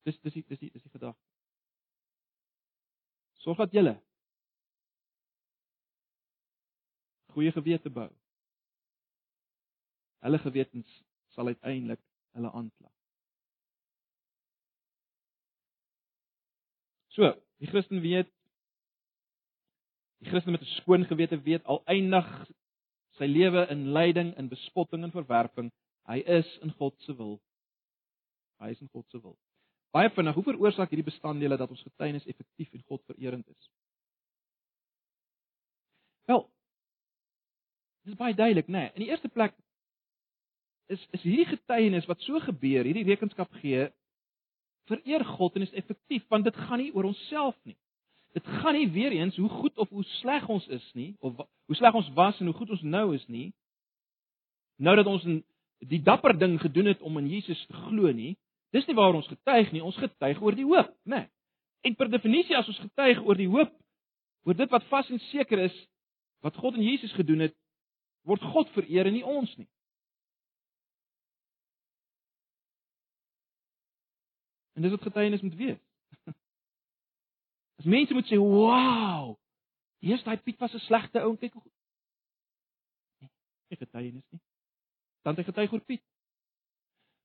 Dis 0.04 0.20
dis 0.22 0.34
dis 0.34 0.60
dis 0.60 0.84
die 0.84 0.92
gedagte. 0.92 1.22
Sorg 3.44 3.58
dat 3.58 3.76
julle 3.76 3.96
goeie 7.34 7.52
gewete 7.52 7.90
bou. 7.90 8.10
Hulle 10.24 10.40
gewetens 10.40 11.00
sal 11.34 11.50
uiteindelik 11.50 12.02
hulle 12.38 12.52
aankla. 12.52 12.92
So, 17.14 17.30
die 17.62 17.70
Christen 17.70 18.02
weet 18.02 18.30
die 20.24 20.30
Christen 20.30 20.52
met 20.52 20.62
'n 20.62 20.76
skoon 20.80 21.06
gewete 21.06 21.42
weet 21.42 21.66
al 21.66 21.82
eindig 21.86 22.28
sy 23.18 23.28
lewe 23.30 23.68
in 23.74 23.90
lyding 23.94 24.34
en 24.40 24.50
bespotting 24.50 25.06
en 25.06 25.14
verwerping, 25.14 25.72
hy 26.10 26.20
is 26.40 26.50
in 26.66 26.74
God 26.80 26.96
se 27.06 27.16
wil. 27.18 27.38
Hy 28.64 28.74
is 28.74 28.82
in 28.82 28.90
God 28.94 29.06
se 29.12 29.22
wil. 29.22 29.38
Baie 29.94 30.10
vinnig, 30.10 30.36
hoe 30.36 30.48
veroorsaak 30.48 30.90
hierdie 30.90 31.06
bestanddele 31.06 31.58
dat 31.60 31.70
ons 31.70 31.84
getuienis 31.86 32.26
effektief 32.26 32.74
en 32.74 32.86
God 32.90 33.04
vererend 33.12 33.46
is? 33.52 33.70
Wel, 36.30 36.42
dit 38.04 38.16
is 38.16 38.20
baie 38.20 38.34
duidelik, 38.34 38.72
né? 38.72 38.88
Nee. 38.88 38.94
In 38.96 39.06
die 39.06 39.12
eerste 39.12 39.30
plek 39.30 39.54
is 40.92 41.04
is 41.16 41.22
hierdie 41.22 41.52
getuienis 41.52 42.08
wat 42.10 42.24
so 42.26 42.40
gebeur, 42.44 42.88
hierdie 42.88 43.06
rekenskap 43.08 43.54
gee, 43.62 43.86
vereer 44.90 45.24
God 45.38 45.56
en 45.56 45.68
is 45.68 45.78
effektief 45.80 46.26
want 46.34 46.48
dit 46.48 46.58
gaan 46.66 46.82
nie 46.82 46.92
oor 46.96 47.12
onsself 47.12 47.56
nie. 47.68 47.78
Dit 48.34 48.48
gaan 48.48 48.74
nie 48.74 48.90
weer 48.92 49.12
eens 49.12 49.36
hoe 49.38 49.50
goed 49.50 49.78
of 49.78 49.90
hoe 49.90 50.04
sleg 50.04 50.48
ons 50.50 50.68
is 50.68 50.86
nie 50.94 51.16
of 51.20 51.36
hoe 51.66 51.76
sleg 51.76 51.94
ons 51.94 52.10
was 52.18 52.40
en 52.40 52.50
hoe 52.50 52.56
goed 52.56 52.70
ons 52.70 52.82
nou 52.82 53.14
is 53.16 53.26
nie. 53.28 53.52
Nou 54.82 54.96
dat 54.98 55.06
ons 55.10 55.28
die 55.84 56.02
dapper 56.02 56.34
ding 56.40 56.58
gedoen 56.62 56.90
het 56.90 57.02
om 57.02 57.18
in 57.18 57.30
Jesus 57.30 57.66
te 57.66 57.78
glo 57.88 58.12
nie, 58.12 58.34
dis 58.74 58.86
nie 58.90 58.96
waar 58.98 59.14
ons 59.14 59.28
getuig 59.30 59.72
nie, 59.72 59.84
ons 59.84 59.98
getuig 60.02 60.42
oor 60.42 60.58
die 60.58 60.66
hoop, 60.66 60.90
né? 61.04 61.26
Nee. 61.26 61.30
En 61.84 61.96
per 62.00 62.08
definisie 62.10 62.56
as 62.58 62.68
ons 62.72 62.80
getuig 62.80 63.20
oor 63.28 63.38
die 63.38 63.50
hoop, 63.52 63.72
oor 64.48 64.56
dit 64.56 64.72
wat 64.72 64.86
vas 64.88 65.10
en 65.12 65.20
seker 65.30 65.66
is 65.66 65.76
wat 66.44 66.56
God 66.56 66.80
in 66.80 66.86
Jesus 66.88 67.12
gedoen 67.16 67.44
het, 67.46 67.56
word 68.28 68.44
God 68.54 68.72
vereer 68.76 69.08
en 69.08 69.18
nie 69.18 69.26
ons 69.28 69.52
nie. 69.60 69.68
En 74.74 74.82
dis 74.82 74.96
wat 74.96 75.06
getuienis 75.06 75.44
moet 75.44 75.60
wees. 75.60 75.82
Mense 77.84 78.14
moet 78.14 78.28
sê, 78.28 78.38
"Wow! 78.38 79.38
Hier's 80.00 80.24
daai 80.24 80.38
Piet 80.38 80.60
was 80.60 80.74
'n 80.74 80.80
slegte 80.80 81.22
ou, 81.22 81.38
kyk 81.38 81.54
hoe 81.54 81.62
goed." 81.62 81.72
Nee, 83.70 83.78
getuienis 83.78 84.30
nie. 84.30 84.42
Dan 85.22 85.36
hy 85.36 85.44
getuig 85.44 85.72
oor 85.72 85.86
Piet. 85.86 86.04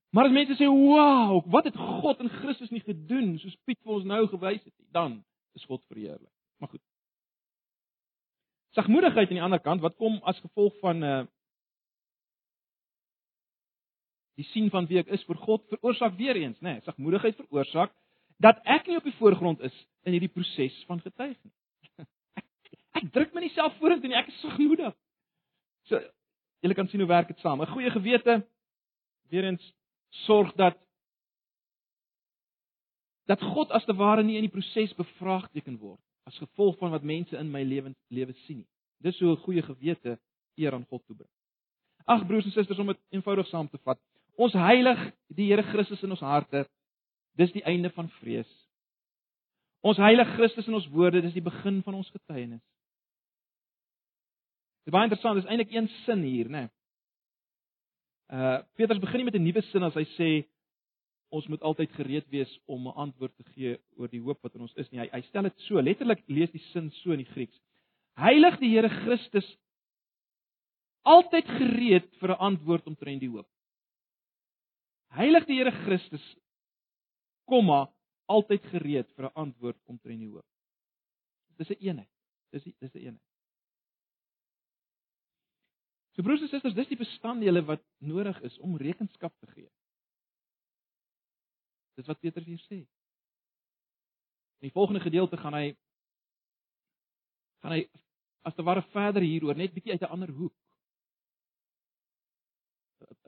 Maar 0.09 0.25
as 0.25 0.31
mense 0.31 0.55
sê, 0.55 0.67
"Wow, 0.67 1.45
wat 1.51 1.63
het 1.63 1.75
God 1.75 2.19
in 2.19 2.29
Christus 2.29 2.69
nie 2.69 2.81
gedoen 2.81 3.39
soos 3.39 3.55
Piet 3.65 3.79
vir 3.83 3.93
ons 3.93 4.05
nou 4.05 4.27
gewys 4.27 4.63
het 4.63 4.77
nie," 4.77 4.87
dan 4.91 5.25
is 5.53 5.65
God 5.65 5.83
verheerlik. 5.85 6.33
Maar 6.57 6.69
goed. 6.69 6.81
Sagmoedigheid 8.69 9.27
aan 9.27 9.35
die 9.35 9.43
ander 9.43 9.59
kant 9.59 9.81
wat 9.81 9.95
kom 9.95 10.19
as 10.23 10.39
gevolg 10.39 10.79
van 10.79 10.97
'n 10.97 11.03
uh, 11.03 11.19
eh, 11.19 11.27
die 14.39 14.45
sien 14.45 14.69
van 14.69 14.87
wie 14.87 14.99
ek 14.99 15.07
is 15.07 15.23
vir 15.27 15.35
God 15.35 15.65
veroorsaak 15.67 16.15
weer 16.17 16.35
eens, 16.35 16.59
nê, 16.59 16.71
nee, 16.71 16.81
sagmoedigheid 16.81 17.35
veroorsaak 17.35 17.91
dat 18.39 18.59
ek 18.63 18.87
nie 18.87 18.97
op 18.97 19.07
die 19.07 19.15
voorgrond 19.19 19.59
is 19.67 19.75
in 20.07 20.15
hierdie 20.15 20.31
proses 20.31 20.75
van 20.87 21.01
getuig 21.03 21.35
nie. 21.43 21.53
Ek, 22.97 23.09
druk 23.13 23.33
my 23.35 23.43
nie 23.43 23.53
self 23.53 23.75
vorentoe 23.79 24.09
nie, 24.09 24.17
ek 24.17 24.31
is 24.31 24.39
sagmoedig. 24.41 24.95
So 25.91 25.99
julle 26.63 26.75
kan 26.75 26.87
sien 26.89 27.03
hoe 27.03 27.09
werk 27.09 27.29
dit 27.29 27.39
saam. 27.43 27.61
'n 27.61 27.69
Goeie 27.69 27.91
gewete 27.91 28.41
weer 29.29 29.45
eens 29.45 29.65
sorg 30.25 30.53
dat 30.55 30.77
dat 33.29 33.41
God 33.41 33.71
as 33.71 33.85
te 33.85 33.93
ware 33.93 34.23
nie 34.23 34.39
in 34.39 34.47
die 34.47 34.53
proses 34.53 34.95
bevraagteken 34.97 35.77
word 35.77 36.01
as 36.25 36.37
gevolg 36.41 36.77
van 36.79 36.91
wat 36.91 37.03
mense 37.03 37.37
in 37.37 37.51
my 37.51 37.61
lewe 37.63 37.93
lewe 38.09 38.33
sien 38.45 38.63
nie. 38.63 38.69
Dis 39.01 39.17
so 39.17 39.31
'n 39.31 39.43
goeie 39.45 39.61
gewete 39.61 40.19
eer 40.57 40.73
aan 40.73 40.85
God 40.89 41.05
toebring. 41.05 41.29
Ag 42.05 42.25
broers 42.27 42.45
en 42.45 42.51
susters 42.51 42.79
om 42.79 42.87
dit 42.87 42.99
eenvoudig 43.09 43.47
saam 43.47 43.69
te 43.69 43.77
vat. 43.83 43.99
Ons 44.35 44.53
heilig 44.53 44.99
die 45.27 45.47
Here 45.51 45.63
Christus 45.63 46.03
in 46.03 46.11
ons 46.11 46.19
harte 46.19 46.65
Dis 47.37 47.51
die 47.51 47.63
einde 47.63 47.89
van 47.89 48.09
vrees. 48.09 48.49
Ons 49.81 49.97
heilige 49.97 50.31
Christus 50.35 50.67
in 50.67 50.73
ons 50.73 50.89
woorde, 50.91 51.21
dis 51.21 51.33
die 51.33 51.45
begin 51.45 51.83
van 51.83 51.93
ons 51.93 52.09
getuienis. 52.09 52.63
Dit 54.83 54.91
is 54.91 54.95
baie 54.95 55.07
interessant, 55.07 55.39
dis 55.39 55.49
eintlik 55.49 55.71
een 55.71 55.87
sin 56.05 56.23
hier, 56.23 56.49
né? 56.49 56.67
Nee. 56.67 56.69
Uh 58.29 58.59
Petrus 58.77 58.99
begin 59.01 59.17
nie 59.17 59.25
met 59.25 59.35
'n 59.35 59.43
nuwe 59.43 59.61
sin 59.61 59.83
as 59.83 59.93
hy 59.93 60.05
sê 60.17 60.29
ons 61.29 61.47
moet 61.47 61.61
altyd 61.61 61.91
gereed 61.91 62.27
wees 62.29 62.59
om 62.65 62.87
'n 62.87 62.93
antwoord 63.05 63.35
te 63.37 63.43
gee 63.53 63.77
oor 63.97 64.07
die 64.07 64.21
hoop 64.21 64.41
wat 64.43 64.55
in 64.55 64.61
ons 64.61 64.73
is 64.75 64.89
nie. 64.91 64.99
Hy, 64.99 65.09
hy 65.11 65.21
stel 65.21 65.43
dit 65.43 65.59
so, 65.59 65.81
letterlik 65.81 66.23
lees 66.27 66.51
die 66.51 66.63
sin 66.71 66.91
so 66.91 67.11
in 67.11 67.23
die 67.23 67.31
Grieks. 67.33 67.59
Heilig 68.17 68.59
die 68.59 68.69
Here 68.69 68.89
Christus 68.89 69.57
altyd 71.01 71.45
gereed 71.45 72.15
vir 72.19 72.29
'n 72.29 72.39
antwoord 72.39 72.87
omtrent 72.87 73.21
die 73.21 73.29
hoop. 73.29 73.47
Heilig 75.09 75.45
die 75.45 75.57
Here 75.57 75.71
Christus 75.71 76.35
komma 77.49 77.87
altyd 78.29 78.69
gereed 78.73 79.09
vir 79.15 79.25
'n 79.29 79.37
antwoord 79.43 79.79
omtrent 79.85 80.21
die 80.21 80.29
hoop. 80.29 80.45
Dis 81.57 81.69
'n 81.69 81.81
eenheid. 81.81 82.13
Dis 82.51 82.63
die, 82.63 82.75
dis 82.79 82.93
'n 82.93 82.99
eenheid. 82.99 83.29
So 86.15 86.23
broers 86.23 86.41
en 86.41 86.49
susters, 86.51 86.73
dis 86.75 86.87
die 86.87 86.99
bestanddele 86.99 87.61
wat 87.65 87.83
nodig 87.97 88.41
is 88.41 88.57
om 88.59 88.77
rekenskap 88.77 89.33
te 89.39 89.47
gee. 89.53 89.69
Dis 91.95 92.07
wat 92.07 92.19
Petrus 92.19 92.45
hier 92.45 92.63
sê. 92.67 92.79
In 94.59 94.67
die 94.67 94.75
volgende 94.75 94.99
gedeelte 94.99 95.37
gaan 95.37 95.53
hy 95.53 95.77
gaan 97.63 97.71
hy 97.71 97.89
as 98.47 98.55
te 98.55 98.63
ware 98.63 98.83
verder 98.91 99.21
hieroor 99.21 99.55
net 99.55 99.73
bietjie 99.73 99.91
uit 99.91 100.01
'n 100.01 100.11
ander 100.15 100.31
hoek. 100.31 100.55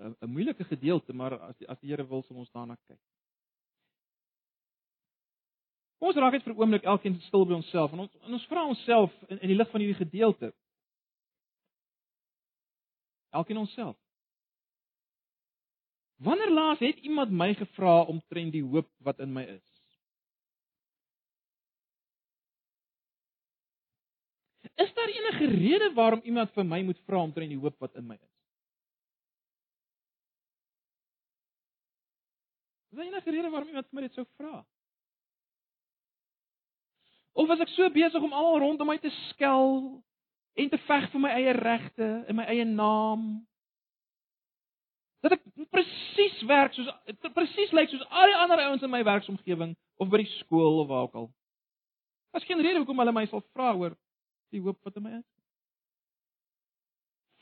'n 0.02 0.30
moeilike 0.30 0.64
gedeelte, 0.64 1.14
maar 1.14 1.40
as 1.40 1.58
die, 1.58 1.68
as 1.68 1.80
die 1.80 1.90
Here 1.90 2.08
wil, 2.08 2.24
sal 2.24 2.38
ons 2.38 2.52
daarna 2.52 2.76
kyk. 2.88 3.00
Kom 6.02 6.10
ons 6.10 6.18
raak 6.18 6.34
net 6.34 6.42
vir 6.42 6.56
'n 6.56 6.58
oomblik 6.58 6.86
elkeen 6.90 7.20
stil 7.22 7.44
by 7.46 7.54
onsself 7.54 7.92
en 7.94 8.00
ons 8.02 8.14
en 8.26 8.34
ons 8.34 8.46
vra 8.50 8.62
onsself 8.66 9.12
in, 9.30 9.38
in 9.38 9.52
die 9.52 9.58
lig 9.58 9.70
van 9.70 9.82
hierdie 9.84 10.00
gedeelte. 10.00 10.50
Elkeen 13.30 13.60
onsself. 13.62 13.98
Wanneer 16.26 16.50
laas 16.50 16.82
het 16.82 16.98
iemand 17.06 17.30
my 17.30 17.54
gevra 17.54 18.02
omtrent 18.02 18.52
die 18.52 18.64
hoop 18.64 18.90
wat 19.06 19.20
in 19.20 19.34
my 19.34 19.46
is? 19.46 19.70
Is 24.82 24.94
daar 24.98 25.14
enige 25.14 25.54
rede 25.54 25.94
waarom 25.94 26.26
iemand 26.26 26.50
vir 26.58 26.66
my 26.66 26.82
moet 26.82 27.06
vra 27.06 27.22
om 27.22 27.34
teen 27.34 27.54
die 27.54 27.62
hoop 27.62 27.78
wat 27.78 27.94
in 27.94 28.08
my 28.08 28.18
is? 28.18 28.36
Is 32.90 32.98
daar 32.98 33.06
enige 33.06 33.38
rede 33.38 33.50
waarom 33.50 33.68
iemand 33.68 33.90
vir 33.90 34.02
my 34.02 34.08
dit 34.10 34.18
sou 34.18 34.26
vra? 34.38 34.66
Of 37.34 37.48
was 37.48 37.62
ek 37.64 37.72
so 37.72 37.88
besig 37.94 38.24
om 38.24 38.34
almal 38.34 38.60
rondom 38.60 38.90
my 38.92 38.98
te 39.00 39.12
skel 39.30 40.02
en 40.60 40.70
te 40.70 40.80
veg 40.88 41.08
vir 41.14 41.24
my 41.24 41.32
eie 41.38 41.54
regte 41.56 42.10
en 42.28 42.38
my 42.38 42.46
eie 42.52 42.66
naam? 42.68 43.28
Dat 45.24 45.38
ek 45.38 45.44
presies 45.72 46.42
werk 46.50 46.76
soos 46.76 46.90
presies 47.36 47.72
lyk 47.78 47.92
soos 47.92 48.08
al 48.10 48.32
die 48.32 48.40
ander 48.40 48.64
ouens 48.68 48.84
in 48.84 48.92
my 48.92 49.04
werksomgewing 49.08 49.76
of 50.02 50.10
by 50.12 50.24
die 50.24 50.32
skool 50.40 50.82
of 50.82 50.90
waar 50.90 51.08
ook 51.08 51.20
al. 51.22 51.30
Daar's 52.32 52.48
geen 52.48 52.64
rede 52.64 52.82
hoekom 52.82 53.00
hulle 53.00 53.16
my 53.16 53.28
sal 53.30 53.44
vra 53.54 53.72
oor 53.76 53.96
die 54.52 54.64
hoop 54.64 54.80
wat 54.84 54.98
in 55.00 55.08
my 55.08 55.14
is. 55.20 55.28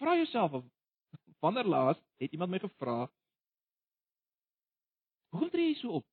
Vra 0.02 0.18
jouself 0.20 0.60
of 0.60 0.68
wanneer 1.40 1.66
laas 1.66 1.98
het 2.20 2.36
iemand 2.36 2.52
my 2.52 2.60
gevra 2.60 3.08
Hoekom 5.30 5.50
tree 5.54 5.70
jy 5.70 5.76
so 5.78 6.00
op? 6.00 6.06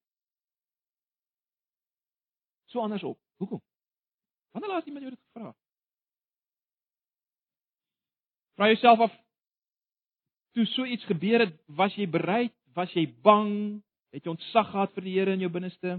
So 2.69 2.83
anders 2.85 3.05
op. 3.09 3.26
Hoekom? 3.37 3.63
Wanneer 4.51 4.71
laat 4.71 4.87
iemand 4.87 5.05
jou 5.05 5.15
dit 5.15 5.25
gevra? 5.25 5.55
Vra 8.57 8.67
jouself 8.67 9.01
af 9.01 9.25
toe 10.57 10.65
so 10.73 10.85
iets 10.85 11.05
gebeur 11.05 11.43
het, 11.45 11.57
was 11.67 11.95
jy 12.01 12.07
bereid? 12.09 12.55
Was 12.73 12.93
jy 12.97 13.05
bang? 13.23 13.83
Het 14.15 14.25
jy 14.25 14.33
ontzag 14.33 14.71
gehad 14.73 14.95
vir 14.97 15.05
die 15.05 15.17
Here 15.19 15.35
in 15.37 15.43
jou 15.45 15.51
binneste? 15.53 15.99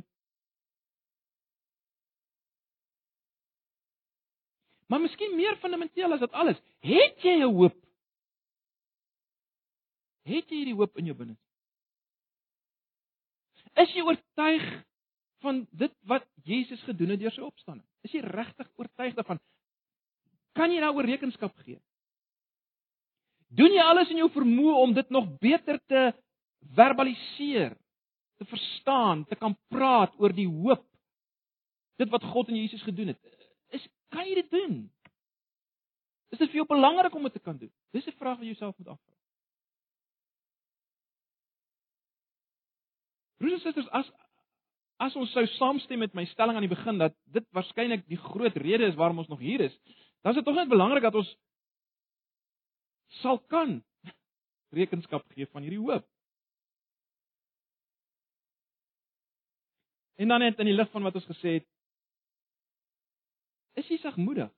Maar 4.87 5.03
miskien 5.03 5.35
meer 5.35 5.59
fundamenteel 5.61 6.15
as 6.15 6.23
dit 6.23 6.31
alles, 6.31 6.57
het 6.79 7.21
jy 7.21 7.35
'n 7.43 7.53
hoop? 7.53 7.75
Het 10.23 10.49
jy 10.49 10.57
hierdie 10.57 10.79
hoop 10.79 10.97
in 10.97 11.05
jou 11.05 11.15
binneste? 11.15 11.43
Is 13.75 13.93
jy 13.93 14.01
oortuig 14.01 14.86
van 15.43 15.67
dit 15.71 15.93
wat 16.09 16.25
Jesus 16.43 16.81
gedoen 16.87 17.13
het 17.13 17.21
deur 17.21 17.33
sy 17.33 17.43
opstanding? 17.45 17.85
Is 18.05 18.13
jy 18.15 18.23
regtig 18.25 18.69
oortuig 18.75 19.15
daarvan? 19.17 19.39
Kan 20.57 20.73
jy 20.73 20.81
daaroor 20.81 21.05
rekenskap 21.05 21.55
gee? 21.65 21.79
Doen 23.47 23.75
jy 23.75 23.83
alles 23.83 24.09
in 24.11 24.21
jou 24.23 24.29
vermoë 24.33 24.79
om 24.83 24.93
dit 24.95 25.09
nog 25.13 25.29
beter 25.39 25.79
te 25.87 26.09
verbaliseer, 26.75 27.77
te 28.37 28.45
verstaan, 28.49 29.23
te 29.25 29.37
kan 29.39 29.55
praat 29.71 30.15
oor 30.19 30.33
die 30.35 30.49
hoop 30.49 30.83
dit 31.97 32.09
wat 32.13 32.25
God 32.33 32.49
in 32.51 32.59
Jesus 32.61 32.83
gedoen 32.85 33.13
het? 33.13 33.37
Is 33.73 33.85
kan 34.13 34.27
jy 34.27 34.41
dit 34.41 34.51
doen? 34.51 34.81
Is 36.33 36.41
dit 36.41 36.49
vir 36.51 36.61
jou 36.61 36.67
belangrik 36.67 37.15
om 37.15 37.23
dit 37.29 37.37
te 37.37 37.43
kan 37.43 37.57
doen? 37.57 37.71
Dis 37.95 38.05
'n 38.05 38.19
vraag 38.19 38.37
wat 38.37 38.45
jy 38.45 38.53
jouself 38.53 38.77
moet 38.77 38.87
afvra. 38.87 39.13
Broers 43.37 43.53
en 43.53 43.59
susters, 43.59 43.89
as 43.89 44.11
as 44.97 45.15
ons 45.15 45.31
sou 45.31 45.45
saamstem 45.57 46.01
met 46.01 46.13
my 46.17 46.25
stelling 46.31 46.57
aan 46.57 46.65
die 46.65 46.73
begin 46.73 46.97
dat 46.97 47.13
dit 47.33 47.45
waarskynlik 47.53 48.05
die 48.09 48.17
groot 48.17 48.55
rede 48.57 48.89
is 48.89 48.97
waarom 48.97 49.21
ons 49.21 49.29
nog 49.29 49.39
hier 49.39 49.61
is, 49.61 49.75
dan 50.21 50.33
is 50.33 50.39
dit 50.39 50.45
tog 50.45 50.57
net 50.57 50.69
belangrik 50.69 51.05
dat 51.05 51.15
ons 51.15 51.29
sal 53.21 53.39
kan 53.51 53.77
rekenskap 54.73 55.23
gee 55.35 55.47
van 55.53 55.63
hierdie 55.63 55.81
hoop. 55.81 56.05
En 60.17 60.33
dan 60.33 60.41
net 60.41 60.59
in 60.59 60.71
die 60.71 60.75
lig 60.75 60.89
van 60.91 61.05
wat 61.05 61.15
ons 61.15 61.29
gesê 61.29 61.59
het, 61.59 61.67
is 63.77 63.89
jy 63.93 63.99
sagmoedig? 64.01 64.49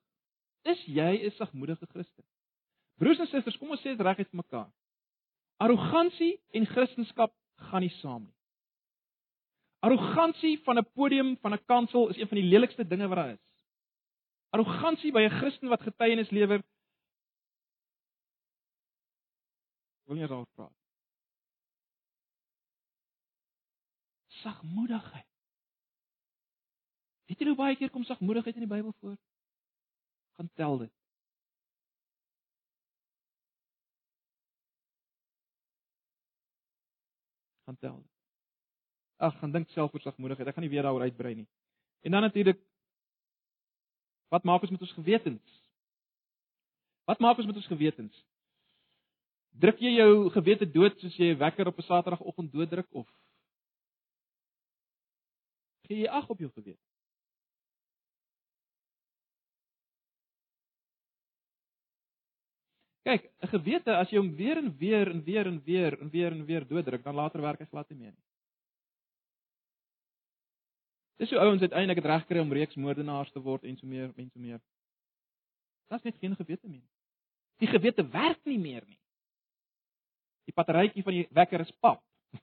Is 0.63 0.79
jy 0.87 1.27
'n 1.27 1.35
sagmoedige 1.35 1.85
Christen? 1.91 2.23
Broers 2.99 3.19
en 3.19 3.27
susters, 3.27 3.57
kom 3.57 3.71
ons 3.71 3.81
sê 3.81 3.95
dit 3.95 4.01
reguit 4.01 4.29
vir 4.29 4.41
mekaar. 4.43 4.71
Arrogansie 5.59 6.39
en 6.51 6.65
Christendom 6.65 7.31
gaan 7.55 7.81
nie 7.81 7.95
saam 7.99 8.23
nie. 8.23 8.38
Arrogansie 9.79 10.59
van 10.63 10.77
'n 10.77 10.91
podium, 10.93 11.37
van 11.37 11.53
'n 11.53 11.65
kansel 11.65 12.09
is 12.09 12.17
een 12.17 12.27
van 12.27 12.37
die 12.37 12.49
lelikste 12.49 12.87
dinge 12.87 13.07
wat 13.07 13.17
daar 13.17 13.29
is. 13.29 13.43
Arrogansie 14.49 15.11
by 15.11 15.21
'n 15.21 15.37
Christen 15.39 15.69
wat 15.69 15.81
getuienis 15.81 16.29
lewer. 16.29 16.63
Wil 20.03 20.15
nie 20.15 20.27
daaroor 20.27 20.47
praat. 20.55 20.73
Sagmoedigheid. 24.27 25.27
Weet 27.25 27.39
jy 27.39 27.45
hoe 27.45 27.55
baie 27.55 27.75
keer 27.75 27.89
kom 27.89 28.03
sagmoedigheid 28.03 28.55
in 28.55 28.65
die 28.65 28.75
Bybel 28.75 28.93
voor? 28.99 29.17
Gaan 30.37 30.49
tel 30.53 30.77
dit. 30.77 30.93
Gaan 37.65 37.77
tel. 37.77 38.08
Ag, 39.19 39.35
gaan 39.39 39.51
dink 39.51 39.69
self 39.75 39.93
oor 39.93 40.01
sagmoedigheid. 40.01 40.47
Ek 40.47 40.55
gaan 40.55 40.63
nie 40.63 40.71
weer 40.71 40.85
daaroor 40.87 41.03
uitbrei 41.03 41.33
nie. 41.41 41.47
En 42.07 42.15
dan 42.15 42.23
natuurlik 42.23 42.59
wat 44.31 44.45
maak 44.47 44.63
ons 44.63 44.71
met 44.71 44.81
ons 44.85 44.93
gewetens? 44.95 45.55
Wat 47.09 47.19
maak 47.19 47.37
ons 47.41 47.49
met 47.49 47.57
ons 47.59 47.71
gewetens? 47.71 48.25
Druk 49.59 49.81
jy 49.83 49.95
jou 49.97 50.29
gewete 50.31 50.67
dood 50.71 50.99
soos 51.01 51.17
jy 51.17 51.33
'n 51.33 51.39
wekker 51.39 51.67
op 51.67 51.79
'n 51.79 51.87
Saterdagoggend 51.87 52.51
dooddruk 52.53 52.87
of 52.91 53.07
gee 55.87 56.05
jy 56.05 56.07
ag 56.07 56.29
op 56.29 56.39
jou 56.39 56.51
gewete? 56.53 56.85
Kyk, 63.03 63.31
'n 63.41 63.47
gewete 63.47 63.95
as 63.97 64.09
jy 64.11 64.17
hom 64.17 64.35
weer 64.35 64.57
en 64.57 64.77
weer 64.77 65.07
en 65.09 65.23
weer 65.23 65.47
en 65.47 65.61
weer 65.65 66.01
en 66.01 66.09
weer 66.09 66.31
en 66.31 66.45
weer 66.45 66.67
dooddruk, 66.67 67.03
dan 67.03 67.15
later 67.15 67.41
werk 67.41 67.59
hy 67.59 67.65
glad 67.65 67.89
nie 67.89 67.97
meer 67.97 68.11
nie. 68.11 68.28
Dis 71.19 71.29
hoe 71.29 71.39
ouens 71.39 71.61
uiteindelik 71.61 71.99
het 71.99 72.05
reg 72.05 72.25
kry 72.25 72.39
om 72.39 72.53
reeks 72.53 72.75
moordenaars 72.79 73.31
te 73.31 73.41
word 73.43 73.63
en 73.67 73.77
so 73.77 73.87
meer 73.87 74.13
en 74.15 74.29
so 74.31 74.39
meer. 74.39 74.61
Daar's 75.91 76.03
net 76.07 76.15
geen 76.21 76.35
gewete 76.35 76.67
meer. 76.67 76.87
Die 77.59 77.67
gewete 77.67 78.07
werk 78.07 78.45
nie 78.47 78.59
meer 78.59 78.83
nie. 78.87 78.99
Die 80.47 80.53
batterytjie 80.55 81.03
van 81.03 81.13
die 81.17 81.27
wekker 81.35 81.59
is 81.65 81.71
pap. 81.83 82.03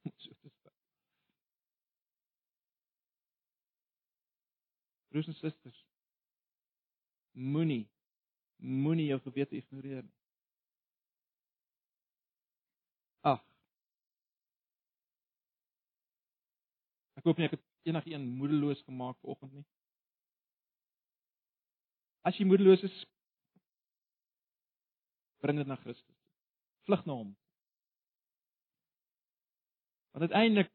Broers 5.09 5.27
en 5.33 5.39
susters, 5.41 5.87
moenie 7.33 7.89
moenie 8.57 9.07
jou 9.07 9.21
gewete 9.21 9.57
ignoreer 9.57 10.03
nie. 10.03 10.15
Ag. 13.21 13.41
Ek 17.17 17.25
hoop 17.25 17.41
nie 17.41 17.49
ek 17.49 17.57
het 17.57 17.66
enigiemand 17.87 18.39
moedeloos 18.39 18.83
gemaak 18.87 19.19
vanoggend 19.23 19.53
nie. 19.53 19.67
As 22.27 22.39
jy 22.39 22.47
moedeloos 22.49 22.83
is, 22.83 22.95
bring 25.45 25.61
dit 25.61 25.69
na 25.71 25.79
Christus. 25.79 26.17
Vlug 26.89 27.05
na 27.07 27.19
hom. 27.21 27.31
Want 30.17 30.31
uiteindelik 30.31 30.73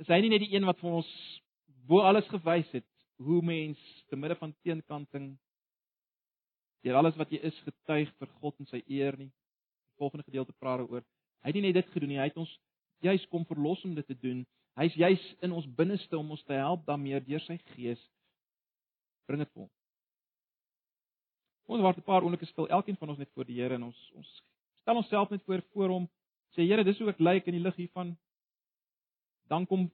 is 0.00 0.08
hy 0.08 0.20
nie 0.22 0.32
net 0.32 0.44
die 0.44 0.54
een 0.54 0.64
wat 0.68 0.78
vir 0.80 1.00
ons 1.00 1.10
bo 1.90 2.04
alles 2.06 2.28
gewys 2.30 2.68
het 2.72 2.86
hoe 3.20 3.40
mens 3.44 3.80
te 4.08 4.16
midde 4.16 4.36
van 4.38 4.54
teenkanting 4.64 5.32
deur 6.86 6.96
alles 6.96 7.18
wat 7.20 7.32
jy 7.34 7.40
is 7.44 7.58
getuig 7.66 8.12
vir 8.16 8.30
God 8.40 8.62
en 8.62 8.68
sy 8.70 8.80
eer 8.86 9.18
nie. 9.18 9.28
Die 9.28 9.98
volgende 10.00 10.24
gedeelte 10.24 10.54
praat 10.56 10.80
daaroor. 10.80 11.04
Hy 11.44 11.50
het 11.50 11.58
nie 11.58 11.66
net 11.66 11.76
dit 11.76 11.90
gedoen 11.92 12.14
nie, 12.14 12.20
hy 12.20 12.30
het 12.30 12.38
ons 12.40 12.54
juis 13.04 13.26
kom 13.32 13.44
verlos 13.48 13.82
om 13.84 13.92
dit 13.98 14.06
te 14.08 14.16
doen 14.16 14.40
Hy's 14.80 14.96
juis 14.96 15.24
in 15.44 15.52
ons 15.52 15.66
binneste 15.76 16.16
om 16.16 16.30
ons 16.32 16.42
te 16.48 16.56
help 16.56 16.86
daarmee 16.86 17.20
deur 17.26 17.42
sy 17.44 17.58
gees. 17.74 18.00
Bring 19.28 19.42
dit 19.42 19.50
vir 19.52 19.66
hom. 19.66 19.72
Ons 21.70 21.82
word 21.84 21.98
'n 21.98 22.06
paar 22.06 22.22
oomblikke 22.24 22.46
stil, 22.46 22.68
elkeen 22.68 22.96
van 22.96 23.10
ons 23.10 23.18
net 23.18 23.30
voor 23.34 23.44
die 23.44 23.60
Here 23.60 23.74
en 23.74 23.82
ons 23.82 24.00
ons 24.16 24.30
stel 24.82 24.96
onsself 24.96 25.30
net 25.30 25.42
voor 25.44 25.62
voor 25.72 25.88
hom. 25.88 26.08
Sê 26.56 26.66
Here, 26.66 26.84
dis 26.84 26.98
hoe 26.98 27.10
ek 27.10 27.20
lyk 27.20 27.46
in 27.46 27.54
die 27.54 27.62
lig 27.62 27.76
hiervan. 27.76 28.16
Dan 29.48 29.66
kom 29.66 29.90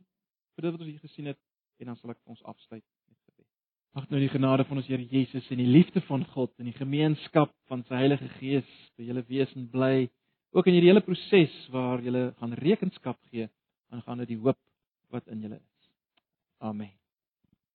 vir 0.54 0.62
dit 0.62 0.72
wat 0.72 0.80
ons 0.80 0.90
hier 0.90 1.00
gesien 1.00 1.26
het 1.26 1.38
en 1.80 1.86
dan 1.86 1.96
sal 1.96 2.10
ek 2.10 2.18
ons 2.24 2.42
afsluit 2.42 2.84
met 3.08 3.18
gebed. 3.26 3.46
Mag 3.94 4.08
nou 4.10 4.20
die 4.20 4.32
genade 4.32 4.64
van 4.64 4.76
ons 4.76 4.86
Here 4.86 5.02
Jesus 5.02 5.50
en 5.50 5.58
die 5.58 5.66
liefde 5.66 6.00
van 6.00 6.24
God 6.24 6.52
en 6.58 6.64
die 6.64 6.78
gemeenskap 6.78 7.52
van 7.66 7.84
sy 7.84 7.94
Heilige 7.94 8.28
Gees 8.38 8.70
by 8.96 9.02
julle 9.02 9.26
wesen 9.28 9.68
bly 9.68 10.08
ook 10.56 10.66
in 10.66 10.78
hierdie 10.78 10.92
hele 10.94 11.04
proses 11.04 11.68
waar 11.68 12.00
julle 12.00 12.30
gaan 12.38 12.54
rekenskap 12.54 13.18
gee 13.30 13.50
aangaande 13.92 14.26
die 14.26 14.38
hoop 14.40 14.58
wat 15.06 15.26
in 15.26 15.40
julle 15.40 15.60
is. 15.60 15.90
Amen. 16.58 17.05